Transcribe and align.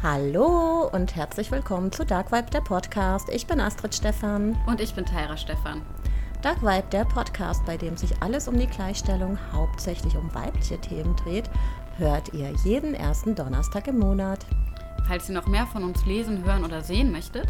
Hallo 0.00 0.88
und 0.92 1.16
herzlich 1.16 1.50
willkommen 1.50 1.90
zu 1.90 2.06
Dark 2.06 2.30
Vibe, 2.30 2.50
der 2.52 2.60
Podcast. 2.60 3.28
Ich 3.30 3.48
bin 3.48 3.60
Astrid 3.60 3.92
Stefan. 3.92 4.56
Und 4.68 4.80
ich 4.80 4.94
bin 4.94 5.04
Tyra 5.04 5.36
Stefan. 5.36 5.82
Dark 6.40 6.62
Vibe, 6.62 6.86
der 6.92 7.04
Podcast, 7.04 7.66
bei 7.66 7.76
dem 7.76 7.96
sich 7.96 8.22
alles 8.22 8.46
um 8.46 8.56
die 8.56 8.68
Gleichstellung 8.68 9.36
hauptsächlich 9.52 10.16
um 10.16 10.32
weibliche 10.32 10.80
Themen 10.80 11.16
dreht, 11.16 11.50
hört 11.96 12.32
ihr 12.32 12.52
jeden 12.62 12.94
ersten 12.94 13.34
Donnerstag 13.34 13.88
im 13.88 13.98
Monat. 13.98 14.46
Falls 15.08 15.28
ihr 15.28 15.34
noch 15.34 15.48
mehr 15.48 15.66
von 15.66 15.82
uns 15.82 16.06
lesen, 16.06 16.44
hören 16.44 16.64
oder 16.64 16.82
sehen 16.82 17.10
möchtet, 17.10 17.48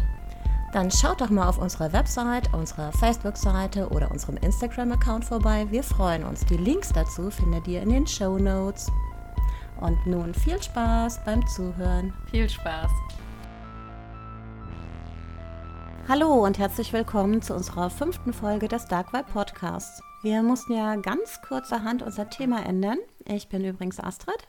dann 0.73 0.89
schaut 0.89 1.21
doch 1.21 1.29
mal 1.29 1.47
auf 1.47 1.59
unserer 1.59 1.93
Website, 1.93 2.51
unserer 2.51 2.91
Facebook-Seite 2.93 3.89
oder 3.89 4.09
unserem 4.09 4.37
Instagram-Account 4.37 5.23
vorbei. 5.23 5.67
Wir 5.69 5.83
freuen 5.83 6.23
uns. 6.23 6.43
Die 6.47 6.57
Links 6.57 6.91
dazu 6.91 7.29
findet 7.29 7.67
ihr 7.67 7.83
in 7.83 7.89
den 7.91 8.07
Show 8.07 8.39
Notes. 8.39 8.91
Und 9.79 10.05
nun 10.05 10.33
viel 10.33 10.61
Spaß 10.61 11.23
beim 11.23 11.47
Zuhören. 11.47 12.13
Viel 12.31 12.49
Spaß. 12.49 12.91
Hallo 16.09 16.45
und 16.45 16.59
herzlich 16.59 16.91
willkommen 16.91 17.41
zu 17.41 17.53
unserer 17.53 17.89
fünften 17.89 18.33
Folge 18.33 18.67
des 18.67 18.87
Dark 18.87 19.13
Vibe 19.13 19.31
Podcasts. 19.31 20.01
Wir 20.21 20.43
mussten 20.43 20.73
ja 20.73 20.97
ganz 20.97 21.39
kurzerhand 21.41 22.03
unser 22.03 22.29
Thema 22.29 22.65
ändern. 22.65 22.97
Ich 23.25 23.47
bin 23.47 23.63
übrigens 23.63 24.01
Astrid. 24.01 24.47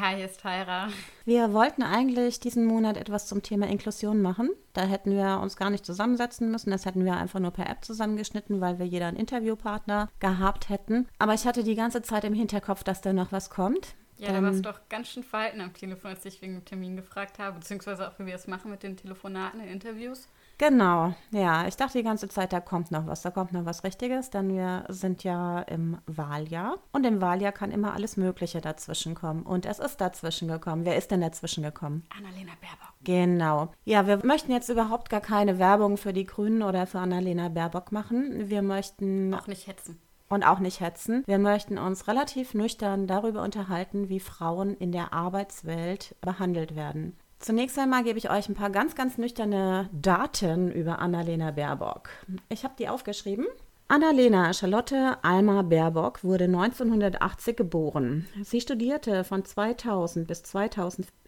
Hi, 0.00 0.16
hier 0.16 0.24
ist 0.24 0.40
Tyra. 0.40 0.88
Wir 1.26 1.52
wollten 1.52 1.82
eigentlich 1.82 2.40
diesen 2.40 2.64
Monat 2.64 2.96
etwas 2.96 3.26
zum 3.26 3.42
Thema 3.42 3.68
Inklusion 3.68 4.20
machen. 4.20 4.50
Da 4.72 4.82
hätten 4.82 5.12
wir 5.12 5.38
uns 5.40 5.56
gar 5.56 5.70
nicht 5.70 5.86
zusammensetzen 5.86 6.50
müssen. 6.50 6.70
Das 6.70 6.86
hätten 6.86 7.04
wir 7.04 7.16
einfach 7.16 7.40
nur 7.40 7.50
per 7.52 7.68
App 7.68 7.84
zusammengeschnitten, 7.84 8.60
weil 8.60 8.80
wir 8.80 8.86
jeder 8.86 9.06
einen 9.06 9.18
Interviewpartner 9.18 10.08
gehabt 10.18 10.70
hätten. 10.70 11.06
Aber 11.18 11.34
ich 11.34 11.46
hatte 11.46 11.62
die 11.62 11.76
ganze 11.76 12.02
Zeit 12.02 12.24
im 12.24 12.34
Hinterkopf, 12.34 12.82
dass 12.82 13.02
da 13.02 13.12
noch 13.12 13.30
was 13.30 13.50
kommt. 13.50 13.94
Ja, 14.22 14.32
da 14.32 14.42
warst 14.42 14.58
du 14.58 14.62
doch 14.62 14.80
ganz 14.88 15.08
schön 15.08 15.24
verhalten 15.24 15.60
am 15.60 15.74
Telefon, 15.74 16.12
als 16.12 16.24
ich 16.24 16.40
wegen 16.42 16.54
dem 16.54 16.64
Termin 16.64 16.94
gefragt 16.94 17.40
habe, 17.40 17.58
beziehungsweise 17.58 18.08
auch, 18.08 18.18
wie 18.20 18.26
wir 18.26 18.36
es 18.36 18.46
machen 18.46 18.70
mit 18.70 18.84
den 18.84 18.96
Telefonaten, 18.96 19.58
den 19.58 19.68
Interviews. 19.68 20.28
Genau, 20.58 21.12
ja. 21.32 21.66
Ich 21.66 21.76
dachte 21.76 21.98
die 21.98 22.04
ganze 22.04 22.28
Zeit, 22.28 22.52
da 22.52 22.60
kommt 22.60 22.92
noch 22.92 23.08
was, 23.08 23.22
da 23.22 23.30
kommt 23.30 23.52
noch 23.52 23.64
was 23.64 23.82
Richtiges, 23.82 24.30
denn 24.30 24.54
wir 24.54 24.84
sind 24.88 25.24
ja 25.24 25.62
im 25.62 25.98
Wahljahr 26.06 26.78
und 26.92 27.04
im 27.04 27.20
Wahljahr 27.20 27.50
kann 27.50 27.72
immer 27.72 27.94
alles 27.94 28.16
Mögliche 28.16 28.60
dazwischen 28.60 29.16
kommen. 29.16 29.42
Und 29.42 29.66
es 29.66 29.80
ist 29.80 30.00
dazwischen 30.00 30.46
gekommen. 30.46 30.84
Wer 30.84 30.96
ist 30.96 31.10
denn 31.10 31.20
dazwischen 31.20 31.64
gekommen? 31.64 32.04
Annalena 32.16 32.52
Baerbock. 32.60 32.94
Genau. 33.02 33.72
Ja, 33.84 34.06
wir 34.06 34.24
möchten 34.24 34.52
jetzt 34.52 34.68
überhaupt 34.68 35.10
gar 35.10 35.20
keine 35.20 35.58
Werbung 35.58 35.96
für 35.96 36.12
die 36.12 36.26
Grünen 36.26 36.62
oder 36.62 36.86
für 36.86 37.00
Annalena 37.00 37.48
Baerbock 37.48 37.90
machen. 37.90 38.48
Wir 38.48 38.62
möchten. 38.62 39.34
Auch 39.34 39.48
nicht 39.48 39.66
hetzen 39.66 40.00
und 40.32 40.44
auch 40.44 40.60
nicht 40.60 40.80
hetzen. 40.80 41.22
Wir 41.26 41.38
möchten 41.38 41.76
uns 41.76 42.08
relativ 42.08 42.54
nüchtern 42.54 43.06
darüber 43.06 43.42
unterhalten, 43.42 44.08
wie 44.08 44.18
Frauen 44.18 44.74
in 44.74 44.90
der 44.90 45.12
Arbeitswelt 45.12 46.16
behandelt 46.22 46.74
werden. 46.74 47.18
Zunächst 47.38 47.78
einmal 47.78 48.02
gebe 48.02 48.18
ich 48.18 48.30
euch 48.30 48.48
ein 48.48 48.54
paar 48.54 48.70
ganz, 48.70 48.94
ganz 48.94 49.18
nüchterne 49.18 49.90
Daten 49.92 50.70
über 50.70 51.00
Annalena 51.00 51.50
Baerbock. 51.50 52.08
Ich 52.48 52.64
habe 52.64 52.74
die 52.78 52.88
aufgeschrieben. 52.88 53.46
Annalena 53.88 54.54
Charlotte 54.54 55.18
Alma 55.22 55.60
Baerbock 55.60 56.24
wurde 56.24 56.44
1980 56.44 57.54
geboren. 57.54 58.26
Sie 58.42 58.62
studierte 58.62 59.24
von 59.24 59.44
2000 59.44 60.26
bis 60.26 60.44
2004 60.44 61.21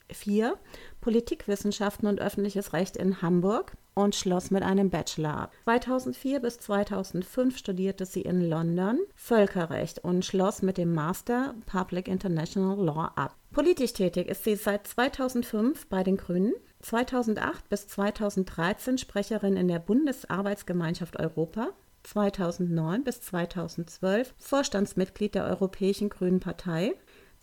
Politikwissenschaften 1.01 2.09
und 2.09 2.21
öffentliches 2.21 2.73
Recht 2.73 2.97
in 2.97 3.23
Hamburg 3.23 3.73
und 3.95 4.15
schloss 4.15 4.51
mit 4.51 4.63
einem 4.63 4.91
Bachelor 4.91 5.37
ab. 5.37 5.53
2004 5.65 6.41
bis 6.41 6.59
2005 6.59 7.57
studierte 7.57 8.07
sie 8.07 8.23
in 8.23 8.49
London 8.49 8.99
Völkerrecht 9.15 10.01
und 10.01 10.25
schloss 10.25 10.63
mit 10.63 10.79
dem 10.79 10.93
Master 10.95 11.55
Public 11.67 12.09
International 12.09 12.77
Law 12.77 13.13
ab. 13.15 13.37
Politisch 13.53 13.93
tätig 13.93 14.29
ist 14.29 14.45
sie 14.45 14.57
seit 14.57 14.87
2005 14.87 15.87
bei 15.87 16.03
den 16.03 16.17
Grünen, 16.17 16.55
2008 16.81 17.69
bis 17.69 17.87
2013 17.89 18.99
Sprecherin 18.99 19.57
in 19.57 19.69
der 19.69 19.79
Bundesarbeitsgemeinschaft 19.79 21.19
Europa, 21.19 21.69
2009 22.03 23.05
bis 23.05 23.21
2012 23.23 24.35
Vorstandsmitglied 24.37 25.35
der 25.35 25.47
Europäischen 25.47 26.11
Grünen 26.11 26.41
Partei. 26.41 26.93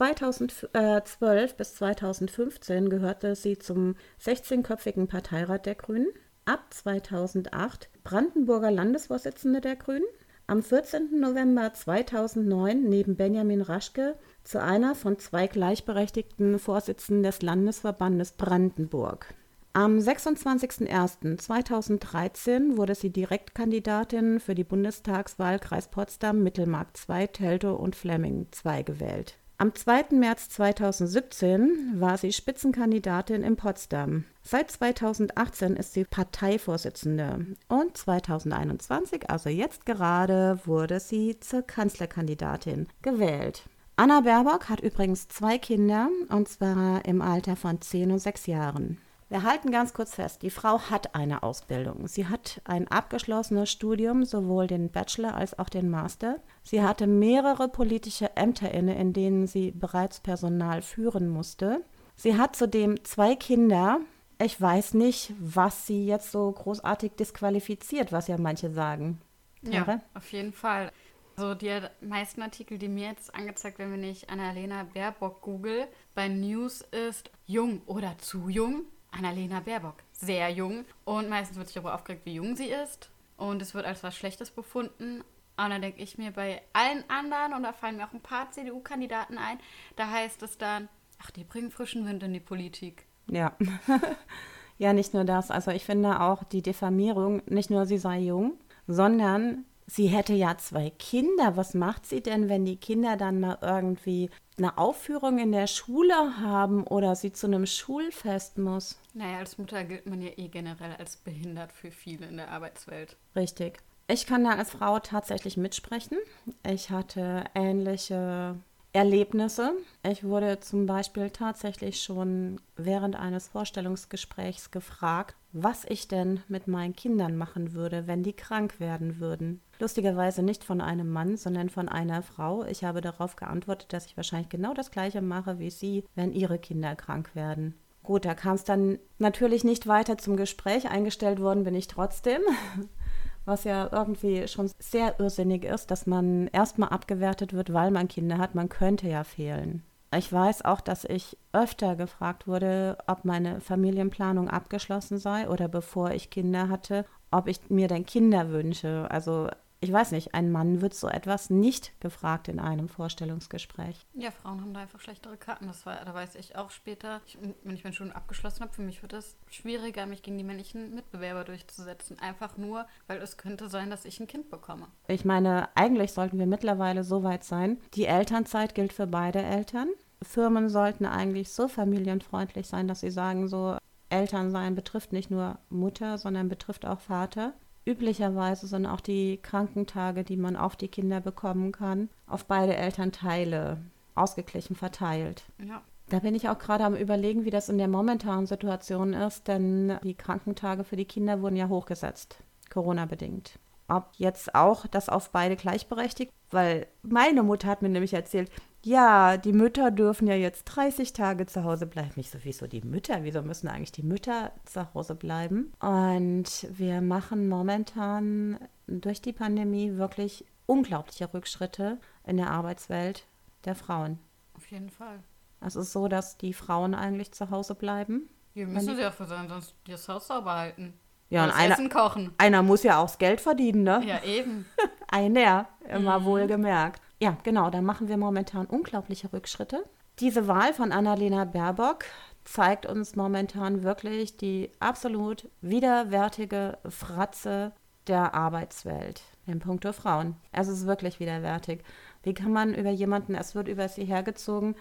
2012 0.01 1.57
bis 1.57 1.75
2015 1.75 2.89
gehörte 2.89 3.35
sie 3.35 3.59
zum 3.59 3.93
16-köpfigen 4.19 5.05
Parteirat 5.05 5.67
der 5.67 5.75
Grünen. 5.75 6.07
Ab 6.45 6.65
2008 6.71 7.87
Brandenburger 8.03 8.71
Landesvorsitzende 8.71 9.61
der 9.61 9.75
Grünen. 9.75 10.07
Am 10.47 10.63
14. 10.63 11.19
November 11.19 11.71
2009 11.71 12.81
neben 12.81 13.15
Benjamin 13.15 13.61
Raschke 13.61 14.15
zu 14.43 14.59
einer 14.59 14.95
von 14.95 15.19
zwei 15.19 15.45
gleichberechtigten 15.45 16.57
Vorsitzenden 16.57 17.21
des 17.21 17.43
Landesverbandes 17.43 18.31
Brandenburg. 18.31 19.35
Am 19.73 19.99
26.01.2013 19.99 22.75
wurde 22.75 22.95
sie 22.95 23.11
Direktkandidatin 23.11 24.39
für 24.39 24.55
die 24.55 24.63
Bundestagswahl 24.63 25.59
Kreis 25.59 25.89
Potsdam, 25.89 26.41
Mittelmark 26.41 26.97
2, 26.97 27.27
Teltow 27.27 27.79
und 27.79 27.95
Flemming 27.95 28.47
2 28.49 28.81
gewählt. 28.81 29.37
Am 29.61 29.75
2. 29.75 30.05
März 30.13 30.49
2017 30.49 31.99
war 31.99 32.17
sie 32.17 32.33
Spitzenkandidatin 32.33 33.43
in 33.43 33.57
Potsdam. 33.57 34.23
Seit 34.41 34.71
2018 34.71 35.75
ist 35.75 35.93
sie 35.93 36.03
Parteivorsitzende 36.03 37.45
und 37.67 37.95
2021, 37.95 39.29
also 39.29 39.49
jetzt 39.49 39.85
gerade, 39.85 40.59
wurde 40.65 40.99
sie 40.99 41.39
zur 41.39 41.61
Kanzlerkandidatin 41.61 42.87
gewählt. 43.03 43.69
Anna 43.97 44.21
Baerbock 44.21 44.67
hat 44.67 44.79
übrigens 44.79 45.27
zwei 45.27 45.59
Kinder, 45.59 46.09
und 46.29 46.49
zwar 46.49 47.05
im 47.05 47.21
Alter 47.21 47.55
von 47.55 47.79
10 47.79 48.13
und 48.13 48.17
6 48.17 48.47
Jahren. 48.47 48.97
Wir 49.31 49.43
halten 49.43 49.71
ganz 49.71 49.93
kurz 49.93 50.15
fest, 50.15 50.41
die 50.41 50.49
Frau 50.49 50.77
hat 50.89 51.15
eine 51.15 51.41
Ausbildung. 51.41 52.05
Sie 52.09 52.27
hat 52.27 52.59
ein 52.65 52.89
abgeschlossenes 52.89 53.71
Studium, 53.71 54.25
sowohl 54.25 54.67
den 54.67 54.91
Bachelor 54.91 55.35
als 55.35 55.57
auch 55.57 55.69
den 55.69 55.89
Master. 55.89 56.41
Sie 56.63 56.83
hatte 56.83 57.07
mehrere 57.07 57.69
politische 57.69 58.35
Ämter 58.35 58.73
inne, 58.73 58.99
in 58.99 59.13
denen 59.13 59.47
sie 59.47 59.71
bereits 59.71 60.19
Personal 60.19 60.81
führen 60.81 61.29
musste. 61.29 61.81
Sie 62.17 62.37
hat 62.37 62.57
zudem 62.57 63.05
zwei 63.05 63.37
Kinder. 63.37 64.01
Ich 64.37 64.59
weiß 64.59 64.95
nicht, 64.95 65.33
was 65.39 65.87
sie 65.87 66.05
jetzt 66.05 66.33
so 66.33 66.51
großartig 66.51 67.13
disqualifiziert, 67.13 68.11
was 68.11 68.27
ja 68.27 68.37
manche 68.37 68.69
sagen. 68.69 69.21
Ja, 69.61 70.01
auf 70.13 70.29
jeden 70.33 70.51
Fall. 70.51 70.91
Also 71.37 71.55
die 71.55 71.79
meisten 72.01 72.41
Artikel, 72.41 72.77
die 72.77 72.89
mir 72.89 73.07
jetzt 73.07 73.33
angezeigt 73.33 73.79
werden, 73.79 73.93
wenn 73.93 74.03
ich 74.03 74.29
Annalena 74.29 74.83
Baerbock 74.93 75.41
google, 75.41 75.87
bei 76.15 76.27
News 76.27 76.81
ist 76.81 77.31
jung 77.45 77.81
oder 77.85 78.17
zu 78.17 78.49
jung. 78.49 78.87
Annalena 79.11 79.59
Baerbock, 79.59 79.97
sehr 80.13 80.49
jung. 80.49 80.85
Und 81.05 81.29
meistens 81.29 81.57
wird 81.57 81.67
sich 81.67 81.75
darüber 81.75 81.95
aufgeregt, 81.95 82.25
wie 82.25 82.35
jung 82.35 82.55
sie 82.55 82.69
ist. 82.69 83.09
Und 83.37 83.61
es 83.61 83.73
wird 83.73 83.85
als 83.85 84.03
was 84.03 84.15
Schlechtes 84.15 84.51
befunden. 84.51 85.21
Und 85.57 85.69
dann 85.69 85.81
denke 85.81 86.01
ich 86.01 86.17
mir 86.17 86.31
bei 86.31 86.61
allen 86.73 87.03
anderen, 87.09 87.53
und 87.53 87.63
da 87.63 87.73
fallen 87.73 87.97
mir 87.97 88.07
auch 88.07 88.13
ein 88.13 88.21
paar 88.21 88.51
CDU-Kandidaten 88.51 89.37
ein, 89.37 89.59
da 89.95 90.09
heißt 90.09 90.41
es 90.43 90.57
dann, 90.57 90.89
ach, 91.21 91.31
die 91.31 91.43
bringen 91.43 91.71
frischen 91.71 92.05
Wind 92.05 92.23
in 92.23 92.33
die 92.33 92.39
Politik. 92.39 93.05
Ja. 93.27 93.55
ja, 94.77 94.93
nicht 94.93 95.13
nur 95.13 95.23
das. 95.23 95.51
Also 95.51 95.71
ich 95.71 95.85
finde 95.85 96.21
auch 96.21 96.43
die 96.43 96.61
Diffamierung, 96.61 97.41
nicht 97.45 97.69
nur 97.69 97.85
sie 97.85 97.97
sei 97.97 98.19
jung, 98.19 98.53
sondern 98.87 99.65
sie 99.91 100.07
hätte 100.07 100.33
ja 100.33 100.57
zwei 100.57 100.89
Kinder. 100.89 101.57
Was 101.57 101.73
macht 101.73 102.05
sie 102.05 102.21
denn, 102.21 102.49
wenn 102.49 102.65
die 102.65 102.77
Kinder 102.77 103.17
dann 103.17 103.39
mal 103.39 103.57
irgendwie 103.61 104.29
eine 104.57 104.77
Aufführung 104.77 105.37
in 105.37 105.51
der 105.51 105.67
Schule 105.67 106.37
haben 106.39 106.85
oder 106.87 107.15
sie 107.15 107.33
zu 107.33 107.47
einem 107.47 107.65
Schulfest 107.65 108.57
muss? 108.57 108.99
Naja, 109.13 109.39
als 109.39 109.57
Mutter 109.57 109.83
gilt 109.83 110.05
man 110.05 110.21
ja 110.21 110.31
eh 110.37 110.47
generell 110.47 110.95
als 110.97 111.17
behindert 111.17 111.71
für 111.73 111.91
viele 111.91 112.27
in 112.27 112.37
der 112.37 112.49
Arbeitswelt. 112.49 113.17
Richtig. 113.35 113.79
Ich 114.07 114.25
kann 114.25 114.43
da 114.43 114.51
als 114.51 114.71
Frau 114.71 114.99
tatsächlich 114.99 115.57
mitsprechen. 115.57 116.17
Ich 116.63 116.89
hatte 116.89 117.45
ähnliche 117.53 118.57
Erlebnisse. 118.93 119.73
Ich 120.03 120.23
wurde 120.23 120.59
zum 120.59 120.85
Beispiel 120.85 121.29
tatsächlich 121.29 122.01
schon 122.01 122.59
während 122.75 123.15
eines 123.15 123.47
Vorstellungsgesprächs 123.47 124.71
gefragt, 124.71 125.35
was 125.53 125.85
ich 125.85 126.09
denn 126.09 126.41
mit 126.49 126.67
meinen 126.67 126.95
Kindern 126.95 127.37
machen 127.37 127.73
würde, 127.73 128.07
wenn 128.07 128.23
die 128.23 128.33
krank 128.33 128.79
werden 128.79 129.19
würden. 129.19 129.61
Lustigerweise 129.79 130.43
nicht 130.43 130.63
von 130.63 130.81
einem 130.81 131.09
Mann, 131.09 131.37
sondern 131.37 131.69
von 131.69 131.87
einer 131.87 132.21
Frau. 132.21 132.65
Ich 132.65 132.83
habe 132.83 132.99
darauf 132.99 133.37
geantwortet, 133.37 133.93
dass 133.93 134.05
ich 134.05 134.17
wahrscheinlich 134.17 134.49
genau 134.49 134.73
das 134.73 134.91
gleiche 134.91 135.21
mache 135.21 135.57
wie 135.59 135.69
sie, 135.69 136.03
wenn 136.15 136.33
ihre 136.33 136.59
Kinder 136.59 136.95
krank 136.95 137.33
werden. 137.33 137.75
Gut, 138.03 138.25
da 138.25 138.33
kam 138.33 138.55
es 138.55 138.63
dann 138.63 138.99
natürlich 139.19 139.63
nicht 139.63 139.87
weiter 139.87 140.17
zum 140.17 140.35
Gespräch. 140.35 140.89
Eingestellt 140.89 141.39
worden 141.39 141.63
bin 141.63 141.75
ich 141.75 141.87
trotzdem 141.87 142.41
was 143.45 143.63
ja 143.63 143.89
irgendwie 143.91 144.47
schon 144.47 144.69
sehr 144.79 145.19
irrsinnig 145.19 145.65
ist, 145.65 145.91
dass 145.91 146.05
man 146.05 146.47
erstmal 146.47 146.89
abgewertet 146.89 147.53
wird, 147.53 147.73
weil 147.73 147.91
man 147.91 148.07
Kinder 148.07 148.37
hat. 148.37 148.55
Man 148.55 148.69
könnte 148.69 149.07
ja 149.07 149.23
fehlen. 149.23 149.83
Ich 150.15 150.31
weiß 150.31 150.65
auch, 150.65 150.81
dass 150.81 151.05
ich 151.05 151.37
öfter 151.53 151.95
gefragt 151.95 152.45
wurde, 152.45 152.97
ob 153.07 153.23
meine 153.23 153.61
Familienplanung 153.61 154.49
abgeschlossen 154.49 155.17
sei 155.17 155.47
oder 155.47 155.69
bevor 155.69 156.11
ich 156.11 156.29
Kinder 156.29 156.67
hatte, 156.67 157.05
ob 157.31 157.47
ich 157.47 157.69
mir 157.69 157.87
denn 157.87 158.05
Kinder 158.05 158.49
wünsche. 158.49 159.07
Also 159.09 159.49
ich 159.83 159.91
weiß 159.91 160.11
nicht, 160.11 160.35
ein 160.35 160.51
Mann 160.51 160.79
wird 160.81 160.93
so 160.93 161.07
etwas 161.07 161.49
nicht 161.49 161.99
gefragt 161.99 162.47
in 162.47 162.59
einem 162.59 162.87
Vorstellungsgespräch. 162.87 164.05
Ja, 164.13 164.29
Frauen 164.29 164.61
haben 164.61 164.75
da 164.75 164.81
einfach 164.81 164.99
schlechtere 164.99 165.37
Karten. 165.37 165.65
Das 165.65 165.87
war, 165.87 166.05
da 166.05 166.13
weiß 166.13 166.35
ich 166.35 166.55
auch 166.55 166.69
später, 166.69 167.19
ich, 167.25 167.39
wenn 167.63 167.75
ich 167.75 167.83
mein 167.83 167.91
Studium 167.91 168.15
abgeschlossen 168.15 168.61
habe, 168.61 168.73
für 168.73 168.83
mich 168.83 169.01
wird 169.01 169.13
es 169.13 169.35
schwieriger, 169.49 170.05
mich 170.05 170.21
gegen 170.21 170.37
die 170.37 170.43
männlichen 170.43 170.93
Mitbewerber 170.93 171.43
durchzusetzen. 171.45 172.19
Einfach 172.19 172.57
nur, 172.57 172.85
weil 173.07 173.17
es 173.23 173.37
könnte 173.37 173.69
sein, 173.69 173.89
dass 173.89 174.05
ich 174.05 174.19
ein 174.19 174.27
Kind 174.27 174.51
bekomme. 174.51 174.85
Ich 175.07 175.25
meine, 175.25 175.69
eigentlich 175.75 176.13
sollten 176.13 176.37
wir 176.37 176.45
mittlerweile 176.45 177.03
so 177.03 177.23
weit 177.23 177.43
sein. 177.43 177.79
Die 177.95 178.05
Elternzeit 178.05 178.75
gilt 178.75 178.93
für 178.93 179.07
beide 179.07 179.41
Eltern. 179.41 179.89
Firmen 180.21 180.69
sollten 180.69 181.07
eigentlich 181.07 181.49
so 181.49 181.67
familienfreundlich 181.67 182.67
sein, 182.67 182.87
dass 182.87 182.99
sie 182.99 183.09
sagen, 183.09 183.47
so 183.47 183.77
Elternsein 184.09 184.75
betrifft 184.75 185.11
nicht 185.11 185.31
nur 185.31 185.57
Mutter, 185.69 186.19
sondern 186.19 186.49
betrifft 186.49 186.85
auch 186.85 186.99
Vater. 186.99 187.53
Üblicherweise 187.85 188.67
sind 188.67 188.85
auch 188.85 189.01
die 189.01 189.37
Krankentage, 189.37 190.23
die 190.23 190.37
man 190.37 190.55
auf 190.55 190.75
die 190.75 190.87
Kinder 190.87 191.19
bekommen 191.19 191.71
kann, 191.71 192.09
auf 192.27 192.45
beide 192.45 192.75
Elternteile 192.75 193.77
ausgeglichen 194.13 194.75
verteilt. 194.75 195.43
Ja. 195.65 195.81
Da 196.09 196.19
bin 196.19 196.35
ich 196.35 196.49
auch 196.49 196.59
gerade 196.59 196.83
am 196.83 196.95
Überlegen, 196.95 197.45
wie 197.45 197.51
das 197.51 197.69
in 197.69 197.77
der 197.77 197.87
momentanen 197.87 198.45
Situation 198.45 199.13
ist, 199.13 199.47
denn 199.47 199.97
die 200.03 200.13
Krankentage 200.13 200.83
für 200.83 200.97
die 200.97 201.05
Kinder 201.05 201.41
wurden 201.41 201.55
ja 201.55 201.69
hochgesetzt, 201.69 202.37
Corona-bedingt. 202.69 203.57
Ob 203.87 204.09
jetzt 204.17 204.53
auch 204.53 204.87
das 204.87 205.09
auf 205.09 205.31
beide 205.31 205.55
gleichberechtigt, 205.55 206.31
weil 206.49 206.87
meine 207.01 207.43
Mutter 207.43 207.67
hat 207.69 207.81
mir 207.81 207.89
nämlich 207.89 208.13
erzählt, 208.13 208.51
ja, 208.83 209.37
die 209.37 209.53
Mütter 209.53 209.91
dürfen 209.91 210.27
ja 210.27 210.35
jetzt 210.35 210.65
30 210.65 211.13
Tage 211.13 211.45
zu 211.45 211.63
Hause 211.63 211.85
bleiben. 211.85 212.13
Ich 212.15 212.31
so, 212.31 212.39
wieso 212.43 212.67
die 212.67 212.81
Mütter? 212.81 213.23
Wieso 213.23 213.41
müssen 213.41 213.67
eigentlich 213.67 213.91
die 213.91 214.03
Mütter 214.03 214.51
zu 214.65 214.93
Hause 214.93 215.15
bleiben? 215.15 215.71
Und 215.79 216.67
wir 216.69 217.01
machen 217.01 217.47
momentan 217.47 218.59
durch 218.87 219.21
die 219.21 219.33
Pandemie 219.33 219.97
wirklich 219.97 220.45
unglaubliche 220.65 221.33
Rückschritte 221.33 221.99
in 222.25 222.37
der 222.37 222.49
Arbeitswelt 222.49 223.25
der 223.65 223.75
Frauen. 223.75 224.19
Auf 224.55 224.67
jeden 224.71 224.89
Fall. 224.89 225.19
Es 225.59 225.75
ist 225.75 225.91
so, 225.91 226.07
dass 226.07 226.37
die 226.37 226.53
Frauen 226.53 226.95
eigentlich 226.95 227.31
zu 227.33 227.51
Hause 227.51 227.75
bleiben. 227.75 228.29
Wir 228.53 228.67
müssen 228.67 228.95
sie 228.95 229.01
dafür 229.01 229.27
sein, 229.27 229.47
sonst 229.47 229.75
das 229.87 230.07
Haus 230.09 230.27
sauber 230.27 230.53
halten. 230.55 230.93
Ja, 231.29 231.45
und 231.45 231.51
einer, 231.51 231.75
Essen 231.75 231.89
kochen. 231.89 232.33
einer 232.37 232.61
muss 232.61 232.83
ja 232.83 232.99
auch 232.99 233.05
das 233.05 233.17
Geld 233.17 233.39
verdienen, 233.39 233.83
ne? 233.83 234.03
Ja, 234.05 234.21
eben. 234.23 234.65
Einer, 235.07 235.69
immer 235.89 236.25
wohl 236.25 236.47
gemerkt. 236.47 237.01
Ja, 237.21 237.37
genau, 237.43 237.69
da 237.69 237.81
machen 237.81 238.07
wir 238.07 238.17
momentan 238.17 238.65
unglaubliche 238.65 239.31
Rückschritte. 239.31 239.83
Diese 240.19 240.47
Wahl 240.47 240.73
von 240.73 240.91
Annalena 240.91 241.45
Baerbock 241.45 242.05
zeigt 242.43 242.85
uns 242.85 243.15
momentan 243.15 243.83
wirklich 243.83 244.37
die 244.37 244.71
absolut 244.79 245.47
widerwärtige 245.61 246.77
Fratze 246.89 247.71
der 248.07 248.33
Arbeitswelt 248.33 249.21
in 249.45 249.59
puncto 249.59 249.93
Frauen. 249.93 250.35
Es 250.51 250.67
ist 250.67 250.85
wirklich 250.87 251.19
widerwärtig. 251.19 251.83
Wie 252.23 252.33
kann 252.33 252.51
man 252.51 252.73
über 252.73 252.89
jemanden, 252.89 253.35
es 253.35 253.53
wird 253.55 253.67
über 253.67 253.87
sie 253.87 254.05
hergezogen, 254.05 254.75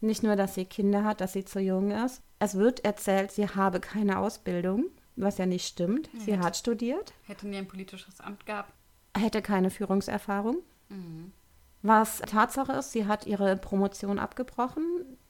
nicht 0.00 0.22
nur, 0.22 0.36
dass 0.36 0.54
sie 0.54 0.66
Kinder 0.66 1.04
hat, 1.04 1.20
dass 1.22 1.32
sie 1.32 1.44
zu 1.44 1.60
jung 1.60 1.90
ist. 1.90 2.20
Es 2.38 2.54
wird 2.56 2.84
erzählt, 2.84 3.32
sie 3.32 3.48
habe 3.48 3.80
keine 3.80 4.18
Ausbildung, 4.18 4.84
was 5.16 5.38
ja 5.38 5.46
nicht 5.46 5.66
stimmt. 5.66 6.10
Sie 6.18 6.32
hätte- 6.34 6.44
hat 6.44 6.56
studiert, 6.56 7.14
Hätte 7.26 7.48
nie 7.48 7.56
ein 7.56 7.68
politisches 7.68 8.20
Amt 8.20 8.44
gehabt. 8.44 8.72
hätte 9.16 9.40
keine 9.40 9.70
Führungserfahrung. 9.70 10.58
Mhm. 10.90 11.32
Was 11.86 12.18
Tatsache 12.18 12.72
ist, 12.72 12.90
sie 12.90 13.06
hat 13.06 13.26
ihre 13.26 13.56
Promotion 13.56 14.18
abgebrochen 14.18 14.82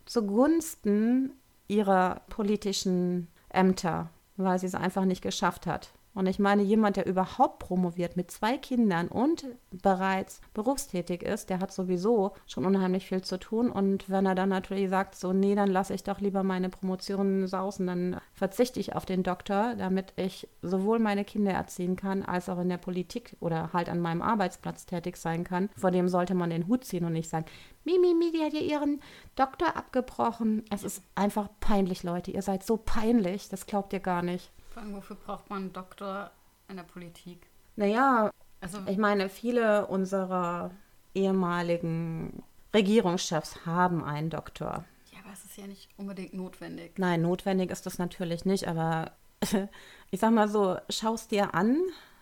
zugunsten 0.06 1.32
ihrer 1.68 2.22
politischen 2.30 3.28
Ämter, 3.50 4.08
weil 4.38 4.58
sie 4.58 4.64
es 4.64 4.74
einfach 4.74 5.04
nicht 5.04 5.20
geschafft 5.20 5.66
hat. 5.66 5.90
Und 6.16 6.26
ich 6.26 6.38
meine, 6.38 6.62
jemand, 6.62 6.96
der 6.96 7.06
überhaupt 7.06 7.58
promoviert 7.58 8.16
mit 8.16 8.30
zwei 8.30 8.56
Kindern 8.56 9.08
und 9.08 9.44
bereits 9.70 10.40
berufstätig 10.54 11.22
ist, 11.22 11.50
der 11.50 11.60
hat 11.60 11.72
sowieso 11.72 12.32
schon 12.46 12.64
unheimlich 12.64 13.06
viel 13.06 13.20
zu 13.20 13.38
tun. 13.38 13.70
Und 13.70 14.08
wenn 14.08 14.24
er 14.24 14.34
dann 14.34 14.48
natürlich 14.48 14.88
sagt, 14.88 15.14
so, 15.14 15.34
nee, 15.34 15.54
dann 15.54 15.68
lasse 15.68 15.92
ich 15.92 16.04
doch 16.04 16.18
lieber 16.18 16.42
meine 16.42 16.70
Promotion 16.70 17.46
sausen, 17.46 17.86
dann 17.86 18.16
verzichte 18.32 18.80
ich 18.80 18.96
auf 18.96 19.04
den 19.04 19.24
Doktor, 19.24 19.74
damit 19.76 20.14
ich 20.16 20.48
sowohl 20.62 21.00
meine 21.00 21.22
Kinder 21.22 21.52
erziehen 21.52 21.96
kann, 21.96 22.22
als 22.22 22.48
auch 22.48 22.60
in 22.60 22.70
der 22.70 22.78
Politik 22.78 23.36
oder 23.40 23.74
halt 23.74 23.90
an 23.90 24.00
meinem 24.00 24.22
Arbeitsplatz 24.22 24.86
tätig 24.86 25.18
sein 25.18 25.44
kann. 25.44 25.68
Vor 25.76 25.90
dem 25.90 26.08
sollte 26.08 26.34
man 26.34 26.48
den 26.48 26.66
Hut 26.66 26.84
ziehen 26.84 27.04
und 27.04 27.12
nicht 27.12 27.28
sagen, 27.28 27.44
Mimi, 27.84 28.14
Mimi, 28.14 28.32
die 28.32 28.42
hat 28.42 28.54
ja 28.54 28.60
ihren 28.60 29.00
Doktor 29.34 29.76
abgebrochen. 29.76 30.64
Es 30.70 30.82
ist 30.82 31.02
einfach 31.14 31.50
peinlich, 31.60 32.02
Leute. 32.02 32.30
Ihr 32.30 32.42
seid 32.42 32.64
so 32.64 32.78
peinlich, 32.78 33.50
das 33.50 33.66
glaubt 33.66 33.92
ihr 33.92 34.00
gar 34.00 34.22
nicht. 34.22 34.50
Allem, 34.76 34.94
wofür 34.94 35.16
braucht 35.16 35.48
man 35.50 35.62
einen 35.62 35.72
Doktor 35.72 36.30
in 36.68 36.76
der 36.76 36.84
Politik? 36.84 37.46
Naja, 37.76 38.30
Also, 38.60 38.78
ich 38.86 38.96
meine, 38.98 39.28
viele 39.28 39.86
unserer 39.86 40.70
ehemaligen 41.14 42.42
Regierungschefs 42.74 43.64
haben 43.66 44.04
einen 44.04 44.30
Doktor. 44.30 44.84
ja, 45.12 45.18
aber 45.24 45.32
es 45.32 45.44
ist 45.44 45.56
ja 45.56 45.66
nicht 45.66 45.88
unbedingt 45.96 46.34
notwendig. 46.34 46.98
Nein, 46.98 47.22
notwendig 47.22 47.70
ist 47.70 47.86
das 47.86 47.98
natürlich 47.98 48.44
nicht, 48.44 48.68
aber 48.68 49.12
ich 50.10 50.20
sag 50.20 50.32
mal 50.32 50.48
so, 50.48 50.76
schaust 50.90 51.30
dir 51.30 51.54
an, 51.54 51.78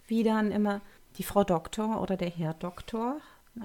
wie 0.07 0.23
dann 0.23 0.51
immer 0.51 0.81
die 1.17 1.23
Frau 1.23 1.45
Doktor 1.45 2.01
oder 2.01 2.17
der 2.17 2.31
Herr 2.31 2.55
Doktor 2.55 3.17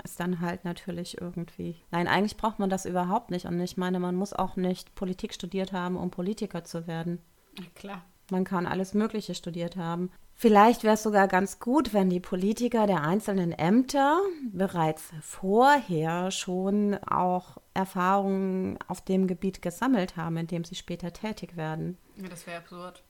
ist 0.03 0.19
dann 0.19 0.39
halt 0.39 0.65
natürlich 0.65 1.19
irgendwie. 1.19 1.75
Nein, 1.91 2.07
eigentlich 2.07 2.37
braucht 2.37 2.59
man 2.59 2.69
das 2.69 2.85
überhaupt 2.85 3.31
nicht. 3.31 3.45
Und 3.45 3.59
ich 3.59 3.75
meine, 3.75 3.99
man 3.99 4.15
muss 4.15 4.33
auch 4.33 4.55
nicht 4.55 4.93
Politik 4.95 5.33
studiert 5.33 5.73
haben, 5.73 5.97
um 5.97 6.11
Politiker 6.11 6.63
zu 6.63 6.85
werden. 6.85 7.19
Ja, 7.57 7.65
klar. 7.75 8.05
Man 8.31 8.43
kann 8.43 8.65
alles 8.65 8.93
Mögliche 8.93 9.35
studiert 9.35 9.75
haben. 9.77 10.11
Vielleicht 10.35 10.83
wäre 10.83 10.93
es 10.93 11.03
sogar 11.03 11.27
ganz 11.27 11.59
gut, 11.59 11.93
wenn 11.93 12.09
die 12.09 12.21
Politiker 12.21 12.87
der 12.87 13.03
einzelnen 13.03 13.51
Ämter 13.51 14.21
bereits 14.53 15.11
vorher 15.21 16.31
schon 16.31 16.95
auch 17.03 17.57
Erfahrungen 17.73 18.79
auf 18.87 19.01
dem 19.01 19.27
Gebiet 19.27 19.61
gesammelt 19.61 20.15
haben, 20.15 20.37
in 20.37 20.47
dem 20.47 20.63
sie 20.63 20.75
später 20.75 21.11
tätig 21.11 21.57
werden. 21.57 21.97
Ja, 22.15 22.29
das 22.29 22.47
wäre 22.47 22.59
absurd. 22.59 23.03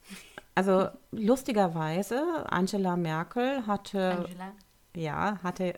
Also 0.56 0.90
lustigerweise, 1.12 2.52
Angela 2.52 2.98
Merkel 2.98 3.68
hatte, 3.68 4.12
Angela. 4.12 4.52
ja, 4.96 5.40
hatte, 5.44 5.76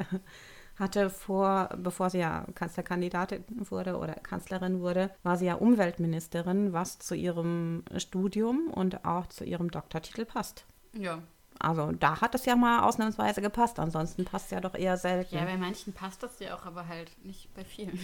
hatte 0.82 1.10
vor, 1.10 1.70
bevor 1.78 2.10
sie 2.10 2.18
ja 2.20 2.46
Kanzlerkandidatin 2.56 3.46
wurde 3.70 3.98
oder 3.98 4.16
Kanzlerin 4.16 4.82
wurde, 4.82 5.12
war 5.24 5.38
sie 5.38 5.46
ja 5.46 5.54
Umweltministerin, 5.54 6.74
was 6.74 7.00
zu 7.00 7.16
ihrem 7.16 7.84
Studium 7.96 8.68
und 8.68 9.06
auch 9.06 9.28
zu 9.28 9.46
ihrem 9.46 9.72
Doktortitel 9.72 10.26
passt. 10.26 10.66
Ja. 10.94 11.20
Also 11.60 11.92
da 11.92 12.20
hat 12.20 12.34
es 12.34 12.46
ja 12.46 12.56
mal 12.56 12.82
ausnahmsweise 12.82 13.42
gepasst, 13.42 13.80
ansonsten 13.80 14.26
passt 14.26 14.46
es 14.46 14.52
ja 14.52 14.60
doch 14.60 14.74
eher 14.74 14.98
selten. 14.98 15.36
Ja, 15.36 15.46
bei 15.46 15.58
manchen 15.58 15.94
passt 15.94 16.24
das 16.24 16.40
ja 16.40 16.56
auch, 16.56 16.66
aber 16.66 16.88
halt 16.88 17.12
nicht 17.24 17.54
bei 17.54 17.64
vielen. 17.64 17.98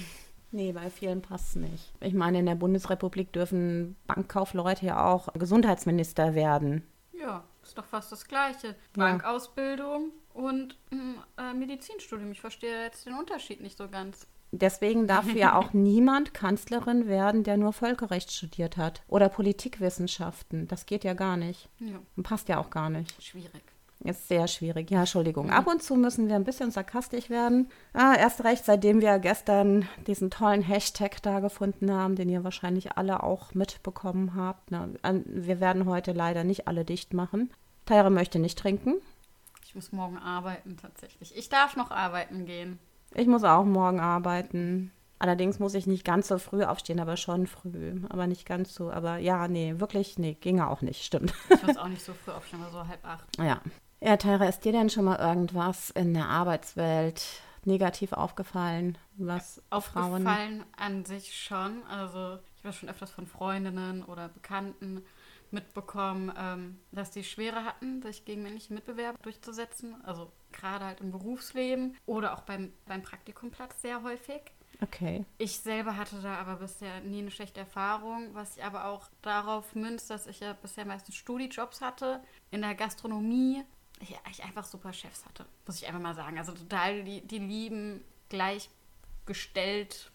Nee, 0.52 0.72
bei 0.72 0.90
vielen 0.90 1.22
passt 1.22 1.50
es 1.50 1.56
nicht. 1.56 1.94
Ich 2.00 2.14
meine, 2.14 2.40
in 2.40 2.46
der 2.46 2.56
Bundesrepublik 2.56 3.34
dürfen 3.34 3.98
Bankkaufleute 4.08 4.86
ja 4.86 5.06
auch 5.06 5.34
Gesundheitsminister 5.34 6.36
werden. 6.36 6.84
Ja, 7.12 7.44
ist 7.64 7.78
doch 7.78 7.86
fast 7.86 8.12
das 8.12 8.28
Gleiche. 8.28 8.76
Bankausbildung 8.94 10.12
und 10.38 10.78
äh, 11.38 11.54
Medizinstudium. 11.54 12.32
Ich 12.32 12.42
verstehe 12.42 12.84
jetzt 12.84 13.06
den 13.06 13.16
Unterschied 13.16 13.60
nicht 13.60 13.78
so 13.78 13.90
ganz. 13.90 14.28
Deswegen 14.52 15.08
darf 15.08 15.34
ja 15.34 15.56
auch 15.60 15.74
niemand 15.74 16.34
Kanzlerin 16.34 17.08
werden, 17.08 17.44
der 17.44 17.58
nur 17.58 17.74
Völkerrecht 17.74 18.32
studiert 18.32 18.78
hat 18.78 19.02
oder 19.08 19.30
Politikwissenschaften. 19.30 20.68
Das 20.68 20.86
geht 20.86 21.04
ja 21.04 21.14
gar 21.14 21.38
nicht. 21.38 21.68
Ja, 21.80 22.00
passt 22.24 22.50
ja 22.50 22.60
auch 22.60 22.70
gar 22.70 22.90
nicht. 22.90 23.22
schwierig. 23.22 23.64
Ist 24.04 24.28
sehr 24.28 24.48
schwierig. 24.48 24.92
Ja, 24.92 25.00
Entschuldigung. 25.00 25.50
Ab 25.50 25.66
und 25.66 25.82
zu 25.82 25.96
müssen 25.96 26.28
wir 26.28 26.36
ein 26.36 26.44
bisschen 26.44 26.70
sarkastisch 26.70 27.32
werden. 27.32 27.72
Ah, 27.94 28.14
erst 28.16 28.44
recht, 28.44 28.64
seitdem 28.64 29.02
wir 29.02 29.18
gestern 29.18 29.90
diesen 30.06 30.30
tollen 30.30 30.62
Hashtag 30.62 31.20
da 31.24 31.40
gefunden 31.40 31.92
haben, 31.92 32.16
den 32.16 32.30
ihr 32.30 32.44
wahrscheinlich 32.44 32.92
alle 32.96 33.24
auch 33.24 33.56
mitbekommen 33.56 34.36
habt. 34.36 34.70
Na, 34.70 34.88
wir 35.26 35.60
werden 35.60 35.88
heute 35.88 36.12
leider 36.14 36.44
nicht 36.44 36.68
alle 36.68 36.86
dicht 36.86 37.16
machen. 37.16 37.50
Tyra 37.88 38.12
möchte 38.12 38.38
nicht 38.38 38.60
trinken. 38.60 39.02
Ich 39.68 39.76
muss 39.76 39.92
morgen 39.92 40.18
arbeiten 40.18 40.78
tatsächlich. 40.78 41.36
Ich 41.36 41.50
darf 41.50 41.76
noch 41.76 41.92
arbeiten 41.92 42.46
gehen. 42.46 42.80
Ich 43.14 43.28
muss 43.28 43.44
auch 43.44 43.66
morgen 43.66 44.00
arbeiten. 44.00 44.94
Allerdings 45.20 45.60
muss 45.60 45.74
ich 45.74 45.88
nicht 45.88 46.06
ganz 46.06 46.30
so 46.30 46.38
früh 46.38 46.64
aufstehen, 46.64 47.02
aber 47.02 47.18
schon 47.18 47.48
früh. 47.48 48.00
Aber 48.08 48.28
nicht 48.28 48.46
ganz 48.46 48.74
so. 48.74 48.90
Aber 48.90 49.18
ja, 49.18 49.50
nee, 49.50 49.78
wirklich, 49.78 50.18
nee, 50.18 50.36
ginge 50.40 50.70
auch 50.70 50.82
nicht, 50.82 51.04
stimmt. 51.04 51.34
Ich 51.50 51.64
muss 51.64 51.76
auch 51.76 51.90
nicht 51.90 52.02
so 52.02 52.14
früh 52.14 52.32
aufstehen, 52.32 52.62
aber 52.62 52.72
so 52.72 52.88
halb 52.88 53.06
acht. 53.06 53.26
Ja. 53.38 53.60
Ja, 54.00 54.16
Tyra, 54.16 54.46
ist 54.46 54.64
dir 54.64 54.72
denn 54.72 54.90
schon 54.90 55.04
mal 55.04 55.20
irgendwas 55.20 55.90
in 55.90 56.14
der 56.14 56.30
Arbeitswelt 56.30 57.26
negativ 57.66 58.14
aufgefallen, 58.14 58.98
was 59.18 59.62
Frauen... 59.70 60.26
Aufgefallen 60.26 60.64
an 60.78 61.04
sich 61.04 61.36
schon. 61.36 61.84
Also 61.88 62.40
ich 62.56 62.64
habe 62.64 62.74
schon 62.74 62.88
öfters 62.88 63.12
von 63.12 63.28
Freundinnen 63.28 64.06
oder 64.06 64.30
Bekannten 64.30 65.04
mitbekommen, 65.54 66.32
ähm, 66.38 66.80
dass 66.92 67.12
die 67.12 67.24
Schwere 67.24 67.64
hatten, 67.64 68.02
sich 68.02 68.26
gegen 68.26 68.44
männliche 68.44 68.74
Mitbewerber 68.74 69.18
durchzusetzen. 69.22 69.96
Also 70.04 70.32
gerade 70.52 70.86
halt 70.86 71.02
im 71.02 71.12
Berufsleben 71.12 71.96
oder 72.06 72.34
auch 72.34 72.42
beim, 72.42 72.74
beim 72.86 73.02
Praktikumplatz 73.02 73.82
sehr 73.82 74.04
häufig. 74.04 74.42
Okay. 74.82 75.26
Ich 75.40 75.60
selber 75.60 75.98
hatte 75.98 76.22
da 76.22 76.36
aber 76.36 76.58
bisher 76.58 77.02
nie 77.02 77.20
eine 77.20 77.32
schlechte 77.32 77.60
Erfahrung, 77.60 78.30
was 78.34 78.58
ich 78.58 78.64
aber 78.64 78.86
auch 78.86 79.10
darauf 79.24 79.74
münzt, 79.74 80.10
dass 80.10 80.28
ich 80.28 80.40
ja 80.40 80.54
bisher 80.54 80.86
meistens 80.86 81.16
Studijobs 81.16 81.82
hatte 81.82 82.22
in 82.52 82.62
der 82.62 82.76
Gastronomie 82.76 83.64
ich, 84.02 84.16
ich 84.30 84.44
einfach 84.44 84.66
super 84.66 84.94
Chefs 84.94 85.26
hatte, 85.26 85.46
muss 85.66 85.78
ich 85.78 85.88
einfach 85.88 86.02
mal 86.02 86.16
sagen. 86.16 86.38
Also 86.38 86.52
total 86.54 87.04
die, 87.04 87.22
die 87.22 87.40
lieben, 87.40 88.04
gleichgestellt 88.30 90.12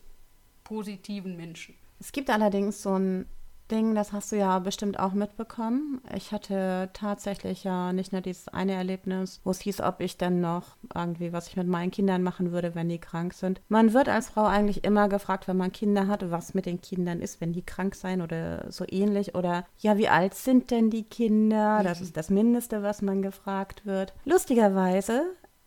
positiven 0.65 1.37
Menschen. 1.37 1.75
Es 1.99 2.13
gibt 2.13 2.31
allerdings 2.31 2.83
so 2.83 2.99
ein 2.99 3.29
Ding, 3.73 3.95
das 3.95 4.13
hast 4.13 4.31
du 4.31 4.37
ja 4.37 4.59
bestimmt 4.59 5.01
auch 5.01 5.15
mitbekommen. 5.15 6.03
Ich 6.15 6.31
hatte 6.31 6.91
tatsächlich 6.93 7.65
ja 7.65 7.93
nicht 7.95 8.13
nur 8.13 8.21
dieses 8.21 8.49
eine 8.49 8.75
Erlebnis, 8.75 9.41
wo 9.45 9.51
es 9.51 9.61
hieß, 9.61 9.81
ob 9.81 10.01
ich 10.01 10.19
denn 10.19 10.41
noch 10.41 10.77
irgendwie, 10.95 11.33
was 11.33 11.49
ich 11.49 11.57
mit 11.57 11.67
meinen 11.67 11.91
Kindern 11.91 12.23
machen 12.23 12.53
würde, 12.53 12.75
wenn 12.75 12.91
die 12.91 12.99
krank 12.99 13.33
sind. 13.33 13.63
Man 13.69 13.95
wird 13.95 14.11
als 14.11 14.29
Frau 14.29 14.45
eigentlich 14.45 14.85
immer 14.85 15.09
gefragt, 15.09 15.49
wenn 15.49 15.57
man 15.57 15.73
Kinder 15.73 16.07
hat, 16.07 16.31
was 16.31 16.53
mit 16.53 16.67
den 16.67 16.83
Kindern 16.83 17.21
ist, 17.21 17.41
wenn 17.41 17.55
die 17.55 17.65
krank 17.65 17.95
sein 17.95 18.21
oder 18.21 18.71
so 18.71 18.85
ähnlich. 18.87 19.35
Oder 19.35 19.65
ja, 19.79 19.97
wie 19.97 20.09
alt 20.09 20.35
sind 20.35 20.71
denn 20.71 20.91
die 20.91 21.05
Kinder? 21.05 21.81
Das 21.83 22.03
ist 22.03 22.17
das 22.17 22.29
Mindeste, 22.29 22.83
was 22.83 23.01
man 23.01 23.23
gefragt 23.23 23.87
wird. 23.87 24.13
Lustigerweise 24.27 25.23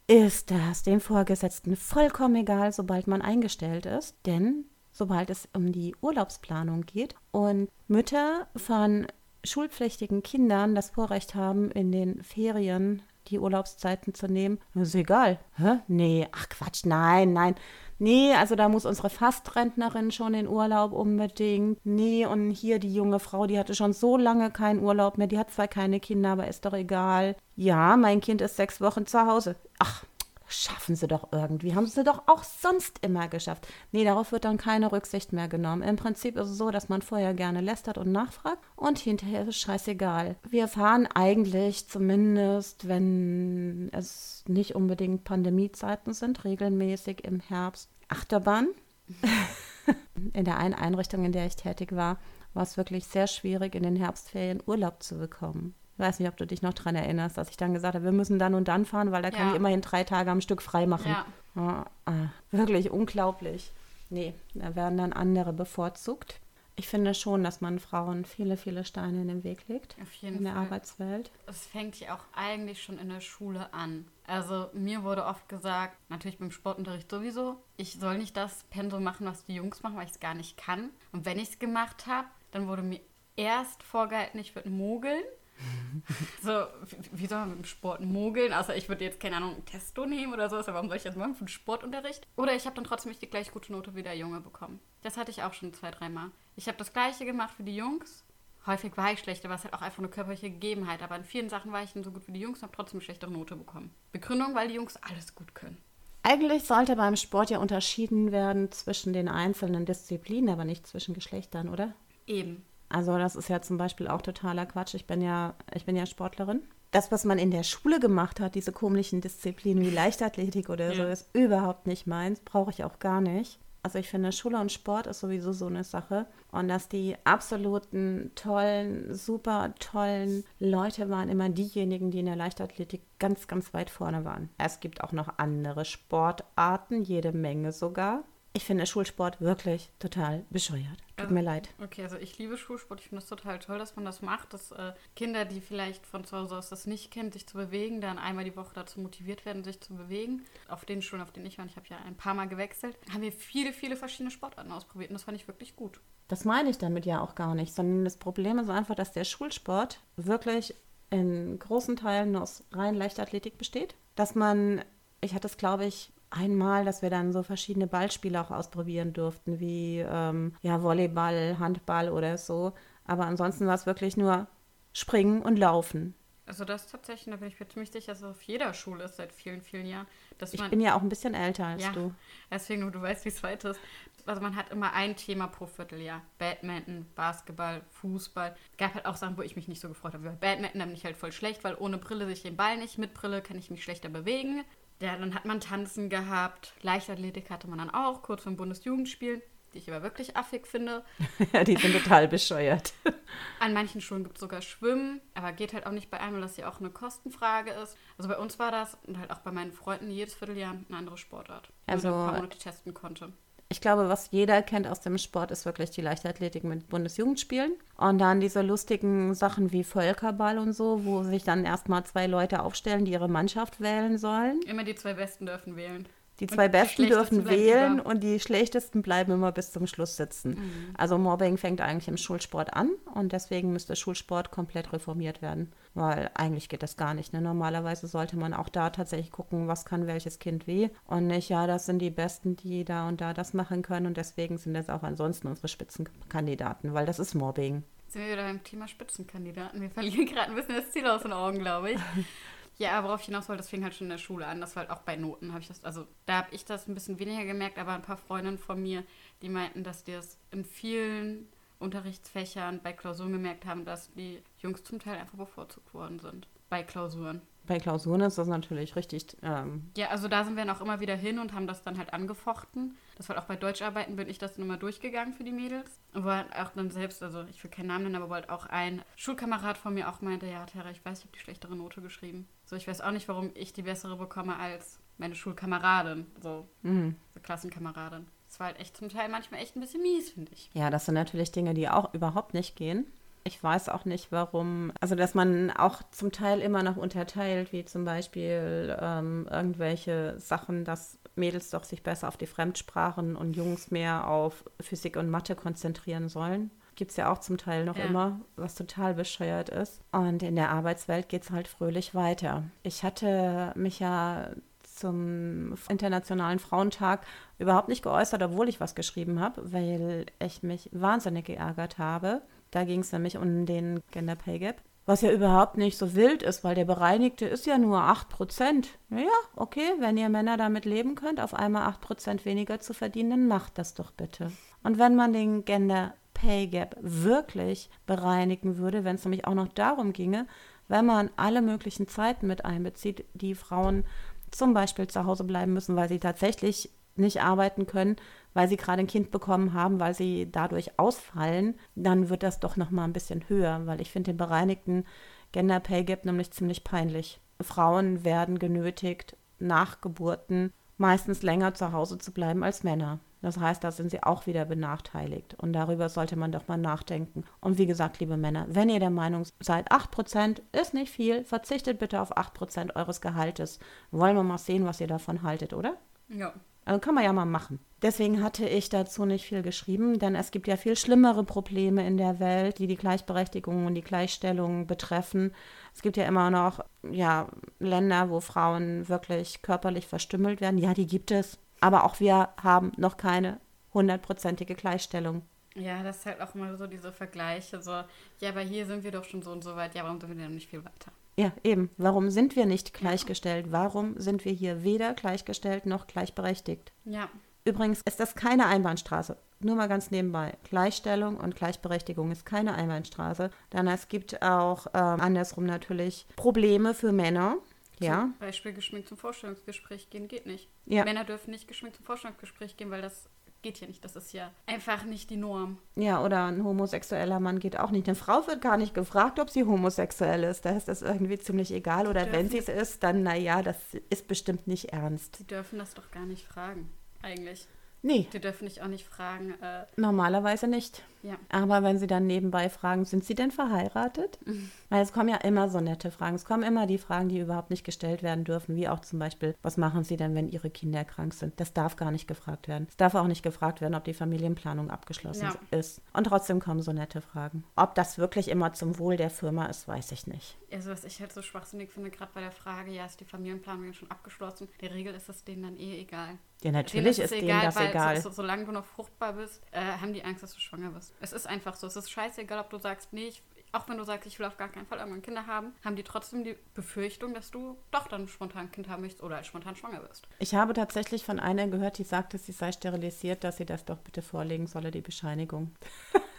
ist 0.08 0.52
das 0.52 0.84
dem 0.84 1.00
Vorgesetzten 1.00 1.76
vollkommen 1.76 2.36
egal, 2.36 2.72
sobald 2.72 3.08
man 3.08 3.24
eingestellt 3.24 3.88
ist, 3.88 4.16
denn 4.28 4.66
sobald 4.96 5.30
es 5.30 5.50
um 5.54 5.72
die 5.72 5.94
Urlaubsplanung 6.02 6.86
geht 6.86 7.16
und 7.32 7.70
Mütter 7.88 8.48
von 8.56 9.08
schulpflichtigen 9.44 10.24
Kindern 10.24 10.74
das 10.74 10.90
Vorrecht 10.90 11.36
haben, 11.36 11.70
in 11.70 11.92
den 11.92 12.24
Ferien 12.24 13.02
die 13.28 13.40
Urlaubszeiten 13.40 14.14
zu 14.14 14.28
nehmen. 14.28 14.60
Das 14.74 14.90
ist 14.90 14.96
egal. 14.96 15.40
Hä? 15.58 15.80
Nee, 15.88 16.28
ach 16.32 16.48
Quatsch, 16.48 16.86
nein, 16.86 17.34
nein. 17.34 17.56
Nee, 17.98 18.34
also 18.34 18.56
da 18.56 18.70
muss 18.70 18.86
unsere 18.86 19.10
Fastrentnerin 19.10 20.12
schon 20.12 20.34
in 20.34 20.48
Urlaub 20.48 20.92
unbedingt. 20.92 21.80
Nee, 21.86 22.26
und 22.26 22.52
hier 22.52 22.80
die 22.80 22.94
junge 22.94 23.20
Frau, 23.20 23.48
die 23.48 23.58
hatte 23.58 23.74
schon 23.74 23.94
so 23.94 24.18
lange 24.18 24.52
keinen 24.52 24.82
Urlaub 24.82 25.18
mehr. 25.18 25.28
Die 25.28 25.40
hat 25.40 25.52
zwar 25.52 25.68
keine 25.68 26.00
Kinder, 26.00 26.32
aber 26.32 26.48
ist 26.48 26.66
doch 26.66 26.74
egal. 26.74 27.36
Ja, 27.56 27.98
mein 27.98 28.22
Kind 28.22 28.42
ist 28.42 28.58
sechs 28.58 28.80
Wochen 28.80 29.06
zu 29.06 29.26
Hause. 29.26 29.56
Ach, 29.80 30.04
schaffen 30.48 30.96
sie 30.96 31.08
doch 31.08 31.30
irgendwie. 31.32 31.76
Haben 31.76 31.88
sie 31.88 32.04
doch 32.04 32.24
auch 32.28 32.44
sonst 32.44 33.00
immer 33.04 33.28
geschafft. 33.28 33.68
Nee, 33.92 34.04
darauf 34.04 34.32
wird 34.32 34.46
dann 34.46 34.58
keine 34.58 34.92
Rücksicht 34.92 35.34
mehr 35.34 35.48
genommen. 35.48 35.82
Im 35.82 35.96
Prinzip 35.96 36.38
ist 36.38 36.50
es 36.50 36.58
so, 36.58 36.72
dass 36.72 36.90
man 36.90 37.02
vorher 37.02 37.34
gerne 37.34 37.62
lästert 37.62 37.98
und 37.98 38.12
nachfragt 38.12 38.60
und 38.76 39.00
hinterher 39.00 39.42
ist 39.42 39.50
es 39.50 39.58
scheißegal. 39.58 40.36
Wir 40.48 40.68
fahren 40.68 41.08
eigentlich 41.14 41.88
zumindest, 41.88 42.88
wenn 42.88 43.90
es 43.92 44.44
nicht 44.48 44.76
unbedingt 44.76 45.24
Pandemiezeiten 45.24 46.14
sind, 46.14 46.44
regelmäßig 46.44 47.24
im 47.24 47.40
Herbst 47.40 47.90
Achterbahn. 48.08 48.68
in 50.34 50.46
der 50.46 50.58
einen 50.58 50.74
Einrichtung, 50.74 51.26
in 51.26 51.32
der 51.32 51.46
ich 51.46 51.56
tätig 51.56 51.96
war, 51.96 52.18
war 52.54 52.64
es 52.64 52.78
wirklich 52.78 53.06
sehr 53.06 53.28
schwierig, 53.28 53.76
in 53.76 53.84
den 53.84 53.96
Herbstferien 53.96 54.64
Urlaub 54.66 55.04
zu 55.04 55.18
bekommen. 55.18 55.76
Ich 55.96 56.00
weiß 56.00 56.20
nicht, 56.20 56.28
ob 56.28 56.36
du 56.36 56.46
dich 56.46 56.62
noch 56.62 56.74
daran 56.74 56.96
erinnerst, 56.96 57.38
dass 57.38 57.50
ich 57.50 57.56
dann 57.56 57.74
gesagt 57.74 57.96
habe, 57.96 58.04
wir 58.04 58.12
müssen 58.12 58.38
dann 58.38 58.54
und 58.54 58.68
dann 58.68 58.86
fahren, 58.86 59.14
weil 59.14 59.22
da 59.22 59.32
kann 59.32 59.50
ich 59.50 59.56
immerhin 59.56 59.80
drei 59.80 60.04
Tage 60.04 60.30
am 60.30 60.42
Stück 60.42 60.62
frei 60.62 60.86
machen. 60.86 61.12
Ja. 61.12 61.26
Ja, 61.56 61.86
ah, 62.04 62.28
wirklich 62.52 62.92
unglaublich. 62.92 63.72
Nee, 64.10 64.34
da 64.54 64.76
werden 64.76 64.98
dann 64.98 65.14
andere 65.14 65.54
bevorzugt. 65.54 66.42
Ich 66.78 66.90
finde 66.90 67.14
schon, 67.14 67.44
dass 67.44 67.62
man 67.62 67.80
Frauen 67.80 68.26
viele, 68.26 68.58
viele 68.58 68.84
Steine 68.84 69.22
in 69.22 69.30
den 69.30 69.44
Weg 69.46 69.66
legt. 69.70 69.96
Auf 70.02 70.12
jeden 70.16 70.40
in 70.40 70.44
der 70.44 70.54
Fall. 70.54 70.64
Arbeitswelt. 70.64 71.32
Es 71.48 71.66
fängt 71.66 71.98
ja 72.02 72.14
auch 72.14 72.26
eigentlich 72.36 72.84
schon 72.84 73.00
in 73.00 73.08
der 73.08 73.22
Schule 73.22 73.74
an. 73.74 74.06
Also 74.28 74.68
mir 74.74 75.04
wurde 75.04 75.24
oft 75.24 75.48
gesagt, 75.48 75.98
natürlich 76.10 76.38
beim 76.38 76.52
Sportunterricht 76.52 77.10
sowieso, 77.10 77.62
ich 77.78 77.94
soll 77.94 78.18
nicht 78.18 78.36
das 78.36 78.66
Pensum 78.66 79.04
machen, 79.04 79.26
was 79.26 79.46
die 79.46 79.56
Jungs 79.56 79.84
machen, 79.84 79.96
weil 79.96 80.06
ich 80.06 80.12
es 80.12 80.20
gar 80.20 80.34
nicht 80.34 80.58
kann. 80.58 80.90
Und 81.14 81.26
wenn 81.26 81.40
ich 81.40 81.52
es 81.52 81.60
gemacht 81.60 82.08
habe, 82.08 82.28
dann 82.52 82.68
wurde 82.68 82.82
mir 82.82 83.00
erst 83.38 83.82
vorgehalten, 83.82 84.40
ich 84.40 84.54
würde 84.56 84.70
mogeln. 84.70 85.24
so, 86.42 86.66
wie 87.12 87.28
soll 87.28 87.40
man 87.40 87.50
mit 87.50 87.60
dem 87.60 87.66
Sport 87.66 88.02
mogeln? 88.02 88.54
Außer 88.54 88.76
ich 88.76 88.90
würde 88.90 89.04
jetzt, 89.04 89.20
keine 89.20 89.38
Ahnung, 89.38 89.64
Testo 89.66 90.06
nehmen 90.06 90.34
oder 90.34 90.50
so. 90.50 90.58
Aber 90.58 90.74
warum 90.74 90.88
soll 90.88 90.98
ich 90.98 91.04
das 91.04 91.16
machen 91.16 91.36
für 91.36 91.46
den 91.46 91.50
Sportunterricht? 91.50 92.28
Oder 92.36 92.56
ich 92.56 92.66
habe 92.66 92.76
dann 92.76 92.84
trotzdem 92.84 93.10
nicht 93.10 93.22
die 93.22 93.30
gleich 93.30 93.52
gute 93.52 93.72
Note 93.72 93.96
wie 93.96 94.04
der 94.04 94.16
Junge 94.16 94.42
bekommen. 94.42 94.80
Das 95.02 95.18
hatte 95.18 95.32
ich 95.32 95.44
auch 95.44 95.54
schon 95.54 95.74
zwei, 95.74 95.92
dreimal. 95.92 96.32
Ich 96.56 96.68
habe 96.68 96.78
das 96.78 96.94
gleiche 96.94 97.26
gemacht 97.26 97.54
wie 97.58 97.64
die 97.64 97.76
Jungs. 97.76 98.24
Häufig 98.66 98.98
war 98.98 99.14
ich 99.14 99.20
schlechter, 99.20 99.50
es 99.52 99.64
hat 99.64 99.74
auch 99.74 99.82
einfach 99.82 100.00
eine 100.00 100.10
körperliche 100.10 100.50
Gegebenheit. 100.50 101.04
Aber 101.04 101.16
in 101.16 101.24
vielen 101.24 101.50
Sachen 101.50 101.72
war 101.72 101.84
ich 101.84 101.94
dann 101.94 102.04
so 102.04 102.12
gut 102.12 102.28
wie 102.28 102.32
die 102.32 102.40
Jungs 102.40 102.60
und 102.60 102.64
habe 102.64 102.76
trotzdem 102.76 102.98
eine 102.98 103.06
schlechtere 103.06 103.32
Note 103.32 103.56
bekommen. 103.56 103.94
Begründung, 104.12 104.56
weil 104.56 104.68
die 104.68 104.76
Jungs 104.76 104.98
alles 104.98 105.36
gut 105.36 105.54
können. 105.54 105.78
Eigentlich 106.24 106.64
sollte 106.64 106.96
beim 106.96 107.16
Sport 107.16 107.52
ja 107.52 107.60
unterschieden 107.60 108.32
werden 108.32 108.72
zwischen 108.72 109.14
den 109.14 109.28
einzelnen 109.28 109.86
Disziplinen, 109.86 110.50
aber 110.50 110.66
nicht 110.66 110.88
zwischen 110.88 111.14
Geschlechtern, 111.14 111.70
oder? 111.70 111.94
Eben. 112.26 112.66
Also 112.90 113.18
das 113.18 113.36
ist 113.36 113.50
ja 113.50 113.62
zum 113.62 113.78
Beispiel 113.78 114.08
auch 114.08 114.22
totaler 114.22 114.66
Quatsch. 114.66 114.94
Ich 114.94 115.08
bin 115.08 115.22
ja, 115.22 115.56
ich 115.74 115.86
bin 115.86 115.96
ja 115.96 116.06
Sportlerin. 116.06 116.62
Das, 116.92 117.12
was 117.12 117.26
man 117.26 117.40
in 117.40 117.52
der 117.52 117.64
Schule 117.64 118.00
gemacht 118.00 118.40
hat, 118.40 118.56
diese 118.56 118.72
komischen 118.72 119.20
Disziplinen 119.22 119.84
wie 119.84 119.90
Leichtathletik 119.90 120.70
oder 120.70 120.90
ja. 120.94 120.96
so, 120.96 121.04
ist 121.04 121.30
überhaupt 121.34 121.88
nicht 121.88 122.08
meins. 122.08 122.40
Brauche 122.40 122.72
ich 122.72 122.84
auch 122.84 123.00
gar 123.00 123.22
nicht. 123.22 123.60
Also 123.86 124.00
ich 124.00 124.10
finde, 124.10 124.32
Schule 124.32 124.60
und 124.60 124.72
Sport 124.72 125.06
ist 125.06 125.20
sowieso 125.20 125.52
so 125.52 125.68
eine 125.68 125.84
Sache. 125.84 126.26
Und 126.52 126.70
dass 126.70 126.90
die 126.90 127.16
absoluten, 127.24 128.32
tollen, 128.34 129.14
super 129.14 129.76
tollen 129.78 130.44
Leute 130.58 131.10
waren 131.12 131.30
immer 131.30 131.50
diejenigen, 131.50 132.10
die 132.10 132.22
in 132.22 132.26
der 132.26 132.36
Leichtathletik 132.36 133.04
ganz, 133.20 133.48
ganz 133.48 133.76
weit 133.76 133.92
vorne 133.92 134.26
waren. 134.26 134.50
Es 134.58 134.80
gibt 134.80 135.04
auch 135.04 135.12
noch 135.12 135.38
andere 135.38 135.86
Sportarten, 135.86 137.04
jede 137.04 137.32
Menge 137.32 137.72
sogar. 137.72 138.24
Ich 138.56 138.64
finde 138.64 138.86
Schulsport 138.86 139.42
wirklich 139.42 139.92
total 140.00 140.46
bescheuert. 140.50 140.98
Tut 141.18 141.30
mir 141.30 141.42
leid. 141.42 141.68
Okay, 141.84 142.04
also 142.04 142.16
ich 142.16 142.38
liebe 142.38 142.58
Schulsport. 142.58 143.02
Ich 143.02 143.10
finde 143.10 143.22
es 143.22 143.28
total 143.28 143.60
toll, 143.60 143.78
dass 143.78 143.98
man 143.98 144.06
das 144.06 144.22
macht, 144.22 144.54
dass 144.54 144.72
äh, 144.72 144.94
Kinder, 145.14 145.44
die 145.44 145.60
vielleicht 145.60 146.06
von 146.06 146.24
zu 146.24 146.38
Hause 146.38 146.58
aus 146.58 146.70
das 146.70 146.88
nicht 146.88 147.12
kennen, 147.12 147.34
sich 147.34 147.46
zu 147.48 147.58
bewegen, 147.58 148.00
dann 148.00 148.18
einmal 148.18 148.46
die 148.46 148.56
Woche 148.56 148.72
dazu 148.74 149.02
motiviert 149.02 149.46
werden, 149.46 149.66
sich 149.66 149.82
zu 149.82 149.94
bewegen. 149.94 150.46
Auf 150.70 150.86
den 150.86 151.02
Schulen, 151.02 151.22
auf 151.22 151.32
denen 151.32 151.46
ich 151.48 151.58
war, 151.58 151.66
ich 151.66 151.76
habe 151.76 151.88
ja 151.90 151.98
ein 152.06 152.16
paar 152.16 152.34
Mal 152.34 152.48
gewechselt, 152.48 152.98
haben 153.14 153.24
wir 153.24 153.34
viele, 153.34 153.74
viele 153.74 153.98
verschiedene 153.98 154.32
Sportarten 154.32 154.72
ausprobiert 154.72 155.10
und 155.10 155.16
das 155.16 155.24
fand 155.24 155.38
ich 155.38 155.50
wirklich 155.50 155.76
gut. 155.76 156.00
Das 156.30 156.46
meine 156.46 156.70
ich 156.70 156.78
damit 156.78 157.06
ja 157.06 157.20
auch 157.20 157.36
gar 157.36 157.56
nicht, 157.56 157.76
sondern 157.76 158.06
das 158.06 158.16
Problem 158.16 158.58
ist 158.58 158.70
einfach, 158.70 158.96
dass 158.96 159.12
der 159.12 159.26
Schulsport 159.26 160.00
wirklich 160.16 160.74
in 161.10 161.60
großen 161.60 161.98
Teilen 161.98 162.38
aus 162.38 162.64
rein 162.72 162.96
Leichtathletik 162.96 163.58
besteht. 163.58 163.96
Dass 164.16 164.34
man, 164.34 164.82
ich 165.20 165.34
hatte 165.34 165.48
es 165.48 165.58
glaube 165.58 165.86
ich 165.86 166.14
einmal, 166.30 166.86
dass 166.86 167.02
wir 167.02 167.10
dann 167.10 167.34
so 167.34 167.44
verschiedene 167.44 167.88
Ballspiele 167.88 168.40
auch 168.42 168.52
ausprobieren 168.52 169.14
durften, 169.14 169.60
wie 169.60 170.00
ähm, 170.00 170.54
ja, 170.62 170.82
Volleyball, 170.82 171.58
Handball 171.60 172.10
oder 172.10 172.38
so. 172.38 172.74
Aber 173.06 173.26
ansonsten 173.26 173.68
war 173.68 173.76
es 173.76 173.86
wirklich 173.86 174.18
nur 174.18 174.48
Springen 174.94 175.42
und 175.42 175.58
Laufen. 175.58 176.16
Also 176.48 176.64
das 176.64 176.86
tatsächlich, 176.88 177.34
da 177.34 177.38
bin 177.38 177.48
ich 177.48 177.60
mir 177.60 177.68
ziemlich 177.68 177.92
sicher, 177.92 178.12
dass 178.12 178.20
es 178.20 178.24
auf 178.24 178.42
jeder 178.44 178.74
Schule 178.76 179.06
ist 179.06 179.16
seit 179.16 179.34
vielen, 179.34 179.62
vielen 179.62 179.88
Jahren. 179.88 180.06
Dass 180.38 180.54
ich 180.54 180.60
man, 180.60 180.70
bin 180.70 180.80
ja 180.80 180.96
auch 180.96 181.02
ein 181.02 181.10
bisschen 181.10 181.34
älter 181.34 181.66
als 181.66 181.84
ja, 181.84 181.92
du. 181.92 182.14
Deswegen, 182.52 182.92
du 182.92 183.02
weißt, 183.02 183.26
wie 183.26 183.30
es 183.30 183.42
weit 183.42 183.64
ist. 183.64 183.80
Also 184.28 184.42
man 184.42 184.56
hat 184.56 184.70
immer 184.70 184.94
ein 184.94 185.16
Thema 185.16 185.48
pro 185.48 185.66
Vierteljahr. 185.66 186.22
Badminton, 186.38 187.08
Basketball, 187.16 187.82
Fußball. 187.90 188.56
Gab 188.78 188.94
halt 188.94 189.08
auch 189.08 189.16
Sachen, 189.16 189.38
wo 189.38 189.42
ich 189.42 189.56
mich 189.56 189.68
nicht 189.68 189.82
so 189.82 189.88
gefreut 189.88 190.14
habe. 190.14 190.24
Bei 190.24 190.36
Badminton 190.36 190.82
bin 190.82 190.94
ich 190.94 191.06
halt 191.06 191.18
voll 191.18 191.32
schlecht, 191.32 191.64
weil 191.64 191.76
ohne 191.80 191.98
Brille 191.98 192.26
sehe 192.26 192.34
ich 192.34 192.44
den 192.44 192.58
Ball 192.58 192.78
nicht. 192.78 193.00
Mit 193.00 193.16
Brille 193.16 193.42
kann 193.42 193.58
ich 193.58 193.72
mich 193.72 193.84
schlechter 193.84 194.10
bewegen. 194.10 194.64
Ja, 195.02 195.18
dann 195.18 195.36
hat 195.36 195.46
man 195.46 195.60
Tanzen 195.60 196.10
gehabt. 196.10 196.74
Leichtathletik 196.82 197.50
hatte 197.50 197.68
man 197.68 197.80
dann 197.80 197.90
auch, 197.90 198.22
kurz 198.22 198.44
vor 198.44 198.52
dem 198.52 198.58
Bundesjugendspiel, 198.58 199.42
die 199.74 199.78
ich 199.80 199.92
aber 199.92 200.04
wirklich 200.04 200.38
affig 200.38 200.68
finde. 200.68 201.04
ja, 201.54 201.64
die 201.64 201.76
sind 201.76 201.94
total 201.94 202.28
bescheuert. 202.28 202.94
An 203.60 203.74
manchen 203.74 204.00
Schulen 204.00 204.24
gibt 204.24 204.38
es 204.38 204.42
sogar 204.42 204.62
Schwimmen, 204.62 205.22
aber 205.34 205.52
geht 205.52 205.74
halt 205.74 205.86
auch 205.86 205.92
nicht 205.92 206.10
bei 206.10 206.20
einem, 206.20 206.36
weil 206.36 206.42
das 206.42 206.58
ja 206.58 206.70
auch 206.70 206.80
eine 206.80 206.90
Kostenfrage 206.90 207.72
ist. 207.72 207.98
Also 208.18 208.30
bei 208.30 208.38
uns 208.38 208.58
war 208.58 208.72
das 208.72 208.98
und 209.06 209.20
halt 209.20 209.32
auch 209.32 209.40
bei 209.40 209.52
meinen 209.52 209.74
Freunden 209.74 210.10
jedes 210.10 210.34
Vierteljahr 210.34 210.76
eine 210.88 210.98
andere 210.98 211.18
Sportart, 211.18 211.72
also, 211.88 212.10
wo 212.10 212.14
ich 212.14 212.20
ein 212.20 212.26
paar 212.26 212.36
Monate 212.36 212.58
testen 212.58 212.94
konnte 212.94 213.34
ich 213.68 213.82
glaube, 213.82 214.10
was 214.10 214.30
jeder 214.32 214.62
kennt 214.62 214.88
aus 214.88 215.02
dem 215.02 215.18
Sport, 215.18 215.52
ist 215.52 215.66
wirklich 215.66 215.90
die 215.90 216.02
Leichtathletik 216.02 216.64
mit 216.64 216.88
Bundesjugendspielen. 216.88 217.74
Und 217.98 218.20
dann 218.20 218.40
diese 218.40 218.62
lustigen 218.62 219.34
Sachen 219.34 219.72
wie 219.72 219.84
Völkerball 219.84 220.60
und 220.60 220.74
so, 220.74 221.04
wo 221.06 221.24
sich 221.24 221.44
dann 221.44 221.66
erstmal 221.66 222.04
zwei 222.06 222.28
Leute 222.28 222.62
aufstellen, 222.62 223.06
die 223.06 223.14
ihre 223.14 223.28
Mannschaft 223.28 223.82
wählen 223.82 224.18
sollen. 224.18 224.62
Immer 224.68 224.84
die 224.84 224.96
zwei 224.96 225.16
Besten 225.16 225.48
dürfen 225.48 225.76
wählen. 225.76 226.08
Die 226.40 226.48
zwei 226.48 226.66
und 226.66 226.72
Besten 226.72 227.04
die 227.04 227.10
dürfen 227.10 227.48
wählen 227.48 228.00
und 228.00 228.22
die 228.22 228.40
Schlechtesten 228.40 229.02
bleiben 229.02 229.32
immer 229.32 229.52
bis 229.52 229.72
zum 229.72 229.88
Schluss 229.88 230.18
sitzen. 230.18 230.52
Mhm. 230.52 230.96
Also 230.98 231.18
Mobbing 231.18 231.58
fängt 231.58 231.80
eigentlich 231.82 232.08
im 232.10 232.18
Schulsport 232.18 232.74
an 232.74 232.90
und 233.14 233.32
deswegen 233.32 233.72
müsste 233.72 233.96
Schulsport 233.96 234.52
komplett 234.52 234.92
reformiert 234.92 235.42
werden, 235.42 235.72
weil 235.94 236.30
eigentlich 236.34 236.68
geht 236.68 236.84
das 236.84 236.98
gar 236.98 237.14
nicht. 237.14 237.32
Ne? 237.32 237.42
Normalerweise 237.42 238.08
sollte 238.08 238.38
man 238.38 238.54
auch 238.54 238.70
da 238.70 238.90
tatsächlich 238.90 239.32
gucken, 239.32 239.68
was 239.68 239.86
kann 239.86 240.08
welches 240.08 240.40
Kind 240.40 240.68
weh 240.68 240.90
und 241.08 241.28
nicht, 241.28 241.50
ja, 241.50 241.68
das 241.68 241.86
sind 241.86 242.00
die 242.00 242.10
Besten, 242.10 242.58
die 242.58 242.84
da 242.84 243.08
und 243.08 243.22
da 243.22 243.34
das 243.34 243.54
machen 243.54 243.82
können 243.82 244.06
und 244.06 244.18
deswegen 244.18 244.58
sind 244.58 244.74
das 244.74 244.90
auch 244.90 245.04
ansonsten 245.04 245.48
unsere 245.48 245.70
Spitzenkandidaten, 245.70 246.94
weil 246.94 247.06
das 247.06 247.20
ist 247.20 247.34
Mobbing. 247.34 247.84
Sind 248.08 248.24
wir 248.24 248.34
wieder 248.34 248.44
beim 248.44 248.64
Thema 248.64 248.88
Spitzenkandidaten? 248.88 249.82
Wir 249.82 249.90
verlieren 249.90 250.26
gerade 250.26 250.52
ein 250.52 250.56
bisschen 250.56 250.76
das 250.76 250.92
Ziel 250.92 251.08
aus 251.08 251.24
den 251.24 251.34
Augen, 251.34 251.60
glaube 251.60 251.92
ich. 251.92 252.00
Ja, 252.78 253.04
worauf 253.04 253.22
ich 253.22 253.28
hinaus 253.28 253.48
wollte, 253.48 253.62
das 253.62 253.70
fing 253.70 253.84
halt 253.84 253.96
schon 253.96 254.06
in 254.06 254.12
der 254.12 254.18
Schule 254.18 254.46
an. 254.46 254.60
Das 254.62 254.76
war 254.76 254.82
halt 254.84 254.92
auch 254.92 255.02
bei 255.04 255.16
Noten, 255.16 255.52
habe 255.52 255.62
ich 255.62 255.68
das, 255.68 255.84
also 255.84 256.06
da 256.26 256.38
habe 256.38 256.48
ich 256.52 256.66
das 256.66 256.88
ein 256.88 256.94
bisschen 256.94 257.20
weniger 257.20 257.46
gemerkt, 257.46 257.78
aber 257.78 257.94
ein 257.94 258.02
paar 258.02 258.18
Freundinnen 258.18 258.58
von 258.58 258.82
mir, 258.82 259.04
die 259.42 259.50
meinten, 259.50 259.84
dass 259.84 260.04
die 260.04 260.12
das 260.14 260.38
in 260.52 260.66
vielen 260.66 261.48
Unterrichtsfächern 261.80 262.82
bei 262.84 262.94
Klausuren 262.94 263.32
gemerkt 263.32 263.66
haben, 263.66 263.86
dass 263.86 264.12
die 264.14 264.42
Jungs 264.60 264.84
zum 264.84 265.00
Teil 265.00 265.18
einfach 265.20 265.38
bevorzugt 265.38 265.94
worden 265.94 266.20
sind. 266.20 266.48
Bei 266.70 266.84
Klausuren. 266.84 267.42
Bei 267.68 267.80
Klausuren 267.80 268.22
ist 268.22 268.38
das 268.38 268.48
natürlich 268.48 268.96
richtig. 268.96 269.38
Ähm, 269.42 269.90
Ja, 269.98 270.10
also 270.10 270.28
da 270.28 270.44
sind 270.44 270.56
wir 270.56 270.66
dann 270.66 270.76
auch 270.76 270.82
immer 270.82 271.00
wieder 271.00 271.16
hin 271.16 271.40
und 271.40 271.54
haben 271.54 271.68
das 271.68 271.82
dann 271.84 271.98
halt 271.98 272.14
angefochten. 272.14 272.96
Das 273.18 273.28
war 273.30 273.38
auch 273.40 273.46
bei 273.46 273.56
Deutscharbeiten, 273.56 274.16
bin 274.16 274.30
ich 274.30 274.38
das 274.38 274.56
dann 274.56 274.66
immer 274.66 274.78
durchgegangen 274.78 275.34
für 275.34 275.44
die 275.44 275.52
Mädels. 275.52 276.00
Und 276.14 276.26
wo 276.26 276.30
halt 276.30 276.54
auch 276.56 276.72
dann 276.76 276.92
selbst, 276.92 277.24
also 277.24 277.44
ich 277.50 277.64
will 277.64 277.72
keinen 277.72 277.88
Namen 277.88 278.04
nennen, 278.04 278.16
aber 278.16 278.30
wo 278.30 278.34
halt 278.36 278.50
auch 278.50 278.68
ein 278.68 279.02
Schulkamerad 279.16 279.78
von 279.78 279.94
mir 279.96 280.10
auch 280.10 280.22
meinte, 280.22 280.46
ja, 280.46 280.66
Tara, 280.66 280.92
ich 280.92 281.04
weiß, 281.04 281.20
ich 281.20 281.26
habe 281.26 281.34
die 281.36 281.40
schlechtere 281.42 281.76
Note 281.76 282.02
geschrieben. 282.02 282.48
So, 282.66 282.76
ich 282.76 282.88
weiß 282.88 283.02
auch 283.02 283.12
nicht, 283.12 283.28
warum 283.28 283.52
ich 283.54 283.74
die 283.74 283.84
bessere 283.84 284.18
bekomme 284.18 284.58
als 284.58 285.00
meine 285.18 285.36
Schulkameradin, 285.36 286.26
so, 286.42 286.68
mhm. 286.82 287.16
so 287.34 287.40
Klassenkameradin. 287.40 288.26
Das 288.48 288.60
war 288.60 288.68
halt 288.68 288.80
echt 288.80 288.98
zum 288.98 289.10
Teil 289.10 289.30
manchmal 289.30 289.62
echt 289.62 289.76
ein 289.76 289.82
bisschen 289.82 290.02
mies, 290.02 290.32
finde 290.32 290.52
ich. 290.54 290.70
Ja, 290.74 290.90
das 290.90 291.06
sind 291.06 291.16
natürlich 291.16 291.52
Dinge, 291.52 291.74
die 291.74 291.90
auch 291.90 292.14
überhaupt 292.14 292.54
nicht 292.54 292.76
gehen. 292.76 293.06
Ich 293.44 293.64
weiß 293.64 293.90
auch 293.90 294.06
nicht, 294.06 294.32
warum, 294.32 294.92
also 295.00 295.14
dass 295.14 295.36
man 295.36 295.70
auch 295.70 296.02
zum 296.10 296.32
Teil 296.32 296.62
immer 296.62 296.82
noch 296.82 296.98
unterteilt, 296.98 297.72
wie 297.72 297.86
zum 297.86 298.04
Beispiel 298.04 298.98
ähm, 299.00 299.48
irgendwelche 299.52 300.40
Sachen, 300.40 300.84
dass 300.84 301.20
Mädels 301.36 301.70
doch 301.70 301.84
sich 301.84 302.02
besser 302.02 302.28
auf 302.28 302.38
die 302.38 302.48
Fremdsprachen 302.48 303.36
und 303.36 303.56
Jungs 303.56 303.92
mehr 303.92 304.28
auf 304.28 304.64
Physik 304.80 305.16
und 305.16 305.30
Mathe 305.30 305.56
konzentrieren 305.56 306.28
sollen. 306.28 306.72
Gibt 306.96 307.12
es 307.12 307.18
ja 307.18 307.32
auch 307.32 307.40
zum 307.40 307.58
Teil 307.58 307.84
noch 307.86 307.98
Ja. 307.98 308.06
immer, 308.06 308.40
was 308.56 308.76
total 308.76 309.14
bescheuert 309.14 309.70
ist. 309.70 310.02
Und 310.12 310.44
in 310.44 310.56
der 310.56 310.72
Arbeitswelt 310.72 311.28
geht 311.30 311.44
es 311.44 311.52
halt 311.52 311.68
fröhlich 311.68 312.16
weiter. 312.16 312.64
Ich 312.84 313.04
hatte 313.04 313.74
mich 313.76 314.00
ja 314.00 314.50
zum 314.84 315.76
Internationalen 315.90 316.60
Frauentag 316.60 317.26
überhaupt 317.60 317.90
nicht 317.90 318.02
geäußert, 318.04 318.42
obwohl 318.42 318.70
ich 318.70 318.80
was 318.80 318.96
geschrieben 318.96 319.40
habe, 319.42 319.74
weil 319.74 320.26
ich 320.40 320.64
mich 320.64 320.90
wahnsinnig 320.94 321.46
geärgert 321.46 321.98
habe. 321.98 322.42
Da 322.72 322.86
ging 322.86 323.02
es 323.02 323.12
nämlich 323.12 323.38
um 323.38 323.66
den 323.66 324.02
Gender 324.12 324.36
Pay 324.36 324.60
Gap. 324.60 324.82
Was 325.06 325.22
ja 325.22 325.32
überhaupt 325.32 325.78
nicht 325.78 325.98
so 326.00 326.16
wild 326.16 326.42
ist, 326.42 326.64
weil 326.64 326.74
der 326.74 326.86
Bereinigte 326.86 327.46
ist 327.46 327.68
ja 327.68 327.78
nur 327.78 328.00
8%. 328.00 328.88
Ja, 329.12 329.28
okay, 329.56 329.88
wenn 330.00 330.18
ihr 330.18 330.30
Männer 330.30 330.58
damit 330.58 330.86
leben 330.86 331.14
könnt, 331.14 331.40
auf 331.40 331.54
einmal 331.54 331.88
8% 331.88 332.44
weniger 332.46 332.80
zu 332.80 332.94
verdienen, 332.94 333.30
dann 333.30 333.48
macht 333.48 333.78
das 333.78 333.94
doch 333.94 334.10
bitte. 334.12 334.52
Und 334.82 334.98
wenn 334.98 335.16
man 335.16 335.32
den 335.32 335.64
Gender 335.64 336.14
Pay 336.36 336.68
Gap 336.68 336.96
wirklich 337.02 337.90
bereinigen 338.06 338.78
würde, 338.78 339.04
wenn 339.04 339.16
es 339.16 339.26
nämlich 339.26 339.48
auch 339.48 339.56
noch 339.56 339.70
darum 339.70 340.14
ginge, 340.14 340.46
wenn 340.88 341.08
man 341.08 341.32
alle 341.36 341.64
möglichen 341.64 342.08
Zeiten 342.08 342.46
mit 342.46 342.64
einbezieht, 342.64 343.26
die 343.34 343.56
Frauen 343.56 344.04
zum 344.52 344.76
Beispiel 344.76 345.08
zu 345.08 345.26
Hause 345.26 345.44
bleiben 345.44 345.74
müssen, 345.74 345.96
weil 345.96 346.08
sie 346.08 346.20
tatsächlich 346.20 346.92
nicht 347.16 347.42
arbeiten 347.42 347.88
können, 347.88 348.18
weil 348.54 348.68
sie 348.68 348.78
gerade 348.78 349.00
ein 349.00 349.08
Kind 349.08 349.32
bekommen 349.32 349.74
haben, 349.74 350.00
weil 350.00 350.14
sie 350.14 350.52
dadurch 350.52 351.00
ausfallen, 351.00 351.76
dann 351.96 352.30
wird 352.30 352.44
das 352.44 352.60
doch 352.60 352.76
noch 352.76 352.92
mal 352.92 353.06
ein 353.06 353.14
bisschen 353.14 353.48
höher, 353.48 353.82
weil 353.86 354.02
ich 354.02 354.12
finde 354.12 354.32
den 354.32 354.38
bereinigten 354.38 355.06
Gender 355.52 355.80
Pay 355.80 356.04
Gap 356.04 356.26
nämlich 356.26 356.52
ziemlich 356.52 356.84
peinlich. 356.84 357.40
Frauen 357.62 358.24
werden 358.26 358.60
genötigt, 358.60 359.38
nach 359.58 360.02
Geburten 360.02 360.74
meistens 360.98 361.42
länger 361.42 361.74
zu 361.74 361.94
Hause 361.94 362.18
zu 362.18 362.32
bleiben 362.32 362.64
als 362.64 362.84
Männer. 362.84 363.20
Das 363.46 363.60
heißt, 363.60 363.84
da 363.84 363.92
sind 363.92 364.10
sie 364.10 364.24
auch 364.24 364.48
wieder 364.48 364.66
benachteiligt. 364.66 365.54
Und 365.60 365.74
darüber 365.74 366.10
sollte 366.10 366.36
man 366.36 366.52
doch 366.52 366.68
mal 366.68 366.80
nachdenken. 366.80 367.44
Und 367.62 367.78
wie 367.78 367.86
gesagt, 367.86 368.20
liebe 368.20 368.38
Männer, 368.38 368.66
wenn 368.70 368.90
ihr 368.90 369.00
der 369.00 369.12
Meinung 369.12 369.44
seid, 369.60 369.92
8% 369.92 370.64
ist 370.72 370.96
nicht 370.96 371.12
viel, 371.12 371.44
verzichtet 371.44 372.00
bitte 372.00 372.22
auf 372.22 372.36
8% 372.36 372.96
eures 372.96 373.22
Gehaltes. 373.22 373.78
Wollen 374.10 374.36
wir 374.36 374.42
mal 374.42 374.58
sehen, 374.58 374.88
was 374.88 375.00
ihr 375.00 375.06
davon 375.06 375.44
haltet, 375.44 375.74
oder? 375.74 375.96
Ja. 376.28 376.54
Also 376.86 377.00
kann 377.00 377.14
man 377.14 377.24
ja 377.24 377.34
mal 377.34 377.46
machen. 377.46 377.78
Deswegen 378.02 378.42
hatte 378.42 378.68
ich 378.68 378.90
dazu 378.90 379.26
nicht 379.26 379.46
viel 379.46 379.62
geschrieben, 379.62 380.18
denn 380.18 380.34
es 380.34 380.50
gibt 380.50 380.68
ja 380.68 380.76
viel 380.76 380.96
schlimmere 380.96 381.44
Probleme 381.44 382.04
in 382.08 382.18
der 382.18 382.40
Welt, 382.40 382.80
die 382.80 382.88
die 382.88 382.98
Gleichberechtigung 382.98 383.86
und 383.86 383.94
die 383.94 384.02
Gleichstellung 384.02 384.88
betreffen. 384.88 385.54
Es 385.94 386.02
gibt 386.02 386.18
ja 386.18 386.26
immer 386.26 386.50
noch 386.50 386.84
ja, 387.12 387.48
Länder, 387.78 388.32
wo 388.32 388.40
Frauen 388.40 389.08
wirklich 389.08 389.62
körperlich 389.62 390.08
verstümmelt 390.08 390.62
werden. 390.62 390.80
Ja, 390.80 390.96
die 390.96 391.06
gibt 391.06 391.30
es. 391.30 391.60
Aber 391.82 392.04
auch 392.04 392.20
wir 392.20 392.50
haben 392.62 392.92
noch 392.98 393.18
keine 393.18 393.60
hundertprozentige 393.94 394.76
Gleichstellung. 394.76 395.44
Ja, 395.76 396.04
das 396.04 396.18
ist 396.20 396.26
halt 396.26 396.42
auch 396.42 396.56
immer 396.56 396.76
so 396.78 396.88
diese 396.88 397.12
Vergleiche, 397.12 397.82
so, 397.82 397.92
ja, 397.92 398.50
aber 398.50 398.62
hier 398.62 398.86
sind 398.86 399.04
wir 399.04 399.12
doch 399.12 399.26
schon 399.26 399.42
so 399.42 399.52
und 399.52 399.64
so 399.64 399.76
weit, 399.76 399.94
ja, 399.94 400.04
warum 400.04 400.22
sind 400.22 400.30
wir 400.30 400.38
denn 400.38 400.54
nicht 400.54 400.70
viel 400.70 400.86
weiter? 400.86 401.12
Ja, 401.38 401.52
eben. 401.66 401.90
Warum 401.98 402.30
sind 402.30 402.56
wir 402.56 402.66
nicht 402.66 402.94
gleichgestellt? 402.94 403.68
Warum 403.72 404.18
sind 404.18 404.46
wir 404.46 404.54
hier 404.54 404.84
weder 404.84 405.14
gleichgestellt 405.14 405.86
noch 405.86 406.08
gleichberechtigt? 406.08 406.94
Ja, 407.04 407.30
Übrigens 407.68 408.02
ist 408.06 408.20
das 408.20 408.36
keine 408.36 408.68
Einbahnstraße. 408.68 409.38
Nur 409.60 409.76
mal 409.76 409.88
ganz 409.88 410.12
nebenbei. 410.12 410.54
Gleichstellung 410.70 411.38
und 411.38 411.56
Gleichberechtigung 411.56 412.32
ist 412.32 412.46
keine 412.46 412.76
Einbahnstraße. 412.76 413.50
Denn 413.74 413.88
es 413.88 414.08
gibt 414.08 414.44
auch 414.44 414.86
ähm, 414.94 415.20
andersrum 415.20 415.66
natürlich 415.66 416.28
Probleme 416.36 416.94
für 416.94 417.12
Männer. 417.12 417.58
Ja, 418.00 418.22
Zum 418.22 418.34
Beispiel 418.40 418.74
geschminkt 418.74 419.08
zum 419.10 419.18
Vorstellungsgespräch 419.18 420.10
gehen 420.10 420.28
geht 420.28 420.46
nicht. 420.46 420.70
Ja. 420.86 421.04
Männer 421.06 421.24
dürfen 421.24 421.52
nicht 421.52 421.68
geschminkt 421.68 421.98
zum 421.98 422.06
Vorstellungsgespräch 422.06 422.76
gehen, 422.78 422.92
weil 422.92 423.02
das 423.02 423.30
geht 423.62 423.78
hier 423.78 423.88
nicht. 423.88 424.04
Das 424.06 424.16
ist 424.16 424.32
ja 424.34 424.52
einfach 424.68 425.06
nicht 425.06 425.30
die 425.32 425.38
Norm. 425.38 425.80
ja, 425.96 426.24
oder 426.24 426.46
ein 426.46 426.64
homosexueller 426.64 427.40
Mann 427.40 427.60
geht 427.60 427.78
auch 427.80 427.90
nicht. 427.92 428.08
Eine 428.08 428.16
Frau 428.16 428.46
wird 428.48 428.62
gar 428.62 428.78
nicht 428.78 428.94
gefragt, 428.94 429.40
ob 429.40 429.50
sie 429.50 429.64
homosexuell 429.64 430.44
ist. 430.44 430.66
Da 430.66 430.72
ist 430.72 430.88
das 430.88 431.02
irgendwie 431.02 431.40
ziemlich 431.40 431.72
egal. 431.74 432.08
Oder 432.08 432.32
wenn 432.32 432.48
sie 432.50 432.60
es 432.60 432.70
ist, 432.70 433.02
dann, 433.02 433.24
naja, 433.24 433.64
das 433.64 433.78
ist 434.12 434.28
bestimmt 434.28 434.68
nicht 434.68 434.94
ernst. 434.94 435.38
Sie 435.38 435.48
dürfen 435.48 435.80
das 435.80 435.94
doch 435.96 436.12
gar 436.12 436.26
nicht 436.26 436.46
fragen, 436.46 436.92
eigentlich. 437.24 437.68
Nee, 438.04 438.28
Die 438.32 438.40
dürfen 438.40 438.68
dich 438.68 438.84
auch 438.84 438.88
nicht 438.88 439.04
fragen, 439.08 439.56
äh, 439.64 439.86
normalerweise 439.96 440.68
nicht. 440.68 441.02
ja. 441.24 441.38
Aber 441.50 441.82
wenn 441.82 441.98
sie 441.98 442.06
dann 442.06 442.28
nebenbei 442.28 442.70
fragen, 442.70 443.04
sind 443.04 443.26
sie 443.26 443.34
denn 443.34 443.50
verheiratet? 443.50 444.38
Weil 444.90 445.02
es 445.02 445.14
kommen 445.14 445.30
ja 445.30 445.38
immer 445.38 445.70
so 445.70 445.80
nette 445.80 446.12
Fragen. 446.12 446.36
Es 446.36 446.46
kommen 446.46 446.64
immer 446.64 446.86
die 446.88 446.98
Fragen, 446.98 447.30
die 447.30 447.40
überhaupt 447.40 447.70
nicht 447.70 447.84
gestellt 447.84 448.24
werden 448.24 448.44
dürfen, 448.44 448.76
wie 448.76 448.88
auch 448.88 449.00
zum 449.00 449.20
Beispiel, 449.20 449.56
was 449.62 449.78
machen 449.78 450.04
sie 450.04 450.18
denn, 450.18 450.36
wenn 450.36 450.48
ihre 450.50 450.70
Kinder 450.70 451.04
krank 451.04 451.34
sind? 451.34 451.60
Das 451.60 451.74
darf 451.74 451.96
gar 451.96 452.12
nicht 452.12 452.28
gefragt 452.28 452.68
werden. 452.68 452.88
Es 452.90 452.98
darf 452.98 453.16
auch 453.16 453.28
nicht 453.28 453.44
gefragt 453.44 453.82
werden, 453.82 453.96
ob 453.96 454.04
die 454.04 454.14
Familienplanung 454.14 454.90
abgeschlossen 454.92 455.46
Ja. 455.46 455.78
ist. 455.78 456.02
Und 456.14 456.26
trotzdem 456.26 456.60
kommen 456.60 456.82
so 456.82 456.94
nette 456.94 457.22
Fragen. 457.22 457.64
Ob 457.76 457.96
das 457.96 458.18
wirklich 458.18 458.48
immer 458.50 458.74
zum 458.74 459.00
Wohl 459.00 459.18
der 459.18 459.30
Firma 459.30 459.66
ist, 459.66 459.88
weiß 459.88 460.12
ich 460.12 460.28
nicht. 460.28 460.58
Also 460.72 460.92
was 460.92 461.04
ich 461.04 461.20
halt 461.20 461.32
so 461.32 461.42
schwachsinnig 461.42 461.92
finde, 461.92 462.10
gerade 462.12 462.32
bei 462.34 462.42
der 462.42 462.52
Frage, 462.52 462.92
ja, 462.92 463.06
ist 463.06 463.20
die 463.20 463.26
Familienplanung 463.26 463.94
schon 463.94 464.12
abgeschlossen? 464.12 464.68
In 464.80 464.88
der 464.88 464.94
Regel 464.96 465.14
ist 465.16 465.30
es 465.30 465.44
denen 465.44 465.64
dann 465.64 465.78
eh 465.78 466.02
egal. 466.02 466.38
Ja, 466.64 466.72
natürlich 466.72 467.18
Denen 467.18 467.26
ist 467.26 467.32
denen 467.32 467.62
das 467.62 467.76
weil 467.76 467.90
egal. 467.90 468.18
So, 468.18 468.30
so, 468.30 468.36
solange 468.36 468.66
du 468.66 468.72
noch 468.72 468.86
fruchtbar 468.86 469.34
bist, 469.34 469.62
äh, 469.72 469.80
haben 469.82 470.14
die 470.14 470.24
Angst, 470.24 470.42
dass 470.44 470.54
du 470.54 470.60
schwanger 470.60 470.90
bist. 470.92 471.14
Es 471.20 471.34
ist 471.34 471.48
einfach 471.48 471.76
so. 471.76 471.88
Es 471.88 471.96
ist 471.96 472.10
scheißegal, 472.10 472.60
ob 472.60 472.70
du 472.70 472.78
sagst, 472.78 473.14
nee, 473.14 473.28
ich, 473.28 473.44
auch 473.76 473.88
wenn 473.90 473.98
du 473.98 474.04
sagst, 474.04 474.26
ich 474.28 474.40
will 474.40 474.46
auf 474.46 474.58
gar 474.58 474.70
keinen 474.70 474.86
Fall 474.86 475.00
irgendwann 475.00 475.22
Kinder 475.22 475.48
haben, 475.48 475.74
haben 475.84 475.96
die 475.96 476.04
trotzdem 476.04 476.44
die 476.44 476.56
Befürchtung, 476.74 477.34
dass 477.34 477.52
du 477.52 477.78
doch 477.92 478.08
dann 478.08 478.28
spontan 478.28 478.68
ein 478.68 478.72
Kind 478.72 478.88
haben 478.88 479.02
möchtest 479.02 479.24
oder 479.24 479.44
spontan 479.44 479.76
schwanger 479.76 480.02
wirst. 480.02 480.28
Ich 480.40 480.56
habe 480.56 480.74
tatsächlich 480.74 481.26
von 481.26 481.40
einer 481.40 481.68
gehört, 481.68 481.98
die 481.98 482.04
sagte, 482.04 482.38
sie 482.38 482.52
sei 482.52 482.72
sterilisiert, 482.72 483.44
dass 483.44 483.58
sie 483.58 483.66
das 483.66 483.86
doch 483.86 483.98
bitte 483.98 484.22
vorlegen 484.22 484.68
solle, 484.68 484.92
die 484.92 485.02
Bescheinigung. 485.02 485.74
Ja. 486.14 486.22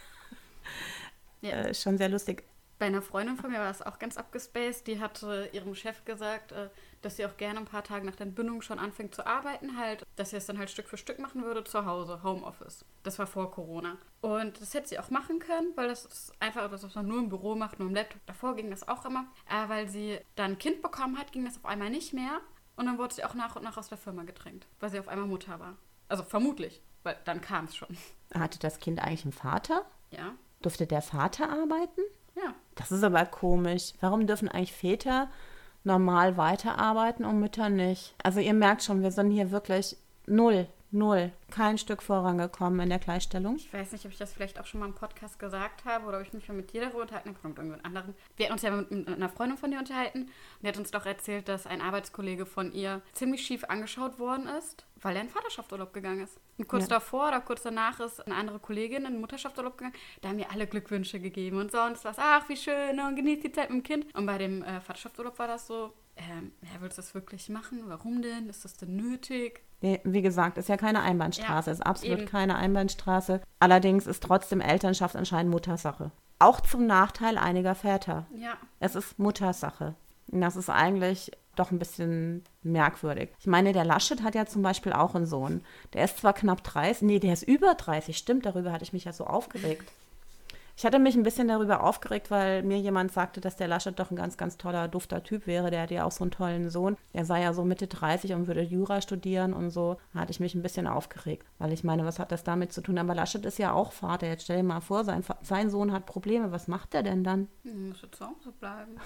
Äh, 1.39 1.73
schon 1.75 1.99
sehr 1.99 2.09
lustig. 2.09 2.43
Bei 2.79 2.85
einer 2.85 3.01
Freundin 3.01 3.37
von 3.37 3.51
mir 3.51 3.59
war 3.59 3.71
es 3.71 3.81
auch 3.81 3.97
ganz 3.97 4.17
abgespaced. 4.17 4.85
Die 4.85 4.99
hatte 4.99 5.49
ihrem 5.51 5.73
Chef 5.73 6.05
gesagt, 6.05 6.51
äh, 6.51 6.69
dass 7.01 7.17
sie 7.17 7.25
auch 7.25 7.35
gerne 7.37 7.59
ein 7.59 7.65
paar 7.65 7.83
Tage 7.83 8.05
nach 8.05 8.15
der 8.15 8.27
Entbindung 8.27 8.61
schon 8.61 8.77
anfängt 8.77 9.15
zu 9.15 9.25
arbeiten, 9.25 9.77
halt, 9.77 10.05
dass 10.15 10.29
sie 10.29 10.37
es 10.37 10.45
dann 10.45 10.59
halt 10.59 10.69
Stück 10.69 10.87
für 10.87 10.97
Stück 10.97 11.17
machen 11.19 11.43
würde 11.43 11.63
zu 11.63 11.85
Hause, 11.85 12.21
Homeoffice. 12.23 12.85
Das 13.03 13.17
war 13.17 13.25
vor 13.25 13.51
Corona. 13.51 13.97
Und 14.21 14.61
das 14.61 14.73
hätte 14.73 14.89
sie 14.89 14.99
auch 14.99 15.09
machen 15.09 15.39
können, 15.39 15.71
weil 15.75 15.87
das 15.87 16.05
ist 16.05 16.33
einfach 16.39 16.63
etwas, 16.63 16.83
was 16.83 16.93
man 16.93 17.07
nur 17.07 17.19
im 17.19 17.29
Büro 17.29 17.55
macht, 17.55 17.79
nur 17.79 17.87
im 17.87 17.95
Laptop. 17.95 18.21
Davor 18.27 18.55
ging 18.55 18.69
das 18.69 18.87
auch 18.87 19.05
immer. 19.05 19.25
Aber 19.49 19.69
weil 19.69 19.89
sie 19.89 20.19
dann 20.35 20.51
ein 20.51 20.57
Kind 20.59 20.81
bekommen 20.83 21.17
hat, 21.17 21.31
ging 21.31 21.45
das 21.45 21.57
auf 21.57 21.65
einmal 21.65 21.89
nicht 21.89 22.13
mehr. 22.13 22.41
Und 22.75 22.85
dann 22.85 22.99
wurde 22.99 23.15
sie 23.15 23.23
auch 23.23 23.33
nach 23.33 23.55
und 23.55 23.63
nach 23.63 23.77
aus 23.77 23.89
der 23.89 23.97
Firma 23.97 24.23
gedrängt, 24.23 24.67
weil 24.79 24.91
sie 24.91 24.99
auf 24.99 25.07
einmal 25.07 25.27
Mutter 25.27 25.59
war. 25.59 25.77
Also 26.09 26.23
vermutlich, 26.23 26.81
weil 27.01 27.17
dann 27.25 27.41
kam 27.41 27.65
es 27.65 27.75
schon. 27.75 27.97
Hatte 28.35 28.59
das 28.59 28.79
Kind 28.79 28.99
eigentlich 28.99 29.23
einen 29.23 29.33
Vater? 29.33 29.83
Ja, 30.11 30.35
Durfte 30.61 30.87
der 30.87 31.01
Vater 31.01 31.49
arbeiten? 31.49 32.01
Das 32.77 32.91
ist 32.91 33.03
aber 33.03 33.25
komisch. 33.25 33.93
Warum 33.99 34.25
dürfen 34.27 34.47
eigentlich 34.47 34.73
Väter 34.73 35.27
normal 35.83 36.37
weiterarbeiten 36.37 37.25
und 37.25 37.39
Mütter 37.39 37.69
nicht? 37.69 38.15
Also 38.23 38.39
ihr 38.39 38.53
merkt 38.53 38.83
schon, 38.83 39.01
wir 39.01 39.11
sind 39.11 39.31
hier 39.31 39.51
wirklich 39.51 39.97
null, 40.25 40.67
null, 40.91 41.31
kein 41.51 41.77
Stück 41.77 42.01
vorangekommen 42.01 42.79
in 42.81 42.89
der 42.89 42.99
Gleichstellung. 42.99 43.57
Ich 43.57 43.71
weiß 43.73 43.91
nicht, 43.91 44.05
ob 44.05 44.11
ich 44.11 44.17
das 44.17 44.33
vielleicht 44.33 44.59
auch 44.59 44.65
schon 44.65 44.79
mal 44.79 44.85
im 44.87 44.93
Podcast 44.95 45.37
gesagt 45.39 45.85
habe 45.85 46.05
oder 46.05 46.17
ob 46.19 46.23
ich 46.25 46.33
mich 46.33 46.47
mal 46.47 46.55
mit 46.55 46.71
dir 46.73 46.81
darüber 46.81 47.01
unterhalten 47.01 47.29
habe 47.29 47.39
oder 47.39 47.47
mit 47.47 47.57
irgendjemand 47.57 47.85
anderen. 47.85 48.15
Wir 48.35 48.45
hatten 48.45 48.53
uns 48.53 48.61
ja 48.61 48.71
mit, 48.71 48.91
mit 48.91 49.07
einer 49.09 49.29
Freundin 49.29 49.57
von 49.57 49.71
dir 49.71 49.79
unterhalten 49.79 50.21
und 50.23 50.29
die 50.63 50.67
hat 50.67 50.77
uns 50.77 50.91
doch 50.91 51.05
erzählt, 51.05 51.47
dass 51.47 51.67
ein 51.67 51.81
Arbeitskollege 51.81 52.45
von 52.45 52.71
ihr 52.71 53.01
ziemlich 53.13 53.45
schief 53.45 53.63
angeschaut 53.65 54.17
worden 54.19 54.47
ist, 54.47 54.85
weil 55.01 55.15
er 55.15 55.21
in 55.23 55.29
Vaterschaftsurlaub 55.29 55.93
gegangen 55.93 56.21
ist. 56.21 56.39
Und 56.57 56.67
kurz 56.67 56.83
Ja. 56.83 56.89
davor 56.89 57.27
oder 57.27 57.41
kurz 57.41 57.63
danach 57.63 57.99
ist 57.99 58.25
eine 58.25 58.35
andere 58.35 58.59
Kollegin 58.59 59.05
in 59.05 59.13
den 59.13 59.21
Mutterschaftsurlaub 59.21 59.77
gegangen. 59.77 59.95
Da 60.21 60.29
haben 60.29 60.37
mir 60.37 60.49
alle 60.51 60.67
Glückwünsche 60.67 61.19
gegeben 61.19 61.57
und 61.59 61.71
sonst 61.71 62.05
was. 62.05 62.17
Ach, 62.19 62.47
wie 62.49 62.57
schön 62.57 62.99
und 62.99 63.15
genießt 63.15 63.43
die 63.43 63.51
Zeit 63.51 63.69
mit 63.69 63.79
dem 63.79 63.83
Kind. 63.83 64.15
Und 64.15 64.25
bei 64.25 64.37
dem 64.37 64.63
äh, 64.63 64.79
Vaterschaftsurlaub 64.81 65.37
war 65.37 65.47
das 65.47 65.67
so, 65.67 65.93
ähm, 66.15 66.51
ja, 66.63 66.81
willst 66.81 66.97
du 66.97 67.01
das 67.01 67.13
wirklich 67.13 67.49
machen? 67.49 67.83
Warum 67.85 68.21
denn? 68.23 68.49
Ist 68.49 68.65
das 68.65 68.75
denn 68.75 68.95
nötig? 68.95 69.61
Wie 69.81 70.21
gesagt, 70.21 70.57
ist 70.57 70.69
ja 70.69 70.77
keine 70.77 71.01
Einbahnstraße, 71.01 71.69
Ja, 71.69 71.73
ist 71.73 71.85
absolut 71.85 72.19
eben. 72.19 72.27
keine 72.27 72.55
Einbahnstraße. 72.55 73.41
Allerdings 73.59 74.07
ist 74.07 74.23
trotzdem 74.23 74.59
Elternschaft 74.59 75.15
anscheinend 75.15 75.51
Muttersache. 75.51 76.11
Auch 76.39 76.61
zum 76.61 76.87
Nachteil 76.87 77.37
einiger 77.37 77.75
Väter. 77.75 78.25
Ja, 78.35 78.53
Es 78.79 78.95
ist 78.95 79.19
Muttersache. 79.19 79.95
Und 80.31 80.41
das 80.41 80.55
ist 80.55 80.69
eigentlich 80.69 81.31
doch 81.55 81.71
ein 81.71 81.79
bisschen 81.79 82.43
merkwürdig. 82.63 83.29
Ich 83.39 83.47
meine, 83.47 83.71
der 83.73 83.85
Laschet 83.85 84.21
hat 84.23 84.35
ja 84.35 84.45
zum 84.45 84.61
Beispiel 84.61 84.93
auch 84.93 85.15
einen 85.15 85.25
Sohn. 85.25 85.63
Der 85.93 86.05
ist 86.05 86.17
zwar 86.19 86.33
knapp 86.33 86.63
30, 86.63 87.01
nee, 87.03 87.19
der 87.19 87.33
ist 87.33 87.43
über 87.43 87.73
30, 87.75 88.17
stimmt, 88.17 88.45
darüber 88.45 88.71
hatte 88.71 88.83
ich 88.83 88.93
mich 88.93 89.05
ja 89.05 89.13
so 89.13 89.25
aufgeregt. 89.25 89.91
Ich 90.79 90.85
hatte 90.85 90.99
mich 90.99 91.15
ein 91.15 91.23
bisschen 91.23 91.47
darüber 91.47 91.83
aufgeregt, 91.83 92.29
weil 92.29 92.61
mir 92.61 92.77
jemand 92.77 93.11
sagte, 93.11 93.41
dass 93.41 93.55
der 93.55 93.67
Laschet 93.67 93.97
doch 93.97 94.11
ein 94.11 94.15
ganz, 94.15 94.37
ganz 94.37 94.59
toller, 94.59 94.87
dufter 94.87 95.23
Typ 95.23 95.47
wäre. 95.47 95.71
Der 95.71 95.81
hat 95.81 95.89
ja 95.89 96.05
auch 96.05 96.11
so 96.11 96.23
einen 96.23 96.29
tollen 96.29 96.69
Sohn. 96.69 96.97
Er 97.13 97.25
sei 97.25 97.41
ja 97.41 97.51
so 97.53 97.65
Mitte 97.65 97.87
30 97.87 98.33
und 98.33 98.45
würde 98.45 98.61
Jura 98.61 99.01
studieren 99.01 99.53
und 99.53 99.71
so. 99.71 99.97
Da 100.13 100.19
hatte 100.19 100.29
ich 100.29 100.39
mich 100.39 100.53
ein 100.53 100.61
bisschen 100.61 100.85
aufgeregt, 100.85 101.47
weil 101.57 101.73
ich 101.73 101.83
meine, 101.83 102.05
was 102.05 102.19
hat 102.19 102.31
das 102.31 102.43
damit 102.43 102.73
zu 102.73 102.81
tun? 102.81 102.99
Aber 102.99 103.15
Laschet 103.15 103.43
ist 103.43 103.57
ja 103.57 103.73
auch 103.73 103.91
Vater. 103.91 104.27
Jetzt 104.27 104.43
stell 104.43 104.57
dir 104.57 104.63
mal 104.63 104.81
vor, 104.81 105.03
sein, 105.03 105.23
sein 105.41 105.71
Sohn 105.71 105.91
hat 105.91 106.05
Probleme. 106.05 106.51
Was 106.51 106.67
macht 106.67 106.93
er 106.93 107.01
denn 107.01 107.23
dann? 107.23 107.47
Muss 107.63 108.03
jetzt 108.03 108.21
auch 108.21 108.39
so 108.43 108.51
bleiben. 108.51 108.97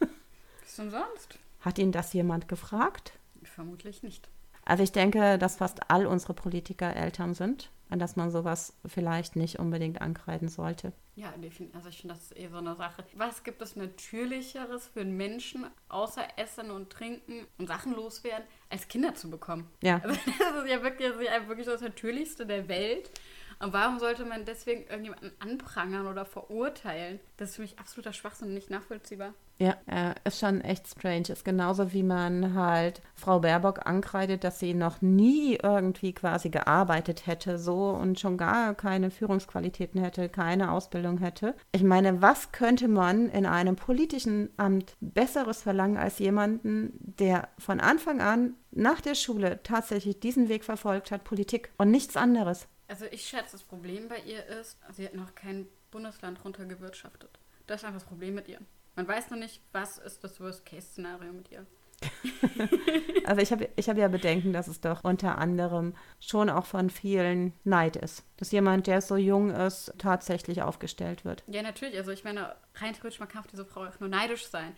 Was 0.00 0.76
denn 0.76 0.90
sonst? 0.90 1.38
Hat 1.60 1.78
ihn 1.78 1.92
das 1.92 2.14
jemand 2.14 2.48
gefragt? 2.48 3.12
Vermutlich 3.42 4.02
nicht. 4.02 4.30
Also 4.64 4.82
ich 4.82 4.92
denke, 4.92 5.36
dass 5.36 5.56
fast 5.56 5.90
all 5.90 6.06
unsere 6.06 6.32
Politiker 6.32 6.96
Eltern 6.96 7.34
sind 7.34 7.70
und 7.90 7.98
dass 7.98 8.16
man 8.16 8.30
sowas 8.30 8.74
vielleicht 8.86 9.36
nicht 9.36 9.58
unbedingt 9.58 10.00
ankreiden 10.00 10.48
sollte. 10.48 10.92
Ja. 11.16 11.30
Also 11.30 11.42
ich 11.46 11.54
finde, 11.54 11.78
das 11.78 12.22
ist 12.22 12.36
eh 12.36 12.48
so 12.48 12.56
eine 12.56 12.76
Sache. 12.76 13.04
Was 13.14 13.44
gibt 13.44 13.60
es 13.62 13.76
Natürlicheres 13.76 14.88
für 14.88 15.00
einen 15.00 15.16
Menschen, 15.16 15.66
außer 15.88 16.22
Essen 16.36 16.70
und 16.70 16.90
Trinken 16.90 17.46
und 17.58 17.66
Sachen 17.66 17.94
loswerden, 17.94 18.46
als 18.70 18.88
Kinder 18.88 19.14
zu 19.14 19.28
bekommen? 19.28 19.68
Ja. 19.82 20.00
Also 20.02 20.18
das 20.38 20.64
ist 20.64 20.70
ja 20.70 20.82
wirklich, 20.82 21.10
das 21.10 21.20
ist 21.20 21.26
ja 21.26 21.48
wirklich 21.48 21.66
das 21.66 21.80
Natürlichste 21.80 22.46
der 22.46 22.68
Welt. 22.68 23.10
Und 23.58 23.74
warum 23.74 23.98
sollte 23.98 24.24
man 24.24 24.46
deswegen 24.46 24.84
irgendjemanden 24.84 25.32
anprangern 25.38 26.06
oder 26.06 26.24
verurteilen? 26.24 27.20
Das 27.36 27.50
ist 27.50 27.56
für 27.56 27.62
mich 27.62 27.78
absoluter 27.78 28.14
Schwachsinn 28.14 28.48
und 28.48 28.54
nicht 28.54 28.70
nachvollziehbar. 28.70 29.34
Ja, 29.60 29.76
äh, 29.84 30.14
ist 30.24 30.40
schon 30.40 30.62
echt 30.62 30.88
strange. 30.88 31.28
Ist 31.28 31.44
genauso 31.44 31.92
wie 31.92 32.02
man 32.02 32.54
halt 32.54 33.02
Frau 33.14 33.40
Baerbock 33.40 33.86
ankreidet, 33.86 34.42
dass 34.42 34.58
sie 34.58 34.72
noch 34.72 35.02
nie 35.02 35.58
irgendwie 35.62 36.14
quasi 36.14 36.48
gearbeitet 36.48 37.26
hätte, 37.26 37.58
so 37.58 37.90
und 37.90 38.18
schon 38.18 38.38
gar 38.38 38.74
keine 38.74 39.10
Führungsqualitäten 39.10 40.02
hätte, 40.02 40.30
keine 40.30 40.72
Ausbildung 40.72 41.18
hätte. 41.18 41.54
Ich 41.72 41.82
meine, 41.82 42.22
was 42.22 42.52
könnte 42.52 42.88
man 42.88 43.28
in 43.28 43.44
einem 43.44 43.76
politischen 43.76 44.48
Amt 44.56 44.96
Besseres 45.00 45.62
verlangen 45.62 45.98
als 45.98 46.18
jemanden, 46.18 46.94
der 46.98 47.48
von 47.58 47.80
Anfang 47.80 48.22
an 48.22 48.54
nach 48.70 49.02
der 49.02 49.14
Schule 49.14 49.60
tatsächlich 49.62 50.20
diesen 50.20 50.48
Weg 50.48 50.64
verfolgt 50.64 51.10
hat, 51.10 51.22
Politik 51.22 51.70
und 51.76 51.90
nichts 51.90 52.16
anderes? 52.16 52.66
Also 52.88 53.04
ich 53.10 53.26
schätze, 53.26 53.52
das 53.52 53.62
Problem 53.62 54.08
bei 54.08 54.20
ihr 54.20 54.46
ist, 54.46 54.78
sie 54.90 55.04
hat 55.04 55.14
noch 55.14 55.34
kein 55.34 55.66
Bundesland 55.90 56.42
runtergewirtschaftet. 56.42 57.38
Das 57.66 57.82
ist 57.82 57.84
einfach 57.84 58.00
das 58.00 58.08
Problem 58.08 58.34
mit 58.34 58.48
ihr. 58.48 58.58
Man 59.00 59.08
weiß 59.08 59.30
noch 59.30 59.38
nicht, 59.38 59.62
was 59.72 59.96
ist 59.96 60.22
das 60.22 60.38
Worst-Case-Szenario 60.42 61.32
mit 61.32 61.50
ihr. 61.50 61.64
also 63.24 63.40
ich 63.40 63.50
habe 63.50 63.70
ich 63.74 63.88
hab 63.88 63.96
ja 63.96 64.08
Bedenken, 64.08 64.52
dass 64.52 64.68
es 64.68 64.82
doch 64.82 65.04
unter 65.04 65.38
anderem 65.38 65.94
schon 66.20 66.50
auch 66.50 66.66
von 66.66 66.90
vielen 66.90 67.54
Neid 67.64 67.96
ist. 67.96 68.24
Dass 68.36 68.52
jemand, 68.52 68.88
der 68.88 69.00
so 69.00 69.16
jung 69.16 69.52
ist, 69.52 69.94
tatsächlich 69.96 70.60
aufgestellt 70.60 71.24
wird. 71.24 71.44
Ja, 71.46 71.62
natürlich. 71.62 71.96
Also 71.96 72.10
ich 72.10 72.24
meine, 72.24 72.54
rein 72.74 72.92
theoretisch, 72.92 73.20
man 73.20 73.28
kann 73.30 73.40
auf 73.40 73.46
diese 73.46 73.64
Frau 73.64 73.86
auch 73.86 74.00
nur 74.00 74.10
neidisch 74.10 74.46
sein. 74.48 74.76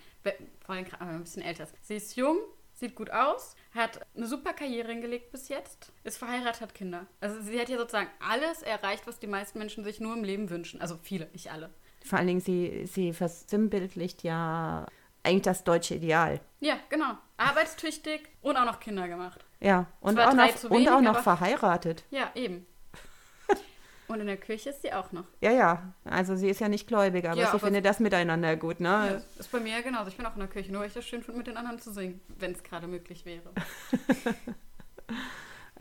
Vor 0.61 0.77
allem, 0.77 0.87
wenn 0.87 1.09
man 1.09 1.17
ein 1.17 1.25
bisschen 1.25 1.43
älter 1.43 1.65
ist. 1.65 1.75
Sie 1.83 1.97
ist 1.97 2.15
jung, 2.15 2.39
sieht 2.75 2.95
gut 2.95 3.11
aus, 3.11 3.57
hat 3.75 4.07
eine 4.15 4.29
super 4.29 4.53
Karriere 4.53 4.93
hingelegt 4.93 5.33
bis 5.33 5.49
jetzt, 5.49 5.93
ist 6.05 6.19
verheiratet, 6.19 6.61
hat 6.61 6.75
Kinder. 6.77 7.09
Also 7.19 7.41
sie 7.41 7.59
hat 7.59 7.69
ja 7.69 7.77
sozusagen 7.77 8.11
alles 8.21 8.63
erreicht, 8.63 9.05
was 9.09 9.19
die 9.19 9.27
meisten 9.27 9.59
Menschen 9.59 9.83
sich 9.83 9.99
nur 9.99 10.15
im 10.15 10.23
Leben 10.23 10.49
wünschen. 10.49 10.81
Also 10.81 10.97
viele, 11.03 11.27
nicht 11.33 11.51
alle. 11.51 11.71
Vor 12.05 12.19
allen 12.19 12.27
Dingen, 12.27 12.41
sie, 12.41 12.87
sie 12.87 13.13
versinnbildlicht 13.13 14.23
ja 14.23 14.87
eigentlich 15.23 15.43
das 15.43 15.65
deutsche 15.65 15.95
Ideal. 15.95 16.41
Ja, 16.61 16.77
genau. 16.89 17.17
Arbeitstüchtig 17.37 18.29
und 18.41 18.57
auch 18.57 18.65
noch 18.65 18.81
Kinder 18.81 19.09
gemacht. 19.09 19.45
Ja, 19.61 19.87
und 20.01 20.19
auch 20.19 20.33
noch, 20.33 20.45
wenig, 20.45 20.71
und 20.71 20.89
auch 20.89 21.01
noch 21.01 21.21
verheiratet. 21.21 22.05
Ja, 22.11 22.31
eben. 22.35 22.67
Und 24.09 24.21
in 24.21 24.27
der 24.27 24.37
Kirche 24.37 24.71
ist 24.71 24.83
sie 24.83 24.93
auch 24.93 25.13
noch. 25.13 25.25
Ja, 25.41 25.53
ja. 25.53 25.95
Also 26.05 26.37
sie 26.37 26.51
ist 26.51 26.61
ja 26.61 26.69
nicht 26.69 26.87
gläubig, 26.87 27.25
aber 27.25 27.41
ja, 27.41 27.51
sie 27.51 27.59
findet 27.59 27.87
das 27.87 27.99
miteinander 28.01 28.57
gut, 28.57 28.81
ne? 28.81 28.89
Ja, 28.89 29.39
ist 29.39 29.51
bei 29.51 29.61
mir 29.61 29.73
ja 29.77 29.81
genauso. 29.81 30.09
Ich 30.09 30.17
bin 30.17 30.27
auch 30.27 30.35
in 30.35 30.41
der 30.41 30.49
Kirche, 30.49 30.71
nur 30.71 30.83
weil 30.83 30.89
ich 30.89 30.95
das 30.95 31.07
schön 31.07 31.23
finde, 31.23 31.39
mit 31.39 31.47
den 31.47 31.57
anderen 31.57 31.79
zu 31.79 31.93
singen, 31.93 32.21
wenn 32.29 32.53
es 32.53 32.63
gerade 32.63 32.89
möglich 32.89 33.25
wäre. 33.25 33.53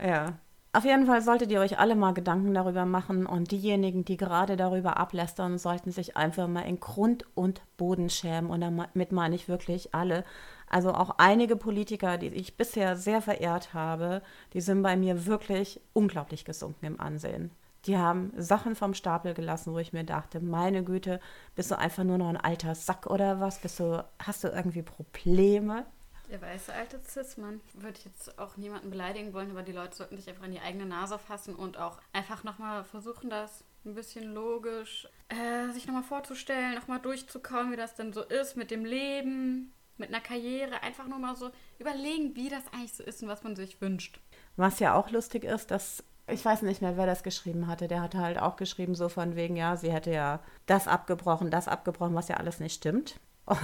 ja. 0.00 0.38
Auf 0.74 0.86
jeden 0.86 1.04
Fall 1.04 1.20
solltet 1.20 1.50
ihr 1.52 1.60
euch 1.60 1.78
alle 1.78 1.94
mal 1.94 2.14
Gedanken 2.14 2.54
darüber 2.54 2.86
machen 2.86 3.26
und 3.26 3.50
diejenigen, 3.50 4.06
die 4.06 4.16
gerade 4.16 4.56
darüber 4.56 4.96
ablästern, 4.96 5.58
sollten 5.58 5.90
sich 5.90 6.16
einfach 6.16 6.48
mal 6.48 6.62
in 6.62 6.80
Grund 6.80 7.26
und 7.34 7.60
Boden 7.76 8.08
schämen 8.08 8.48
und 8.48 8.62
damit 8.62 9.12
meine 9.12 9.34
ich 9.34 9.48
wirklich 9.48 9.94
alle. 9.94 10.24
Also 10.70 10.94
auch 10.94 11.16
einige 11.18 11.56
Politiker, 11.56 12.16
die 12.16 12.28
ich 12.28 12.56
bisher 12.56 12.96
sehr 12.96 13.20
verehrt 13.20 13.74
habe, 13.74 14.22
die 14.54 14.62
sind 14.62 14.82
bei 14.82 14.96
mir 14.96 15.26
wirklich 15.26 15.78
unglaublich 15.92 16.46
gesunken 16.46 16.86
im 16.86 17.00
Ansehen. 17.00 17.50
Die 17.84 17.98
haben 17.98 18.32
Sachen 18.38 18.74
vom 18.74 18.94
Stapel 18.94 19.34
gelassen, 19.34 19.74
wo 19.74 19.78
ich 19.78 19.92
mir 19.92 20.04
dachte, 20.04 20.40
meine 20.40 20.84
Güte, 20.84 21.20
bist 21.54 21.70
du 21.70 21.78
einfach 21.78 22.04
nur 22.04 22.16
noch 22.16 22.28
ein 22.28 22.38
alter 22.38 22.74
Sack 22.74 23.08
oder 23.08 23.40
was? 23.40 23.58
Bist 23.58 23.78
du, 23.78 24.02
hast 24.18 24.42
du 24.42 24.48
irgendwie 24.48 24.82
Probleme? 24.82 25.84
Der 26.32 26.40
weiße 26.40 26.72
alte 26.72 26.98
Cis-Mann. 26.98 27.60
Würde 27.74 27.98
ich 27.98 28.06
jetzt 28.06 28.38
auch 28.38 28.56
niemanden 28.56 28.88
beleidigen 28.88 29.34
wollen, 29.34 29.50
aber 29.50 29.62
die 29.62 29.72
Leute 29.72 29.94
sollten 29.94 30.16
sich 30.16 30.30
einfach 30.30 30.44
an 30.44 30.52
die 30.52 30.60
eigene 30.60 30.86
Nase 30.86 31.18
fassen 31.18 31.54
und 31.54 31.76
auch 31.76 31.98
einfach 32.14 32.42
nochmal 32.42 32.84
versuchen, 32.84 33.28
das 33.28 33.64
ein 33.84 33.94
bisschen 33.94 34.32
logisch 34.32 35.06
äh, 35.28 35.70
sich 35.74 35.86
nochmal 35.86 36.04
vorzustellen, 36.04 36.74
nochmal 36.74 37.00
durchzukauen, 37.00 37.70
wie 37.70 37.76
das 37.76 37.96
denn 37.96 38.14
so 38.14 38.22
ist 38.22 38.56
mit 38.56 38.70
dem 38.70 38.86
Leben, 38.86 39.74
mit 39.98 40.08
einer 40.08 40.22
Karriere. 40.22 40.82
Einfach 40.82 41.06
nur 41.06 41.18
mal 41.18 41.36
so 41.36 41.50
überlegen, 41.78 42.34
wie 42.34 42.48
das 42.48 42.62
eigentlich 42.72 42.94
so 42.94 43.02
ist 43.02 43.22
und 43.22 43.28
was 43.28 43.42
man 43.42 43.54
sich 43.54 43.82
wünscht. 43.82 44.18
Was 44.56 44.78
ja 44.78 44.94
auch 44.94 45.10
lustig 45.10 45.44
ist, 45.44 45.70
dass 45.70 46.02
ich 46.28 46.42
weiß 46.42 46.62
nicht 46.62 46.80
mehr, 46.80 46.96
wer 46.96 47.04
das 47.04 47.24
geschrieben 47.24 47.66
hatte. 47.66 47.88
Der 47.88 48.00
hatte 48.00 48.20
halt 48.20 48.38
auch 48.38 48.56
geschrieben, 48.56 48.94
so 48.94 49.10
von 49.10 49.36
wegen, 49.36 49.56
ja, 49.56 49.76
sie 49.76 49.92
hätte 49.92 50.12
ja 50.12 50.40
das 50.64 50.88
abgebrochen, 50.88 51.50
das 51.50 51.68
abgebrochen, 51.68 52.14
was 52.14 52.28
ja 52.28 52.38
alles 52.38 52.58
nicht 52.58 52.72
stimmt. 52.76 53.20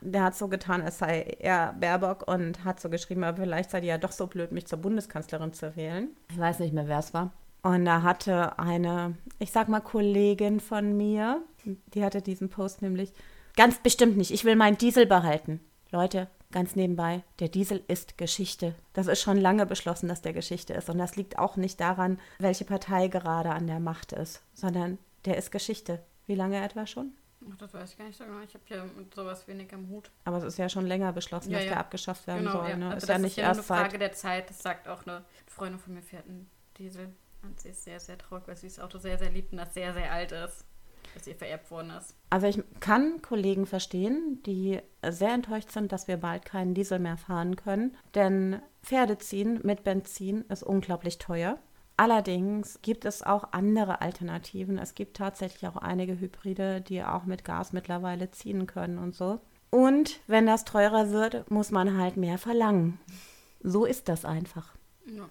Der 0.00 0.24
hat 0.24 0.36
so 0.36 0.48
getan, 0.48 0.82
es 0.82 0.98
sei 0.98 1.36
er 1.40 1.74
Baerbock 1.74 2.30
und 2.30 2.64
hat 2.64 2.80
so 2.80 2.88
geschrieben, 2.88 3.24
aber 3.24 3.42
vielleicht 3.42 3.70
sei 3.70 3.80
die 3.80 3.88
ja 3.88 3.98
doch 3.98 4.12
so 4.12 4.26
blöd, 4.26 4.52
mich 4.52 4.66
zur 4.66 4.78
Bundeskanzlerin 4.78 5.52
zu 5.52 5.76
wählen. 5.76 6.08
Ich 6.30 6.38
weiß 6.38 6.60
nicht 6.60 6.72
mehr, 6.72 6.88
wer 6.88 6.98
es 6.98 7.14
war. 7.14 7.32
Und 7.62 7.84
da 7.84 8.02
hatte 8.02 8.58
eine, 8.58 9.16
ich 9.38 9.50
sag 9.50 9.68
mal, 9.68 9.80
Kollegin 9.80 10.60
von 10.60 10.96
mir, 10.96 11.42
die 11.64 12.04
hatte 12.04 12.22
diesen 12.22 12.48
Post 12.48 12.82
nämlich, 12.82 13.12
ganz 13.56 13.78
bestimmt 13.80 14.16
nicht, 14.16 14.30
ich 14.30 14.44
will 14.44 14.56
meinen 14.56 14.78
Diesel 14.78 15.06
behalten. 15.06 15.60
Leute, 15.90 16.28
ganz 16.52 16.76
nebenbei, 16.76 17.22
der 17.40 17.48
Diesel 17.48 17.82
ist 17.88 18.18
Geschichte. 18.18 18.74
Das 18.92 19.06
ist 19.06 19.20
schon 19.20 19.38
lange 19.38 19.66
beschlossen, 19.66 20.08
dass 20.08 20.22
der 20.22 20.32
Geschichte 20.32 20.74
ist. 20.74 20.88
Und 20.88 20.98
das 20.98 21.16
liegt 21.16 21.38
auch 21.38 21.56
nicht 21.56 21.80
daran, 21.80 22.18
welche 22.38 22.64
Partei 22.64 23.08
gerade 23.08 23.50
an 23.50 23.66
der 23.66 23.80
Macht 23.80 24.12
ist, 24.12 24.42
sondern 24.54 24.98
der 25.24 25.36
ist 25.36 25.50
Geschichte. 25.50 26.00
Wie 26.26 26.34
lange 26.34 26.62
etwa 26.62 26.86
schon? 26.86 27.12
Ach, 27.52 27.56
das 27.56 27.74
weiß 27.74 27.90
ich 27.90 27.98
gar 27.98 28.06
nicht 28.06 28.18
so 28.18 28.24
genau. 28.24 28.40
Ich 28.40 28.54
habe 28.54 28.64
ja 28.68 28.84
mit 28.84 29.14
sowas 29.14 29.46
wenig 29.48 29.72
am 29.72 29.88
Hut. 29.88 30.10
Aber 30.24 30.38
es 30.38 30.44
ist 30.44 30.58
ja 30.58 30.68
schon 30.68 30.86
länger 30.86 31.12
beschlossen, 31.12 31.50
ja, 31.50 31.58
dass 31.58 31.64
ja. 31.66 31.70
der 31.72 31.80
abgeschafft 31.80 32.26
werden 32.26 32.40
genau, 32.40 32.52
soll. 32.52 32.70
Ja. 32.70 32.76
Ne? 32.76 32.86
Also 32.86 32.96
ist 32.96 33.02
das 33.02 33.08
ja 33.08 33.18
nicht 33.18 33.30
ist 33.32 33.36
ja 33.36 33.42
erst 33.44 33.60
eine 33.60 33.66
Frage 33.66 33.90
Zeit. 33.92 34.00
der 34.00 34.12
Zeit. 34.12 34.50
Das 34.50 34.58
sagt 34.60 34.88
auch 34.88 35.06
eine 35.06 35.24
Freundin 35.46 35.78
von 35.78 35.94
mir, 35.94 36.02
fährt 36.02 36.26
einen 36.26 36.50
Diesel. 36.76 37.14
Und 37.42 37.60
sie 37.60 37.70
ist 37.70 37.84
sehr, 37.84 38.00
sehr 38.00 38.18
traurig, 38.18 38.46
weil 38.46 38.56
sie 38.56 38.68
das 38.68 38.80
Auto 38.80 38.98
sehr, 38.98 39.18
sehr 39.18 39.30
liebt 39.30 39.52
und 39.52 39.58
das 39.58 39.72
sehr, 39.74 39.92
sehr 39.92 40.12
alt 40.12 40.32
ist. 40.32 40.64
Dass 41.14 41.26
ihr 41.26 41.36
vererbt 41.36 41.70
worden 41.70 41.90
ist. 41.90 42.14
Also 42.28 42.46
ich 42.46 42.62
kann 42.80 43.22
Kollegen 43.22 43.64
verstehen, 43.64 44.42
die 44.44 44.80
sehr 45.08 45.32
enttäuscht 45.32 45.70
sind, 45.70 45.90
dass 45.90 46.06
wir 46.06 46.18
bald 46.18 46.44
keinen 46.44 46.74
Diesel 46.74 46.98
mehr 46.98 47.16
fahren 47.16 47.56
können. 47.56 47.96
Denn 48.14 48.60
Pferde 48.82 49.16
ziehen 49.16 49.60
mit 49.62 49.84
Benzin 49.84 50.42
ist 50.48 50.62
unglaublich 50.62 51.18
teuer. 51.18 51.58
Allerdings 51.98 52.78
gibt 52.80 53.04
es 53.04 53.24
auch 53.24 53.52
andere 53.52 54.00
Alternativen. 54.00 54.78
Es 54.78 54.94
gibt 54.94 55.16
tatsächlich 55.16 55.66
auch 55.66 55.76
einige 55.76 56.20
Hybride, 56.20 56.80
die 56.80 57.02
auch 57.02 57.24
mit 57.24 57.44
Gas 57.44 57.72
mittlerweile 57.72 58.30
ziehen 58.30 58.68
können 58.68 58.98
und 58.98 59.16
so. 59.16 59.40
Und 59.70 60.20
wenn 60.28 60.46
das 60.46 60.64
teurer 60.64 61.10
wird, 61.10 61.50
muss 61.50 61.72
man 61.72 61.98
halt 61.98 62.16
mehr 62.16 62.38
verlangen. 62.38 63.00
So 63.60 63.84
ist 63.84 64.08
das 64.08 64.24
einfach. 64.24 64.76
Ja. 65.06 65.28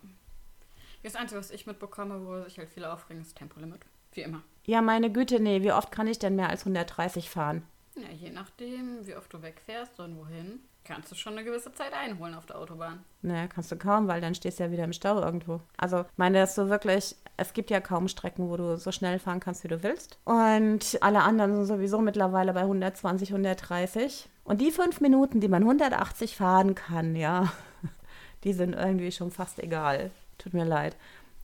Das 1.04 1.16
Einzige, 1.16 1.40
was 1.40 1.52
ich 1.52 1.68
mitbekomme, 1.68 2.26
wo 2.26 2.44
sich 2.44 2.58
halt 2.60 2.70
viele 2.70 2.92
aufregen, 2.92 3.22
ist 3.22 3.38
Tempolimit. 3.38 3.80
Wie 4.12 4.24
immer. 4.24 4.44
Ja, 4.66 4.82
meine 4.82 5.10
Güte, 5.10 5.40
nee, 5.40 5.62
wie 5.62 5.72
oft 5.72 5.90
kann 5.94 6.08
ich 6.08 6.20
denn 6.20 6.36
mehr 6.36 6.50
als 6.50 6.64
130 6.64 7.30
fahren? 7.30 7.64
Ja, 7.96 8.10
je 8.10 8.30
nachdem, 8.30 9.08
wie 9.08 9.16
oft 9.16 9.32
du 9.32 9.42
wegfährst 9.42 10.02
und 10.02 10.18
wohin 10.18 10.60
kannst 10.88 11.12
du 11.12 11.16
schon 11.16 11.34
eine 11.34 11.44
gewisse 11.44 11.72
Zeit 11.74 11.94
einholen 11.94 12.34
auf 12.34 12.46
der 12.46 12.58
Autobahn. 12.58 13.04
Naja, 13.22 13.48
kannst 13.48 13.72
du 13.72 13.76
kaum, 13.76 14.08
weil 14.08 14.22
dann 14.22 14.36
stehst 14.36 14.60
du 14.60 14.64
ja 14.64 14.72
wieder 14.72 14.84
im 14.86 14.94
Stau 14.94 15.20
irgendwo. 15.22 15.62
Also, 15.78 16.06
meine, 16.16 16.40
das 16.40 16.56
so 16.56 16.70
wirklich, 16.70 17.16
es 17.36 17.54
gibt 17.54 17.70
ja 17.70 17.80
kaum 17.82 18.08
Strecken, 18.08 18.50
wo 18.50 18.58
du 18.58 18.78
so 18.78 18.92
schnell 18.92 19.20
fahren 19.20 19.40
kannst, 19.40 19.64
wie 19.64 19.68
du 19.68 19.84
willst. 19.84 20.18
Und 20.26 20.98
alle 21.02 21.22
anderen 21.24 21.56
sind 21.56 21.66
sowieso 21.66 22.00
mittlerweile 22.02 22.54
bei 22.54 22.62
120, 22.62 23.30
130. 23.32 24.30
Und 24.44 24.62
die 24.62 24.72
fünf 24.72 25.02
Minuten, 25.02 25.42
die 25.42 25.50
man 25.50 25.64
180 25.64 26.36
fahren 26.38 26.74
kann, 26.74 27.16
ja, 27.16 27.52
die 28.44 28.54
sind 28.54 28.74
irgendwie 28.74 29.12
schon 29.12 29.32
fast 29.32 29.60
egal. 29.60 30.12
Tut 30.38 30.54
mir 30.54 30.66
leid. 30.66 30.96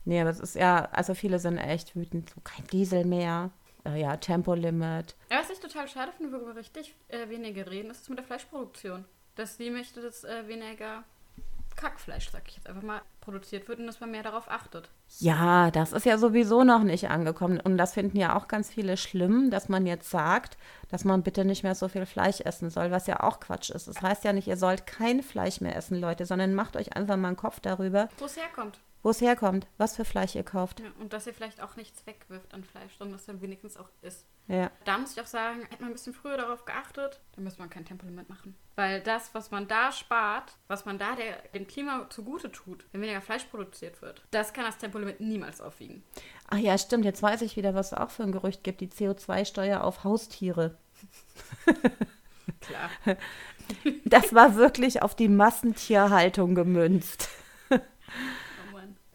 Nee, 0.06 0.20
aber 0.20 0.30
es 0.30 0.40
ist 0.40 0.54
ja, 0.54 0.88
also 0.92 1.14
viele 1.14 1.38
sind 1.38 1.58
echt 1.58 1.96
wütend, 1.96 2.30
so 2.30 2.40
kein 2.42 2.66
Diesel 2.68 3.04
mehr. 3.04 3.50
äh, 3.84 4.00
ja, 4.00 4.16
Tempolimit. 4.16 5.14
Ja, 5.30 5.40
was 5.40 5.50
ich 5.50 5.60
total 5.60 5.88
schade 5.88 6.12
finde, 6.16 6.32
worüber 6.32 6.56
richtig 6.56 6.94
äh, 7.08 7.28
weniger 7.28 7.70
reden, 7.70 7.90
ist 7.90 8.02
es 8.02 8.08
mit 8.08 8.18
der 8.18 8.24
Fleischproduktion. 8.26 9.04
Dass 9.36 9.56
die 9.56 9.70
möchte, 9.70 10.00
dass 10.00 10.24
äh, 10.24 10.46
weniger 10.46 11.04
Kackfleisch, 11.76 12.30
sag 12.30 12.42
ich 12.48 12.56
jetzt 12.56 12.68
einfach 12.68 12.82
mal, 12.82 13.02
produziert 13.20 13.68
wird 13.68 13.80
und 13.80 13.86
dass 13.86 14.00
man 14.00 14.10
mehr 14.10 14.22
darauf 14.22 14.48
achtet. 14.48 14.88
Ja, 15.18 15.70
das 15.70 15.92
ist 15.92 16.06
ja 16.06 16.18
sowieso 16.18 16.62
noch 16.62 16.82
nicht 16.82 17.10
angekommen. 17.10 17.60
Und 17.60 17.78
das 17.78 17.94
finden 17.94 18.16
ja 18.18 18.36
auch 18.36 18.48
ganz 18.48 18.70
viele 18.70 18.96
schlimm, 18.96 19.50
dass 19.50 19.68
man 19.68 19.86
jetzt 19.86 20.10
sagt, 20.10 20.56
dass 20.90 21.04
man 21.04 21.22
bitte 21.22 21.44
nicht 21.44 21.62
mehr 21.62 21.74
so 21.74 21.88
viel 21.88 22.06
Fleisch 22.06 22.40
essen 22.40 22.70
soll, 22.70 22.90
was 22.90 23.06
ja 23.06 23.20
auch 23.20 23.40
Quatsch 23.40 23.70
ist. 23.70 23.88
Das 23.88 24.02
heißt 24.02 24.24
ja 24.24 24.32
nicht, 24.32 24.46
ihr 24.46 24.56
sollt 24.56 24.86
kein 24.86 25.22
Fleisch 25.22 25.60
mehr 25.60 25.76
essen, 25.76 26.00
Leute, 26.00 26.26
sondern 26.26 26.54
macht 26.54 26.76
euch 26.76 26.96
einfach 26.96 27.16
mal 27.16 27.28
einen 27.28 27.36
Kopf 27.36 27.60
darüber, 27.60 28.08
Wo 28.18 28.26
es 28.26 28.36
herkommt. 28.36 28.78
Wo 29.04 29.10
es 29.10 29.20
herkommt, 29.20 29.66
was 29.76 29.94
für 29.94 30.04
Fleisch 30.04 30.34
ihr 30.34 30.42
kauft. 30.42 30.80
Ja, 30.80 30.86
und 30.98 31.12
dass 31.12 31.26
ihr 31.26 31.34
vielleicht 31.34 31.62
auch 31.62 31.76
nichts 31.76 32.06
wegwirft 32.06 32.54
an 32.54 32.64
Fleisch, 32.64 32.96
sondern 32.98 33.18
dass 33.18 33.28
ihr 33.28 33.40
wenigstens 33.42 33.76
auch 33.76 33.90
isst. 34.00 34.26
Ja. 34.48 34.70
Da 34.84 34.98
muss 34.98 35.12
ich 35.12 35.20
auch 35.20 35.26
sagen, 35.26 35.60
hätte 35.70 35.82
man 35.82 35.90
ein 35.90 35.92
bisschen 35.92 36.14
früher 36.14 36.38
darauf 36.38 36.64
geachtet, 36.64 37.20
dann 37.34 37.44
müsste 37.44 37.60
man 37.60 37.68
kein 37.68 37.84
Tempolimit 37.84 38.30
machen. 38.30 38.56
Weil 38.76 39.02
das, 39.02 39.34
was 39.34 39.50
man 39.50 39.68
da 39.68 39.92
spart, 39.92 40.56
was 40.68 40.86
man 40.86 40.98
da 40.98 41.14
der, 41.14 41.36
dem 41.54 41.66
Klima 41.66 42.08
zugute 42.08 42.50
tut, 42.50 42.86
wenn 42.92 43.02
weniger 43.02 43.20
Fleisch 43.20 43.44
produziert 43.44 44.00
wird, 44.00 44.24
das 44.30 44.54
kann 44.54 44.64
das 44.64 44.78
Tempolimit 44.78 45.20
niemals 45.20 45.60
aufwiegen. 45.60 46.02
Ach 46.48 46.58
ja, 46.58 46.76
stimmt. 46.78 47.04
Jetzt 47.04 47.22
weiß 47.22 47.42
ich 47.42 47.56
wieder, 47.56 47.74
was 47.74 47.92
es 47.92 47.98
auch 47.98 48.10
für 48.10 48.22
ein 48.22 48.32
Gerücht 48.32 48.64
gibt. 48.64 48.80
Die 48.80 48.88
CO2-Steuer 48.88 49.84
auf 49.84 50.04
Haustiere. 50.04 50.78
Klar. 52.60 52.90
Das 54.06 54.34
war 54.34 54.56
wirklich 54.56 55.02
auf 55.02 55.14
die 55.14 55.28
Massentierhaltung 55.28 56.54
gemünzt. 56.54 57.28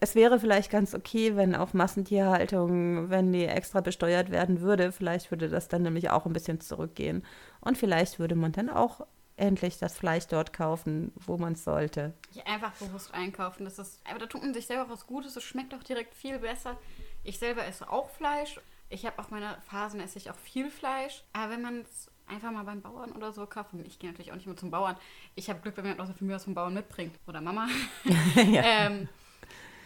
Es 0.02 0.14
wäre 0.14 0.40
vielleicht 0.40 0.70
ganz 0.70 0.94
okay, 0.94 1.36
wenn 1.36 1.54
auf 1.54 1.74
Massentierhaltung, 1.74 3.10
wenn 3.10 3.32
die 3.32 3.44
extra 3.44 3.82
besteuert 3.82 4.30
werden 4.30 4.62
würde, 4.62 4.92
vielleicht 4.92 5.30
würde 5.30 5.48
das 5.48 5.68
dann 5.68 5.82
nämlich 5.82 6.08
auch 6.10 6.24
ein 6.24 6.32
bisschen 6.32 6.60
zurückgehen. 6.60 7.22
Und 7.60 7.76
vielleicht 7.76 8.18
würde 8.18 8.34
man 8.34 8.52
dann 8.52 8.70
auch 8.70 9.06
endlich 9.36 9.78
das 9.78 9.96
Fleisch 9.96 10.26
dort 10.26 10.52
kaufen, 10.52 11.12
wo 11.14 11.36
man 11.38 11.54
es 11.54 11.64
sollte. 11.64 12.14
Ja, 12.32 12.44
einfach 12.44 12.72
bewusst 12.72 13.12
einkaufen. 13.12 13.64
Das 13.64 13.78
ist, 13.78 14.00
aber 14.08 14.18
da 14.18 14.26
tut 14.26 14.42
man 14.42 14.54
sich 14.54 14.66
selber 14.66 14.88
was 14.88 15.06
Gutes. 15.06 15.36
Es 15.36 15.42
schmeckt 15.42 15.74
auch 15.74 15.82
direkt 15.82 16.14
viel 16.14 16.38
besser. 16.38 16.78
Ich 17.24 17.38
selber 17.38 17.66
esse 17.66 17.90
auch 17.90 18.10
Fleisch. 18.10 18.60
Ich 18.88 19.06
habe 19.06 19.18
auch 19.18 19.30
meine 19.30 19.56
Phasen, 19.68 20.00
esse 20.00 20.18
ich 20.18 20.30
auch 20.30 20.36
viel 20.36 20.70
Fleisch. 20.70 21.24
Aber 21.32 21.52
wenn 21.52 21.62
man 21.62 21.80
es 21.80 22.10
einfach 22.26 22.50
mal 22.52 22.64
beim 22.64 22.80
Bauern 22.80 23.12
oder 23.12 23.32
so 23.32 23.46
kauft, 23.46 23.72
und 23.72 23.86
ich 23.86 23.98
gehe 23.98 24.10
natürlich 24.10 24.30
auch 24.30 24.36
nicht 24.36 24.46
mehr 24.46 24.56
zum 24.56 24.70
Bauern. 24.70 24.96
Ich 25.34 25.48
habe 25.48 25.60
Glück, 25.60 25.76
wenn 25.76 25.84
mir 25.84 26.00
außer 26.00 26.14
für 26.14 26.24
mich 26.24 26.34
was 26.34 26.44
vom 26.44 26.54
Bauern 26.54 26.74
mitbringt. 26.74 27.18
Oder 27.26 27.40
Mama. 27.40 27.66
ähm, 28.36 29.08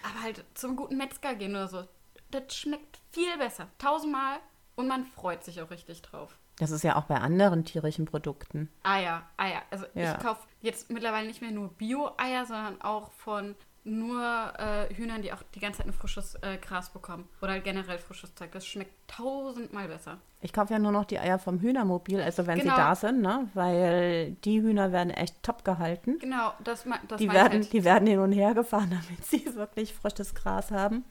aber 0.04 0.22
halt 0.22 0.44
zum 0.54 0.76
guten 0.76 0.96
Metzger 0.96 1.34
gehen 1.34 1.52
oder 1.52 1.68
so. 1.68 1.84
Das 2.30 2.54
schmeckt 2.54 2.98
viel 3.12 3.36
besser. 3.38 3.68
Tausendmal. 3.78 4.38
Und 4.76 4.88
man 4.88 5.06
freut 5.06 5.44
sich 5.44 5.60
auch 5.62 5.70
richtig 5.70 6.02
drauf. 6.02 6.36
Das 6.58 6.70
ist 6.72 6.82
ja 6.84 6.96
auch 6.96 7.04
bei 7.04 7.16
anderen 7.16 7.64
tierischen 7.64 8.06
Produkten. 8.06 8.70
Eier, 8.82 9.22
Eier. 9.36 9.62
Also 9.70 9.86
Ja. 9.94 10.12
ich 10.12 10.18
kaufe 10.24 10.46
jetzt 10.60 10.90
mittlerweile 10.90 11.26
nicht 11.28 11.40
mehr 11.42 11.50
nur 11.52 11.68
Bio-Eier, 11.68 12.44
sondern 12.46 12.80
auch 12.82 13.10
von 13.12 13.54
nur 13.84 14.20
äh, 14.58 14.92
Hühnern, 14.94 15.20
die 15.22 15.32
auch 15.32 15.42
die 15.54 15.60
ganze 15.60 15.78
Zeit 15.78 15.86
ein 15.86 15.92
frisches 15.92 16.34
äh, 16.36 16.56
Gras 16.56 16.90
bekommen. 16.90 17.28
Oder 17.42 17.52
halt 17.52 17.64
generell 17.64 17.98
frisches 17.98 18.34
Zeug. 18.34 18.50
Das 18.52 18.66
schmeckt 18.66 18.92
tausendmal 19.08 19.88
besser. 19.88 20.18
Ich 20.40 20.52
kaufe 20.52 20.72
ja 20.72 20.78
nur 20.78 20.92
noch 20.92 21.04
die 21.04 21.18
Eier 21.18 21.38
vom 21.38 21.60
Hühnermobil, 21.60 22.20
also 22.20 22.46
wenn 22.46 22.58
Genau. 22.58 22.74
sie 22.74 22.80
da 22.80 22.94
sind, 22.94 23.20
ne? 23.20 23.48
Weil 23.54 24.32
die 24.44 24.60
Hühner 24.62 24.90
werden 24.92 25.10
echt 25.10 25.42
top 25.42 25.64
gehalten. 25.64 26.18
Genau, 26.18 26.52
das, 26.64 26.84
das 27.08 27.18
Die 27.18 27.30
werden, 27.30 27.60
halt. 27.62 27.72
die 27.72 27.84
werden 27.84 28.06
hin 28.08 28.18
und 28.20 28.32
her 28.32 28.54
gefahren, 28.54 28.90
damit 29.08 29.24
sie 29.24 29.54
wirklich 29.54 29.92
frisches 29.94 30.34
Gras 30.34 30.70
haben. 30.70 31.04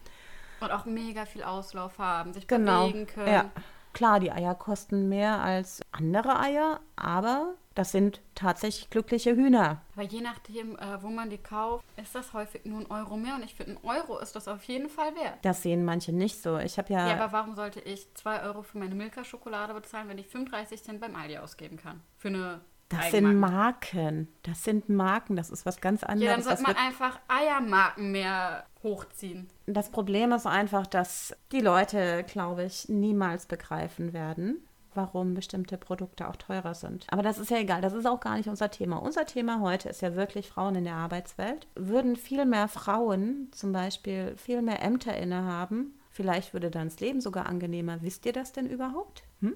Und 0.60 0.72
auch 0.72 0.86
mega 0.86 1.26
viel 1.26 1.44
Auslauf 1.44 1.98
haben, 2.00 2.34
sich 2.34 2.48
Genau. 2.48 2.88
bewegen 2.88 3.06
können. 3.08 3.28
Ja. 3.34 3.46
Klar, 3.94 4.20
die 4.20 4.32
Eier 4.32 4.56
kosten 4.56 5.08
mehr 5.08 5.42
als 5.42 5.82
andere 5.92 6.40
Eier, 6.40 6.80
aber 6.96 7.54
das 7.76 7.92
sind 7.92 8.22
tatsächlich 8.36 8.90
glückliche 8.90 9.36
Hühner. 9.36 9.82
Aber 9.96 10.04
je 10.04 10.22
nachdem, 10.22 10.78
äh, 10.78 11.02
wo 11.02 11.10
man 11.10 11.30
die 11.30 11.38
kauft, 11.38 11.84
ist 11.98 12.14
das 12.14 12.34
häufig 12.34 12.66
nur 12.66 12.82
ein 12.82 12.92
Euro 12.92 13.18
mehr. 13.18 13.36
Und 13.36 13.44
ich 13.44 13.56
finde, 13.56 13.74
ein 13.74 13.78
Euro 13.84 14.20
ist 14.20 14.36
das 14.36 14.48
auf 14.48 14.64
jeden 14.66 14.90
Fall 14.90 15.16
wert. 15.16 15.40
Das 15.44 15.64
sehen 15.64 15.84
manche 15.86 16.12
nicht 16.12 16.42
so. 16.42 16.58
Ich 16.60 16.78
habe 16.78 16.94
ja, 16.94 17.08
Ja, 17.08 17.24
aber 17.24 17.32
warum 17.32 17.56
sollte 17.56 17.80
ich 17.80 18.14
2 18.14 18.44
Euro 18.44 18.62
für 18.62 18.78
meine 18.78 18.96
Milka-Schokolade 18.96 19.74
bezahlen, 19.74 20.08
wenn 20.10 20.18
ich 20.18 20.28
35 20.28 20.84
Cent 20.84 21.00
beim 21.00 21.16
Aldi 21.16 21.38
ausgeben 21.38 21.78
kann? 21.78 22.02
Für 22.18 22.28
eine 22.28 22.62
das 22.98 23.12
sind. 23.12 23.40
Marken. 23.40 24.28
Das 24.44 24.64
sind 24.64 24.90
Marken. 24.90 25.36
Das 25.36 25.50
ist 25.50 25.66
was 25.66 25.82
ganz 25.82 26.04
anderes. 26.04 26.30
Ja, 26.30 26.36
dann 26.36 26.44
sollte 26.44 26.64
man 26.64 26.76
einfach 26.76 27.20
Eiermarken 27.28 28.12
mehr 28.12 28.66
hochziehen. 28.84 29.48
Das 29.66 29.90
Problem 29.90 30.32
ist 30.32 30.46
einfach, 30.46 30.88
dass 30.88 31.36
die 31.52 31.62
Leute, 31.62 32.24
glaube 32.28 32.66
ich, 32.66 32.90
niemals 32.90 33.46
begreifen 33.46 34.14
werden, 34.14 34.58
warum 34.94 35.34
bestimmte 35.34 35.78
Produkte 35.78 36.28
auch 36.28 36.36
teurer 36.36 36.74
sind. 36.76 37.08
Aber 37.10 37.24
das 37.24 37.38
ist 37.38 37.50
ja 37.50 37.58
egal, 37.58 37.82
das 37.82 37.94
ist 37.94 38.06
auch 38.06 38.20
gar 38.20 38.38
nicht 38.38 38.50
unser 38.50 38.70
Thema. 38.70 38.98
Unser 38.98 39.26
Thema 39.26 39.60
heute 39.62 39.90
ist 39.90 40.02
ja 40.02 40.16
wirklich 40.16 40.50
Frauen 40.50 40.76
in 40.76 40.84
der 40.84 40.96
Arbeitswelt. 40.96 41.68
Würden 41.76 42.16
viel 42.16 42.46
mehr 42.46 42.68
Frauen 42.68 43.50
zum 43.52 43.72
Beispiel 43.72 44.36
viel 44.38 44.62
mehr 44.62 44.84
Ämter 44.84 45.16
innehaben, 45.18 46.00
vielleicht 46.10 46.54
würde 46.54 46.70
dann 46.70 46.90
das 46.90 47.00
Leben 47.00 47.22
sogar 47.22 47.48
angenehmer. 47.48 48.02
Wisst 48.02 48.26
ihr 48.26 48.34
das 48.34 48.52
denn 48.52 48.68
überhaupt? 48.70 49.24
Hm? 49.42 49.56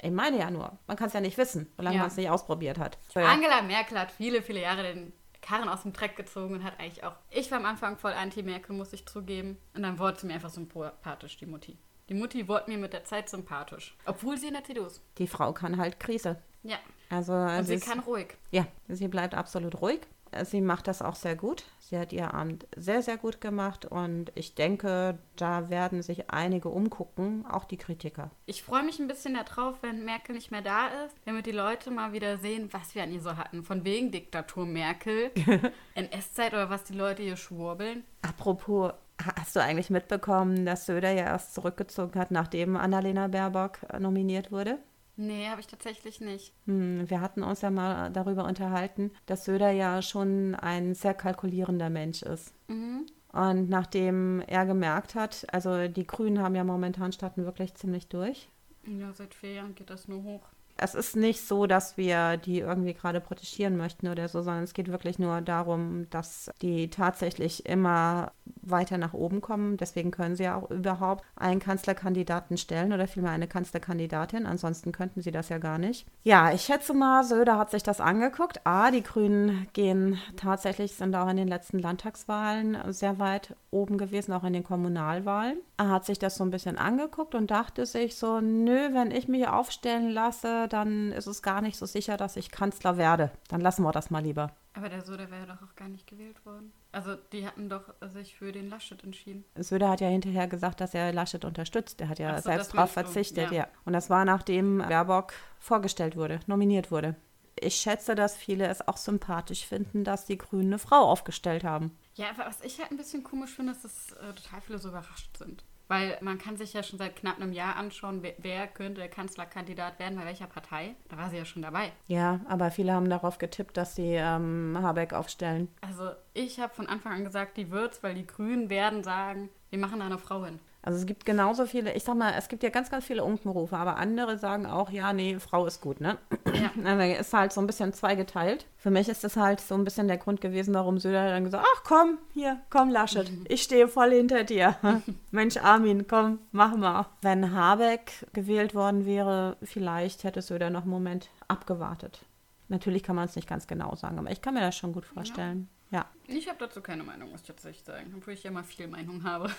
Ich 0.00 0.10
meine 0.12 0.38
ja 0.38 0.50
nur, 0.50 0.78
man 0.86 0.96
kann 0.96 1.08
es 1.08 1.12
ja 1.12 1.20
nicht 1.20 1.36
wissen, 1.38 1.70
solange 1.76 1.96
Ja. 1.96 2.02
man 2.02 2.10
es 2.10 2.16
nicht 2.16 2.30
ausprobiert 2.30 2.78
hat. 2.78 2.98
Angela 3.14 3.62
Merkel 3.62 3.98
hat 3.98 4.12
viele, 4.12 4.42
viele 4.42 4.60
Jahre 4.60 4.82
den 4.82 5.12
Karren 5.42 5.68
aus 5.68 5.82
dem 5.82 5.92
Dreck 5.92 6.14
gezogen 6.16 6.54
und 6.54 6.64
hat 6.64 6.78
eigentlich 6.78 7.02
auch. 7.04 7.14
Ich 7.30 7.50
war 7.50 7.58
am 7.58 7.64
Anfang 7.64 7.96
voll 7.96 8.12
anti-Merkel, 8.12 8.76
muss 8.76 8.92
ich 8.92 9.06
zugeben. 9.06 9.56
Und 9.74 9.82
dann 9.82 9.98
wurde 9.98 10.20
sie 10.20 10.26
mir 10.26 10.34
einfach 10.34 10.50
sympathisch, 10.50 11.36
die 11.38 11.46
Mutti. 11.46 11.78
Die 12.08 12.14
Mutti 12.14 12.46
wurde 12.48 12.70
mir 12.70 12.78
mit 12.78 12.92
der 12.92 13.04
Zeit 13.04 13.28
sympathisch. 13.28 13.96
Obwohl 14.06 14.36
sie 14.38 14.48
in 14.48 14.54
der 14.54 14.64
CDU 14.64 14.84
ist. 14.86 15.02
Die 15.18 15.26
Frau 15.26 15.52
kann 15.52 15.76
halt 15.78 15.98
Krise. 16.00 16.40
Ja. 16.62 16.76
Also 17.10 17.32
Und 17.32 17.64
sie 17.64 17.78
kann 17.80 18.00
ruhig. 18.00 18.36
Ja, 18.50 18.66
sie 18.88 19.08
bleibt 19.08 19.34
absolut 19.34 19.80
ruhig. 19.80 20.00
Sie 20.44 20.60
macht 20.60 20.86
das 20.88 21.00
auch 21.02 21.14
sehr 21.14 21.36
gut. 21.36 21.64
Sie 21.80 21.98
hat 21.98 22.12
ihr 22.12 22.34
Abend 22.34 22.66
sehr, 22.76 23.02
sehr 23.02 23.16
gut 23.16 23.40
gemacht 23.40 23.86
und 23.86 24.30
ich 24.34 24.54
denke, 24.54 25.18
da 25.36 25.70
werden 25.70 26.02
sich 26.02 26.30
einige 26.30 26.68
umgucken, 26.68 27.46
auch 27.50 27.64
die 27.64 27.78
Kritiker. 27.78 28.30
Ich 28.46 28.62
freue 28.62 28.82
mich 28.82 28.98
ein 28.98 29.08
bisschen 29.08 29.34
darauf, 29.34 29.82
wenn 29.82 30.04
Merkel 30.04 30.34
nicht 30.34 30.50
mehr 30.50 30.60
da 30.62 30.88
ist, 31.06 31.16
damit 31.24 31.46
die 31.46 31.52
Leute 31.52 31.90
mal 31.90 32.12
wieder 32.12 32.36
sehen, 32.38 32.68
was 32.72 32.94
wir 32.94 33.02
an 33.02 33.12
ihr 33.12 33.20
so 33.22 33.36
hatten. 33.36 33.62
Von 33.64 33.84
wegen 33.84 34.10
Diktatur 34.12 34.66
Merkel, 34.66 35.30
NS-Zeit 35.94 36.52
oder 36.52 36.68
was 36.70 36.84
die 36.84 36.94
Leute 36.94 37.22
hier 37.22 37.36
schwurbeln. 37.36 38.04
Apropos, 38.22 38.92
ha- 39.24 39.34
hast 39.38 39.56
du 39.56 39.60
eigentlich 39.60 39.90
mitbekommen, 39.90 40.66
dass 40.66 40.86
Söder 40.86 41.10
ja 41.12 41.24
erst 41.24 41.54
zurückgezogen 41.54 42.20
hat, 42.20 42.30
nachdem 42.30 42.76
Annalena 42.76 43.28
Baerbock 43.28 43.78
äh, 43.90 43.98
nominiert 43.98 44.52
wurde? 44.52 44.78
Nee, 45.20 45.48
habe 45.48 45.60
ich 45.60 45.66
tatsächlich 45.66 46.20
nicht. 46.20 46.52
Hm, 46.66 47.10
wir 47.10 47.20
hatten 47.20 47.42
uns 47.42 47.60
ja 47.60 47.70
mal 47.70 48.08
darüber 48.10 48.44
unterhalten, 48.44 49.10
dass 49.26 49.44
Söder 49.44 49.72
ja 49.72 50.00
schon 50.00 50.54
ein 50.54 50.94
sehr 50.94 51.12
kalkulierender 51.12 51.90
Mensch 51.90 52.22
ist. 52.22 52.54
Mhm. 52.68 53.06
Und 53.32 53.68
nachdem 53.68 54.40
er 54.46 54.64
gemerkt 54.64 55.16
hat, 55.16 55.44
also 55.52 55.88
die 55.88 56.06
Grünen 56.06 56.38
haben 56.38 56.54
ja 56.54 56.62
momentan 56.62 57.10
starten 57.10 57.44
wirklich 57.44 57.74
ziemlich 57.74 58.06
durch. 58.06 58.48
Ja, 58.86 59.12
seit 59.12 59.34
vier 59.34 59.54
Jahren 59.54 59.74
geht 59.74 59.90
das 59.90 60.06
nur 60.06 60.22
hoch. 60.22 60.46
Es 60.78 60.94
ist 60.94 61.16
nicht 61.16 61.46
so, 61.46 61.66
dass 61.66 61.96
wir 61.96 62.36
die 62.36 62.60
irgendwie 62.60 62.94
gerade 62.94 63.20
protegieren 63.20 63.76
möchten 63.76 64.08
oder 64.08 64.28
so, 64.28 64.42
sondern 64.42 64.64
es 64.64 64.74
geht 64.74 64.90
wirklich 64.90 65.18
nur 65.18 65.40
darum, 65.40 66.08
dass 66.10 66.50
die 66.62 66.88
tatsächlich 66.88 67.66
immer 67.66 68.32
weiter 68.62 68.96
nach 68.96 69.12
oben 69.12 69.40
kommen. 69.40 69.76
Deswegen 69.76 70.10
können 70.10 70.36
sie 70.36 70.44
ja 70.44 70.56
auch 70.56 70.70
überhaupt 70.70 71.24
einen 71.36 71.60
Kanzlerkandidaten 71.60 72.56
stellen 72.56 72.92
oder 72.92 73.08
vielmehr 73.08 73.32
eine 73.32 73.48
Kanzlerkandidatin. 73.48 74.46
Ansonsten 74.46 74.92
könnten 74.92 75.20
sie 75.20 75.32
das 75.32 75.48
ja 75.48 75.58
gar 75.58 75.78
nicht. 75.78 76.06
Ja, 76.22 76.52
ich 76.52 76.62
schätze 76.62 76.94
mal, 76.94 77.24
Söder 77.24 77.58
hat 77.58 77.70
sich 77.70 77.82
das 77.82 78.00
angeguckt. 78.00 78.60
Ah, 78.64 78.90
die 78.90 79.02
Grünen 79.02 79.66
gehen 79.72 80.18
tatsächlich, 80.36 80.94
sind 80.94 81.14
auch 81.16 81.28
in 81.28 81.36
den 81.36 81.48
letzten 81.48 81.80
Landtagswahlen 81.80 82.76
sehr 82.92 83.18
weit 83.18 83.56
oben 83.70 83.98
gewesen, 83.98 84.32
auch 84.32 84.44
in 84.44 84.52
den 84.52 84.64
Kommunalwahlen. 84.64 85.58
Er 85.76 85.90
hat 85.90 86.06
sich 86.06 86.18
das 86.18 86.36
so 86.36 86.44
ein 86.44 86.50
bisschen 86.50 86.78
angeguckt 86.78 87.34
und 87.34 87.50
dachte 87.50 87.84
sich 87.84 88.16
so, 88.16 88.40
nö, 88.40 88.94
wenn 88.94 89.10
ich 89.10 89.28
mich 89.28 89.48
aufstellen 89.48 90.10
lasse, 90.10 90.67
dann 90.68 91.12
ist 91.12 91.26
es 91.26 91.42
gar 91.42 91.60
nicht 91.60 91.76
so 91.76 91.86
sicher, 91.86 92.16
dass 92.16 92.36
ich 92.36 92.50
Kanzler 92.50 92.96
werde. 92.96 93.30
Dann 93.48 93.60
lassen 93.60 93.82
wir 93.82 93.92
das 93.92 94.10
mal 94.10 94.22
lieber. 94.22 94.52
Aber 94.74 94.88
der 94.88 95.02
Söder 95.02 95.30
wäre 95.30 95.46
doch 95.46 95.62
auch 95.62 95.74
gar 95.74 95.88
nicht 95.88 96.06
gewählt 96.06 96.44
worden. 96.46 96.72
Also 96.92 97.16
die 97.32 97.46
hatten 97.46 97.68
doch 97.68 97.94
sich 98.12 98.36
für 98.36 98.52
den 98.52 98.68
Laschet 98.70 99.02
entschieden. 99.02 99.44
Söder 99.56 99.88
hat 99.88 100.00
ja 100.00 100.08
hinterher 100.08 100.46
gesagt, 100.46 100.80
dass 100.80 100.94
er 100.94 101.12
Laschet 101.12 101.44
unterstützt. 101.44 102.00
Er 102.00 102.08
hat 102.08 102.18
ja 102.18 102.36
so, 102.36 102.48
selbst 102.48 102.72
du, 102.72 102.86
verzichtet, 102.86 103.50
ja. 103.50 103.58
ja. 103.58 103.68
Und 103.84 103.92
das 103.92 104.08
war 104.08 104.24
nachdem 104.24 104.78
Baerbock 104.78 105.32
vorgestellt 105.58 106.16
wurde, 106.16 106.40
nominiert 106.46 106.90
wurde. 106.90 107.16
Ich 107.60 107.74
schätze, 107.76 108.14
dass 108.14 108.36
viele 108.36 108.68
es 108.68 108.86
auch 108.86 108.96
sympathisch 108.96 109.66
finden, 109.66 110.04
dass 110.04 110.26
die 110.26 110.38
Grünen 110.38 110.68
eine 110.68 110.78
Frau 110.78 111.10
aufgestellt 111.10 111.64
haben. 111.64 111.96
Ja, 112.14 112.30
aber 112.30 112.46
was 112.46 112.60
ich 112.62 112.78
halt 112.78 112.90
ein 112.90 112.96
bisschen 112.96 113.24
komisch 113.24 113.54
finde, 113.54 113.72
ist, 113.72 113.84
dass 113.84 114.12
äh, 114.12 114.32
total 114.32 114.60
viele 114.60 114.78
so 114.78 114.88
überrascht 114.88 115.36
sind. 115.36 115.64
Weil 115.88 116.18
man 116.20 116.38
kann 116.38 116.56
sich 116.56 116.74
ja 116.74 116.82
schon 116.82 116.98
seit 116.98 117.16
knapp 117.16 117.36
einem 117.36 117.52
Jahr 117.52 117.76
anschauen, 117.76 118.22
wer, 118.22 118.34
wer 118.38 118.66
könnte 118.66 119.08
Kanzlerkandidat 119.08 119.98
werden, 119.98 120.18
bei 120.18 120.26
welcher 120.26 120.46
Partei. 120.46 120.94
Da 121.08 121.16
war 121.16 121.30
sie 121.30 121.38
ja 121.38 121.44
schon 121.44 121.62
dabei. 121.62 121.92
Ja, 122.06 122.40
aber 122.48 122.70
viele 122.70 122.92
haben 122.92 123.08
darauf 123.08 123.38
getippt, 123.38 123.76
dass 123.76 123.96
sie 123.96 124.14
ähm, 124.14 124.78
Habeck 124.80 125.14
aufstellen. 125.14 125.68
Also 125.80 126.10
ich 126.34 126.60
habe 126.60 126.74
von 126.74 126.86
Anfang 126.86 127.12
an 127.12 127.24
gesagt, 127.24 127.56
die 127.56 127.70
wird's, 127.70 128.02
weil 128.02 128.14
die 128.14 128.26
Grünen 128.26 128.70
werden 128.70 129.02
sagen, 129.02 129.48
wir 129.70 129.78
machen 129.78 130.00
da 130.00 130.06
eine 130.06 130.18
Frau 130.18 130.44
hin. 130.44 130.60
Also 130.82 131.00
es 131.00 131.06
gibt 131.06 131.26
genauso 131.26 131.66
viele, 131.66 131.92
ich 131.94 132.04
sag 132.04 132.16
mal, 132.16 132.34
es 132.38 132.48
gibt 132.48 132.62
ja 132.62 132.70
ganz, 132.70 132.88
ganz 132.90 133.04
viele 133.04 133.24
Unkenrufe, 133.24 133.76
aber 133.76 133.96
andere 133.96 134.38
sagen 134.38 134.64
auch, 134.64 134.90
ja, 134.90 135.12
nee, 135.12 135.38
Frau 135.38 135.66
ist 135.66 135.80
gut, 135.80 136.00
ne? 136.00 136.18
Ja. 136.46 136.70
Aber 136.84 137.04
ist 137.18 137.32
halt 137.32 137.52
so 137.52 137.60
ein 137.60 137.66
bisschen 137.66 137.92
zweigeteilt. 137.92 138.66
Für 138.76 138.90
mich 138.90 139.08
ist 139.08 139.24
das 139.24 139.36
halt 139.36 139.60
so 139.60 139.74
ein 139.74 139.84
bisschen 139.84 140.08
der 140.08 140.18
Grund 140.18 140.40
gewesen, 140.40 140.74
warum 140.74 140.98
Söder 140.98 141.28
dann 141.28 141.44
gesagt, 141.44 141.66
ach 141.76 141.82
komm, 141.84 142.18
hier, 142.32 142.60
komm 142.70 142.90
Laschet, 142.90 143.30
ich 143.48 143.62
stehe 143.62 143.88
voll 143.88 144.12
hinter 144.12 144.44
dir. 144.44 144.76
Mensch 145.30 145.56
Armin, 145.56 146.06
komm, 146.06 146.38
mach 146.52 146.76
mal. 146.76 147.06
Wenn 147.22 147.52
Habeck 147.52 148.26
gewählt 148.32 148.74
worden 148.74 149.04
wäre, 149.04 149.56
vielleicht 149.62 150.24
hätte 150.24 150.42
Söder 150.42 150.70
noch 150.70 150.82
einen 150.82 150.90
Moment 150.90 151.28
abgewartet. 151.48 152.24
Natürlich 152.68 153.02
kann 153.02 153.16
man 153.16 153.24
es 153.24 153.34
nicht 153.34 153.48
ganz 153.48 153.66
genau 153.66 153.94
sagen, 153.96 154.18
aber 154.18 154.30
ich 154.30 154.42
kann 154.42 154.54
mir 154.54 154.60
das 154.60 154.76
schon 154.76 154.92
gut 154.92 155.06
vorstellen. 155.06 155.68
Ja. 155.90 156.06
ja. 156.28 156.34
Ich 156.34 156.48
habe 156.48 156.58
dazu 156.58 156.80
keine 156.80 157.02
Meinung, 157.02 157.30
muss 157.30 157.40
ich 157.40 157.46
tatsächlich 157.46 157.84
sagen, 157.84 158.14
obwohl 158.16 158.34
ich 158.34 158.42
ja 158.42 158.50
immer 158.50 158.64
viel 158.64 158.86
Meinung 158.86 159.24
habe. 159.24 159.50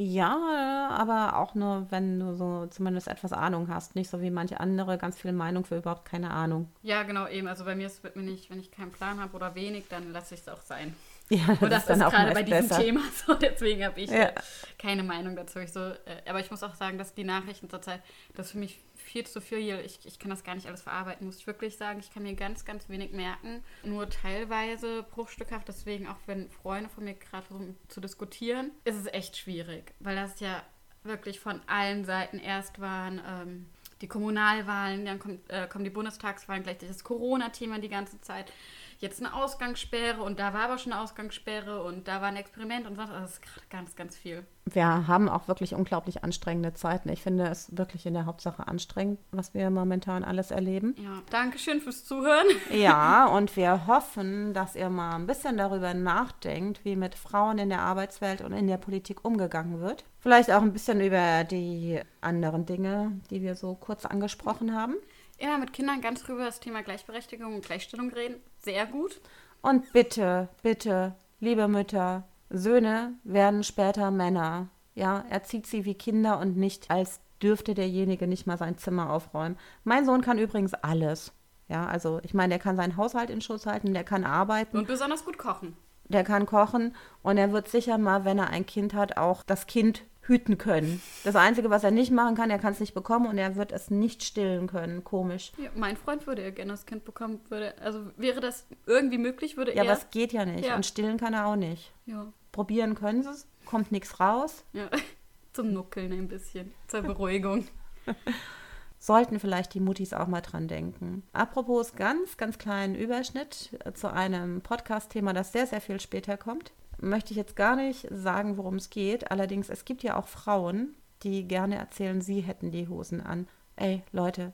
Ja, 0.00 0.90
aber 0.92 1.38
auch 1.38 1.56
nur, 1.56 1.88
wenn 1.90 2.20
du 2.20 2.32
so 2.36 2.66
zumindest 2.68 3.08
etwas 3.08 3.32
Ahnung 3.32 3.66
hast. 3.68 3.96
Nicht 3.96 4.08
so 4.08 4.20
wie 4.20 4.30
manche 4.30 4.60
andere, 4.60 4.96
ganz 4.96 5.18
viel 5.18 5.32
Meinung 5.32 5.64
für 5.64 5.78
überhaupt 5.78 6.04
keine 6.04 6.30
Ahnung. 6.30 6.70
Ja, 6.82 7.02
genau, 7.02 7.26
eben. 7.26 7.48
Also 7.48 7.64
bei 7.64 7.74
mir 7.74 7.88
ist 7.88 8.04
es 8.04 8.14
mir 8.14 8.22
nicht, 8.22 8.48
wenn 8.48 8.60
ich 8.60 8.70
keinen 8.70 8.92
Plan 8.92 9.18
habe 9.20 9.34
oder 9.34 9.56
wenig, 9.56 9.86
dann 9.90 10.12
lasse 10.12 10.36
ich 10.36 10.42
es 10.42 10.48
auch 10.48 10.60
sein. 10.60 10.94
Ja, 11.30 11.44
das 11.46 11.60
und 11.60 11.70
das 11.70 11.82
ist, 11.84 11.96
ist 11.96 12.02
auch 12.02 12.10
gerade 12.10 12.32
bei 12.32 12.42
diesem 12.42 12.68
besser. 12.68 12.80
Thema 12.80 13.00
so, 13.26 13.34
deswegen 13.34 13.84
habe 13.84 14.00
ich 14.00 14.10
Ja. 14.10 14.30
keine 14.78 15.02
Meinung 15.02 15.36
dazu. 15.36 15.58
Ich 15.58 15.70
so, 15.70 15.80
äh, 15.80 15.94
aber 16.26 16.40
ich 16.40 16.50
muss 16.50 16.62
auch 16.62 16.74
sagen, 16.74 16.96
dass 16.96 17.12
die 17.12 17.24
Nachrichten 17.24 17.68
zurzeit, 17.68 18.00
das 18.34 18.52
für 18.52 18.56
mich 18.56 18.80
viel 19.08 19.26
zu 19.26 19.40
viel. 19.40 19.80
Ich, 19.84 20.00
ich 20.04 20.18
kann 20.18 20.30
das 20.30 20.44
gar 20.44 20.54
nicht 20.54 20.66
alles 20.66 20.82
verarbeiten, 20.82 21.26
muss 21.26 21.38
ich 21.38 21.46
wirklich 21.46 21.76
sagen. 21.76 22.00
Ich 22.00 22.12
kann 22.12 22.22
mir 22.22 22.34
ganz, 22.34 22.64
ganz 22.64 22.88
wenig 22.88 23.12
merken. 23.12 23.64
Nur 23.82 24.08
teilweise 24.08 25.02
bruchstückhaft. 25.02 25.66
Deswegen, 25.68 26.06
auch 26.06 26.18
wenn 26.26 26.50
Freunde 26.50 26.90
von 26.90 27.04
mir 27.04 27.14
gerade 27.14 27.46
versuchen 27.46 27.76
zu 27.88 28.00
diskutieren, 28.00 28.70
ist 28.84 28.96
es 28.96 29.06
echt 29.06 29.36
schwierig. 29.36 29.94
Weil 30.00 30.16
das 30.16 30.40
ja 30.40 30.62
wirklich 31.04 31.40
von 31.40 31.60
allen 31.66 32.04
Seiten 32.04 32.38
erst 32.38 32.80
waren. 32.80 33.20
Ähm, 33.26 33.66
die 34.00 34.08
Kommunalwahlen, 34.08 35.04
dann 35.04 35.18
kommt, 35.18 35.50
äh, 35.50 35.66
kommen 35.66 35.84
die 35.84 35.90
Bundestagswahlen, 35.90 36.62
gleichzeitig 36.62 36.94
das 36.96 37.04
Corona-Thema 37.04 37.78
die 37.80 37.88
ganze 37.88 38.20
Zeit. 38.20 38.52
Jetzt 39.00 39.24
eine 39.24 39.32
Ausgangssperre 39.32 40.20
und 40.22 40.40
da 40.40 40.52
war 40.52 40.62
aber 40.62 40.76
schon 40.76 40.92
eine 40.92 41.00
Ausgangssperre 41.00 41.84
und 41.84 42.08
da 42.08 42.20
war 42.20 42.28
ein 42.28 42.36
Experiment 42.36 42.84
und 42.84 42.96
sonst. 42.96 43.10
Also 43.10 43.22
das 43.22 43.32
ist 43.34 43.42
gerade 43.42 43.66
ganz, 43.70 43.94
ganz 43.94 44.16
viel. 44.16 44.44
Wir 44.64 45.06
haben 45.06 45.28
auch 45.28 45.46
wirklich 45.46 45.74
unglaublich 45.74 46.24
anstrengende 46.24 46.74
Zeiten. 46.74 47.08
Ich 47.08 47.22
finde 47.22 47.46
es 47.46 47.76
wirklich 47.76 48.06
in 48.06 48.14
der 48.14 48.26
Hauptsache 48.26 48.66
anstrengend, 48.66 49.20
was 49.30 49.54
wir 49.54 49.70
momentan 49.70 50.24
alles 50.24 50.50
erleben. 50.50 50.96
Ja, 50.98 51.22
Dankeschön 51.30 51.80
fürs 51.80 52.04
Zuhören. 52.04 52.46
Ja, 52.70 53.26
und 53.26 53.56
wir 53.56 53.86
hoffen, 53.86 54.52
dass 54.52 54.76
ihr 54.76 54.88
mal 54.90 55.14
ein 55.14 55.26
bisschen 55.26 55.56
darüber 55.56 55.94
nachdenkt, 55.94 56.84
wie 56.84 56.96
mit 56.96 57.14
Frauen 57.14 57.58
in 57.58 57.70
der 57.70 57.80
Arbeitswelt 57.80 58.40
und 58.40 58.52
in 58.52 58.66
der 58.66 58.76
Politik 58.76 59.24
umgegangen 59.24 59.80
wird. 59.80 60.04
Vielleicht 60.20 60.50
auch 60.50 60.62
ein 60.62 60.72
bisschen 60.72 61.00
über 61.00 61.44
die 61.44 62.00
anderen 62.20 62.66
Dinge, 62.66 63.12
die 63.30 63.42
wir 63.42 63.54
so 63.54 63.74
kurz 63.74 64.04
angesprochen 64.04 64.74
haben. 64.74 64.94
Ja, 65.40 65.56
mit 65.58 65.72
Kindern 65.72 66.00
ganz 66.00 66.22
drüber 66.22 66.44
das 66.44 66.60
Thema 66.60 66.82
Gleichberechtigung 66.82 67.54
und 67.54 67.64
Gleichstellung 67.64 68.10
reden. 68.10 68.36
Sehr 68.58 68.86
gut. 68.86 69.20
Und 69.62 69.92
bitte, 69.92 70.48
bitte, 70.62 71.14
liebe 71.40 71.68
Mütter, 71.68 72.24
Söhne 72.50 73.12
werden 73.24 73.62
später 73.62 74.10
Männer. 74.10 74.68
Ja, 74.94 75.24
erzieht 75.30 75.66
sie 75.66 75.84
wie 75.84 75.94
Kinder 75.94 76.38
und 76.40 76.56
nicht 76.56 76.90
als 76.90 77.20
dürfte 77.40 77.74
derjenige 77.74 78.26
nicht 78.26 78.46
mal 78.48 78.58
sein 78.58 78.78
Zimmer 78.78 79.10
aufräumen. 79.10 79.56
Mein 79.84 80.04
Sohn 80.04 80.22
kann 80.22 80.38
übrigens 80.38 80.74
alles. 80.74 81.32
Ja, 81.68 81.86
also 81.86 82.18
ich 82.24 82.34
meine, 82.34 82.54
der 82.54 82.58
kann 82.58 82.76
seinen 82.76 82.96
Haushalt 82.96 83.30
in 83.30 83.40
Schuss 83.40 83.66
halten, 83.66 83.94
der 83.94 84.02
kann 84.02 84.24
arbeiten, 84.24 84.76
Und 84.78 84.88
besonders 84.88 85.24
gut 85.24 85.38
kochen. 85.38 85.76
der 86.08 86.24
kann 86.24 86.46
kochen 86.46 86.96
und 87.22 87.36
er 87.36 87.52
wird 87.52 87.68
sicher 87.68 87.98
mal, 87.98 88.24
wenn 88.24 88.38
er 88.38 88.48
ein 88.48 88.66
Kind 88.66 88.94
hat, 88.94 89.18
auch 89.18 89.42
das 89.44 89.66
Kind 89.66 90.02
hüten 90.28 90.58
können. 90.58 91.02
Das 91.24 91.34
Einzige, 91.34 91.70
was 91.70 91.82
er 91.84 91.90
nicht 91.90 92.12
machen 92.12 92.36
kann, 92.36 92.50
er 92.50 92.58
kann 92.58 92.72
es 92.72 92.80
nicht 92.80 92.94
bekommen 92.94 93.26
und 93.26 93.38
er 93.38 93.56
wird 93.56 93.72
es 93.72 93.90
nicht 93.90 94.22
stillen 94.22 94.66
können. 94.68 95.02
Komisch. 95.02 95.52
Ja, 95.56 95.70
mein 95.74 95.96
Freund 95.96 96.26
würde 96.26 96.42
ja 96.42 96.50
gerne 96.50 96.72
das 96.72 96.86
Kind 96.86 97.04
bekommen. 97.04 97.40
Würde, 97.48 97.74
also 97.80 98.00
wäre 98.16 98.40
das 98.40 98.66
irgendwie 98.86 99.18
möglich, 99.18 99.56
würde 99.56 99.72
Ja, 99.74 99.82
er. 99.82 99.90
aber 99.90 99.98
es 99.98 100.10
geht 100.10 100.32
ja 100.32 100.44
nicht. 100.44 100.66
Ja. 100.66 100.76
Und 100.76 100.86
stillen 100.86 101.16
kann 101.16 101.34
er 101.34 101.46
auch 101.46 101.56
nicht. 101.56 101.92
ja, 102.06 102.32
Probieren 102.52 102.94
können 102.94 103.22
sie 103.22 103.30
es, 103.30 103.46
kommt 103.66 103.90
nichts 103.90 104.20
raus. 104.20 104.64
ja. 104.72 104.88
Zum 105.54 105.72
Nuckeln 105.72 106.12
ein 106.12 106.28
bisschen. 106.28 106.72
Zur 106.86 107.02
Beruhigung. 107.02 107.66
Sollten 109.00 109.40
vielleicht 109.40 109.74
die 109.74 109.80
Muttis 109.80 110.12
auch 110.12 110.26
mal 110.26 110.40
dran 110.40 110.68
denken. 110.68 111.22
Apropos 111.32 111.94
ganz, 111.94 112.36
ganz 112.36 112.58
kleinen 112.58 112.94
Überschnitt 112.94 113.70
äh, 113.84 113.92
zu 113.92 114.12
einem 114.12 114.60
Podcast-Thema, 114.60 115.32
das 115.32 115.52
sehr, 115.52 115.66
sehr 115.66 115.80
viel 115.80 116.00
später 116.00 116.36
kommt. 116.36 116.72
Möchte 117.00 117.30
ich 117.30 117.36
jetzt 117.36 117.56
gar 117.56 117.76
nicht 117.76 118.06
sagen, 118.10 118.56
worum 118.56 118.76
es 118.76 118.90
geht. 118.90 119.30
Allerdings, 119.30 119.68
es 119.68 119.84
gibt 119.84 120.02
ja 120.02 120.16
auch 120.16 120.26
Frauen, 120.26 120.94
die 121.22 121.46
gerne 121.46 121.76
erzählen, 121.76 122.20
sie 122.20 122.40
hätten 122.40 122.70
die 122.70 122.88
Hosen 122.88 123.20
an. 123.20 123.48
Ey, 123.76 124.02
Leute, 124.12 124.52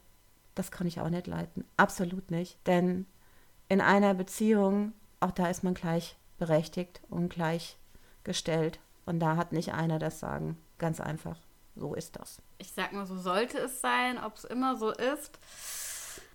das 0.54 0.70
kann 0.70 0.86
ich 0.86 1.00
auch 1.00 1.08
nicht 1.08 1.26
leiten. 1.26 1.64
Absolut 1.76 2.30
nicht. 2.30 2.58
Denn 2.66 3.06
in 3.68 3.80
einer 3.80 4.14
Beziehung, 4.14 4.92
auch 5.20 5.30
da 5.30 5.48
ist 5.48 5.64
man 5.64 5.74
gleich 5.74 6.16
berechtigt 6.38 7.00
und 7.08 7.30
gleichgestellt. 7.30 8.78
Und 9.06 9.20
da 9.20 9.36
hat 9.36 9.52
nicht 9.52 9.72
einer 9.72 9.98
das 9.98 10.20
Sagen. 10.20 10.58
Ganz 10.78 11.00
einfach. 11.00 11.38
So 11.76 11.94
ist 11.94 12.16
das. 12.16 12.40
Ich 12.58 12.72
sag 12.72 12.92
mal, 12.92 13.06
so 13.06 13.16
sollte 13.16 13.58
es 13.58 13.80
sein. 13.80 14.22
Ob 14.22 14.36
es 14.36 14.44
immer 14.44 14.76
so 14.76 14.90
ist. 14.90 15.38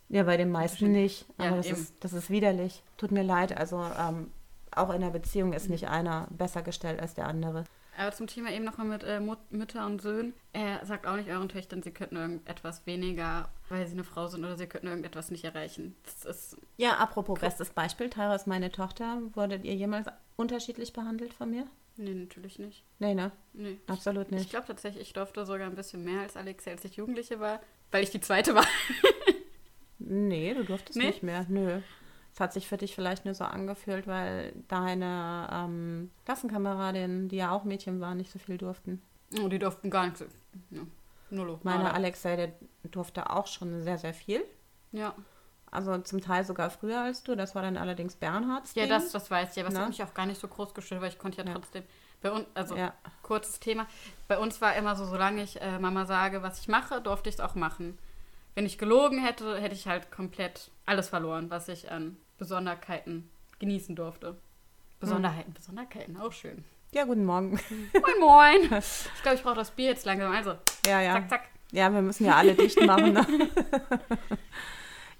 Ja, 0.10 0.24
bei 0.24 0.38
den 0.38 0.52
meisten 0.52 0.91
nicht. 0.91 1.26
Ja, 1.38 1.48
Aber 1.48 1.58
das, 1.58 1.67
eben. 1.67 1.78
ist, 1.78 2.04
das 2.04 2.13
ist 2.13 2.30
widerlich. 2.30 2.84
Tut 2.98 3.12
mir 3.12 3.24
leid. 3.24 3.56
Also 3.56 3.84
ähm, 3.98 4.32
auch 4.75 4.93
in 4.93 5.01
der 5.01 5.10
Beziehung 5.10 5.53
ist 5.53 5.69
nicht 5.69 5.88
einer 5.88 6.27
besser 6.32 6.62
gestellt 6.62 6.99
als 6.99 7.13
der 7.13 7.27
andere. 7.27 7.63
Aber 7.97 8.13
zum 8.13 8.27
Thema 8.27 8.49
eben 8.51 8.63
nochmal 8.63 8.88
mit 8.88 9.03
äh, 9.03 9.19
Mut 9.19 9.39
Mütter 9.51 9.86
und 9.86 10.01
Söhnen. 10.01 10.34
Er 10.53 10.86
sagt 10.86 11.05
auch 11.05 11.17
nicht 11.17 11.29
euren 11.29 11.49
Töchtern, 11.49 11.84
sie 11.84 11.91
könnten 11.91 12.15
irgendetwas 12.15 12.86
weniger, 12.86 13.49
weil 13.67 13.86
sie 13.88 13.93
eine 13.93 14.05
Frau 14.05 14.27
sind 14.27 14.45
oder 14.45 14.55
sie 14.58 14.67
könnten 14.67 14.88
irgendetwas 14.88 15.32
nicht 15.32 15.43
erreichen. 15.43 15.95
Das 16.05 16.23
ist. 16.23 16.58
Ja, 16.77 16.93
apropos 16.97 17.39
bestes 17.39 17.71
Beispiel. 17.71 18.10
Tyra 18.10 18.36
ist 18.36 18.47
meine 18.47 18.71
Tochter. 18.71 19.21
Wurdet 19.34 19.65
ihr 19.65 19.75
jemals 19.75 20.08
unterschiedlich 20.38 20.93
behandelt 20.93 21.34
von 21.34 21.49
mir? 21.49 21.67
Nee, 21.97 22.13
natürlich 22.13 22.58
nicht. 22.60 22.86
Nee, 22.99 23.13
ne? 23.15 23.34
Nee. 23.51 23.77
Absolut 23.88 24.27
Ich 24.27 24.32
nicht. 24.32 24.49
glaube 24.51 24.67
tatsächlich, 24.67 25.01
ich 25.08 25.13
durfte 25.13 25.45
sogar 25.45 25.67
ein 25.67 25.75
bisschen 25.75 26.05
mehr 26.05 26.21
als 26.21 26.38
Alexia, 26.38 26.71
als 26.71 26.86
ich 26.86 26.95
Jugendliche 26.95 27.41
war, 27.41 27.60
weil 27.91 28.03
ich 28.03 28.12
die 28.12 28.21
zweite 28.21 28.55
war. 28.55 28.65
Nee, 30.01 30.53
du 30.53 30.63
durftest 30.63 30.97
Nee? 30.97 31.08
nicht 31.08 31.23
mehr. 31.23 31.45
Nö. 31.49 31.82
Es 32.34 32.39
hat 32.39 32.54
sich 32.54 32.68
für 32.68 32.78
dich 32.78 32.96
vielleicht 32.96 33.26
nur 33.26 33.34
so 33.34 33.44
angefühlt, 33.44 34.08
weil 34.08 34.54
deine 34.68 35.50
ähm, 35.52 36.12
Klassenkameradin, 36.26 37.28
die 37.28 37.38
ja 37.38 37.52
auch 37.52 37.63
Mädchen 37.63 38.00
waren, 38.00 38.18
nicht 38.18 38.32
so 38.32 38.39
viel 38.39 38.58
durften. 38.58 39.02
Oh, 39.42 39.48
die 39.48 39.60
durften 39.60 39.89
gar 39.89 40.06
nichts. 40.06 40.24
Ja. 40.70 40.82
Nullo. 41.32 41.60
Meine 41.63 41.84
Nada. 41.84 41.96
Alexei, 41.96 42.36
der 42.36 42.52
durfte 42.84 43.30
auch 43.30 43.48
schon 43.48 43.84
sehr, 43.84 43.98
sehr 43.98 44.13
viel. 44.13 44.44
Ja. 44.92 45.13
Also 45.72 45.96
zum 46.00 46.22
Teil 46.22 46.44
sogar 46.46 46.70
früher 46.72 47.02
als 47.02 47.22
du. 47.24 47.36
Das 47.36 47.54
war 47.54 47.62
dann 47.62 47.78
allerdings 47.78 48.15
Bernhards. 48.15 48.74
Ja, 48.74 48.88
das, 48.88 49.12
das 49.12 49.30
weiß 49.30 49.56
ich. 49.56 49.60
Aber 49.60 49.70
es 49.70 49.76
Na? 49.76 49.82
hat 49.82 49.89
mich 49.89 50.02
auch 50.04 50.13
gar 50.15 50.26
nicht 50.26 50.42
so 50.42 50.48
groß 50.48 50.74
gestört, 50.74 51.02
weil 51.02 51.10
ich 51.10 51.20
konnte 51.20 51.42
ja, 51.42 51.48
Ja. 51.48 51.54
trotzdem. 51.54 51.84
Bei 52.22 52.32
uns, 52.32 52.46
also 52.56 52.76
Ja. 52.76 52.94
kurzes 53.22 53.60
Thema. 53.60 53.86
Bei 54.28 54.39
uns 54.39 54.60
war 54.62 54.76
immer 54.76 54.96
so, 54.96 55.06
solange 55.06 55.44
ich 55.44 55.62
äh, 55.62 55.78
Mama 55.78 56.06
sage, 56.06 56.42
was 56.42 56.60
ich 56.60 56.68
mache, 56.68 57.02
durfte 57.02 57.30
ich 57.30 57.36
es 57.36 57.42
auch 57.42 57.54
machen. 57.56 58.00
Wenn 58.60 58.65
ich 58.65 58.78
gelogen 58.78 59.24
hätte, 59.24 59.58
hätte 59.62 59.74
ich 59.74 59.88
halt 59.88 60.12
komplett 60.12 60.69
alles 60.86 61.08
verloren, 61.08 61.50
was 61.50 61.69
ich 61.69 61.89
an 61.89 62.17
Besonderheiten 62.38 63.30
genießen 63.60 63.95
durfte. 63.95 64.36
Besonderheiten, 65.00 65.54
Besonderheiten, 65.54 66.17
auch 66.17 66.34
schön. 66.34 66.65
Ja, 66.91 67.06
guten 67.06 67.24
Morgen. 67.24 67.58
Moin, 67.93 68.19
moin. 68.19 68.62
Ich 69.15 69.22
glaube, 69.22 69.38
ich 69.38 69.43
brauche 69.43 69.56
das 69.56 69.72
Bier 69.72 69.86
jetzt 69.86 70.06
langsam. 70.06 70.34
Also, 70.34 70.56
Ja, 70.86 71.00
ja. 71.00 71.13
zack, 71.13 71.30
zack. 71.30 71.41
Ja, 71.72 71.93
wir 71.93 72.02
müssen 72.02 72.26
ja 72.26 72.36
alle 72.36 72.54
dicht 72.54 72.82
machen. 72.86 73.13
Ne? 73.13 73.26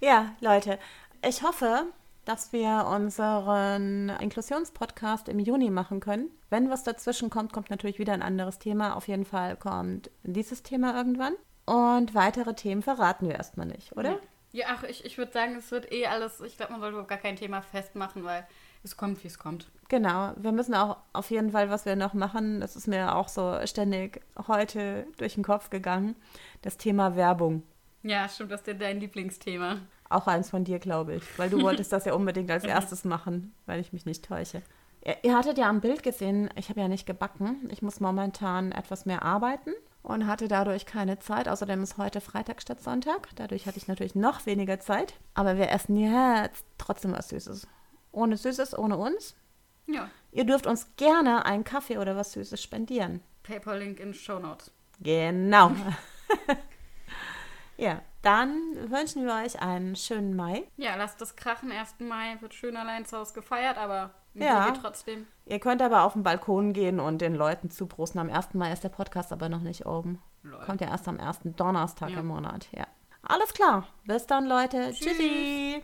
ja, 0.02 0.36
Leute, 0.42 0.78
ich 1.26 1.42
hoffe, 1.42 1.86
dass 2.26 2.52
wir 2.52 2.88
unseren 2.94 4.10
Inklusionspodcast 4.20 5.30
im 5.30 5.40
Juni 5.40 5.70
machen 5.70 6.02
können. 6.02 6.30
Wenn 6.50 6.70
was 6.70 6.84
dazwischen 6.84 7.30
kommt, 7.30 7.54
kommt 7.54 7.70
natürlich 7.70 8.00
wieder 8.00 8.12
ein 8.12 8.22
anderes 8.22 8.60
Thema. 8.60 8.98
Auf 8.98 9.08
jeden 9.08 9.24
Fall 9.24 9.56
kommt 9.56 10.12
dieses 10.24 10.62
Thema 10.62 10.94
irgendwann. 10.94 11.36
Und 11.70 12.16
weitere 12.16 12.56
Themen 12.56 12.82
verraten 12.82 13.28
wir 13.28 13.36
erstmal 13.36 13.68
nicht, 13.68 13.96
oder? 13.96 14.18
Ja, 14.52 14.66
ach, 14.70 14.82
ich, 14.82 15.06
ich 15.06 15.20
würde 15.20 15.32
sagen, 15.32 15.56
es 15.56 15.70
wird 15.70 15.92
eh 15.92 16.08
alles, 16.08 16.42
ich 16.42 16.58
glaube, 16.58 16.72
man 16.72 16.82
sollte 16.82 17.04
gar 17.04 17.20
kein 17.20 17.36
Thema 17.36 17.62
festmachen, 17.62 18.24
weil 18.24 18.48
es 18.84 18.98
kommt, 18.98 19.24
wie 19.24 19.28
es 19.28 19.38
kommt. 19.38 19.70
Genau, 19.88 20.32
wir 20.38 20.52
müssen 20.52 20.74
auch 20.74 20.98
auf 21.14 21.30
jeden 21.30 21.52
Fall, 21.52 21.70
was 21.70 21.86
wir 21.86 21.96
noch 21.96 22.16
machen, 22.16 22.60
das 22.60 22.76
ist 22.76 22.88
mir 22.88 23.16
auch 23.16 23.28
so 23.28 23.56
ständig 23.66 24.20
heute 24.48 25.06
durch 25.18 25.36
den 25.36 25.44
Kopf 25.44 25.70
gegangen, 25.70 26.16
das 26.64 26.78
Thema 26.78 27.16
Werbung. 27.16 27.62
Ja, 28.02 28.28
stimmt, 28.28 28.52
das 28.52 28.62
ist 28.62 28.68
ja 28.68 28.74
dein 28.74 29.00
Lieblingsthema. 29.00 29.78
Auch 30.10 30.26
eins 30.26 30.50
von 30.50 30.64
dir, 30.64 30.80
glaube 30.80 31.18
ich, 31.18 31.38
weil 31.38 31.52
du 31.52 31.62
wolltest 31.62 31.94
das 31.94 32.06
ja 32.06 32.16
unbedingt 32.16 32.50
als 32.50 32.64
erstes 32.64 33.06
machen, 33.06 33.54
weil 33.68 33.80
ich 33.80 33.94
mich 33.94 34.08
nicht 34.08 34.26
täusche. 34.26 34.64
Ihr, 35.06 35.18
ihr 35.22 35.38
hattet 35.38 35.60
ja 35.60 35.70
am 35.70 35.82
Bild 35.82 36.02
gesehen, 36.02 36.50
ich 36.56 36.70
habe 36.70 36.80
ja 36.80 36.88
nicht 36.88 37.06
gebacken. 37.06 37.70
Ich 37.72 37.84
muss 37.84 38.00
momentan 38.00 38.72
etwas 38.72 39.06
mehr 39.06 39.22
arbeiten 39.22 39.72
und 40.02 40.28
hatte 40.28 40.48
dadurch 40.48 40.86
keine 40.86 41.20
Zeit. 41.20 41.48
Außerdem 41.48 41.84
ist 41.84 41.98
heute 41.98 42.22
Freitag 42.22 42.62
statt 42.62 42.82
Sonntag. 42.82 43.30
Dadurch 43.36 43.66
hatte 43.66 43.78
ich 43.78 43.88
natürlich 43.88 44.16
noch 44.16 44.46
weniger 44.46 44.80
Zeit. 44.80 45.14
Aber 45.34 45.58
wir 45.58 45.70
essen 45.70 45.98
jetzt 45.98 46.66
trotzdem 46.78 47.14
was 47.14 47.30
Süßes. 47.30 47.68
Ohne 48.12 48.38
Süßes, 48.38 48.78
ohne 48.78 48.98
uns. 48.98 49.36
Ja, 49.86 50.10
Ihr 50.32 50.46
dürft 50.46 50.68
uns 50.68 50.96
gerne 50.96 51.46
einen 51.46 51.64
Kaffee 51.64 51.98
oder 51.98 52.16
was 52.16 52.34
Süßes 52.34 52.62
spendieren. 52.62 53.22
PayPal-Link 53.44 54.00
in 54.00 54.14
Show 54.14 54.40
Notes. 54.40 54.72
Genau. 55.00 55.72
ja, 57.78 58.02
dann 58.22 58.52
wünschen 58.92 59.26
wir 59.26 59.34
euch 59.34 59.60
einen 59.60 59.96
schönen 59.96 60.36
Mai. 60.36 60.68
Ja, 60.78 60.96
lasst 60.96 61.22
es 61.22 61.36
krachen. 61.36 61.72
1. 61.72 61.96
Mai 62.00 62.38
wird 62.42 62.54
schön 62.54 62.78
allein 62.78 63.06
zu 63.06 63.18
Hause 63.18 63.34
gefeiert, 63.34 63.78
aber 63.78 64.14
Ja. 64.34 64.72
trotzdem. 64.72 65.26
Ihr 65.46 65.60
könnt 65.60 65.82
aber 65.82 66.04
auf 66.04 66.14
den 66.14 66.24
Balkon 66.24 66.74
gehen 66.74 67.00
und 67.00 67.20
den 67.22 67.36
Leuten 67.36 67.70
zuprosten. 67.72 68.20
Am 68.20 68.30
1. 68.30 68.54
Mai 68.54 68.72
ist 68.72 68.84
der 68.84 68.90
Podcast 68.90 69.32
aber 69.34 69.50
noch 69.50 69.62
nicht 69.62 69.86
oben. 69.86 70.22
Lol. 70.44 70.60
Kommt 70.66 70.82
ja 70.82 70.88
erst 70.88 71.08
am 71.08 71.18
ersten 71.18 71.56
Donnerstag 71.56 72.10
Ja. 72.12 72.20
im 72.20 72.28
Monat. 72.28 72.68
Ja. 72.72 72.86
Alles 73.24 73.54
klar. 73.54 73.88
Bis 74.06 74.26
dann, 74.28 74.46
Leute. 74.48 74.92
Tschüss. 74.92 75.00
Tschüssi. 75.18 75.84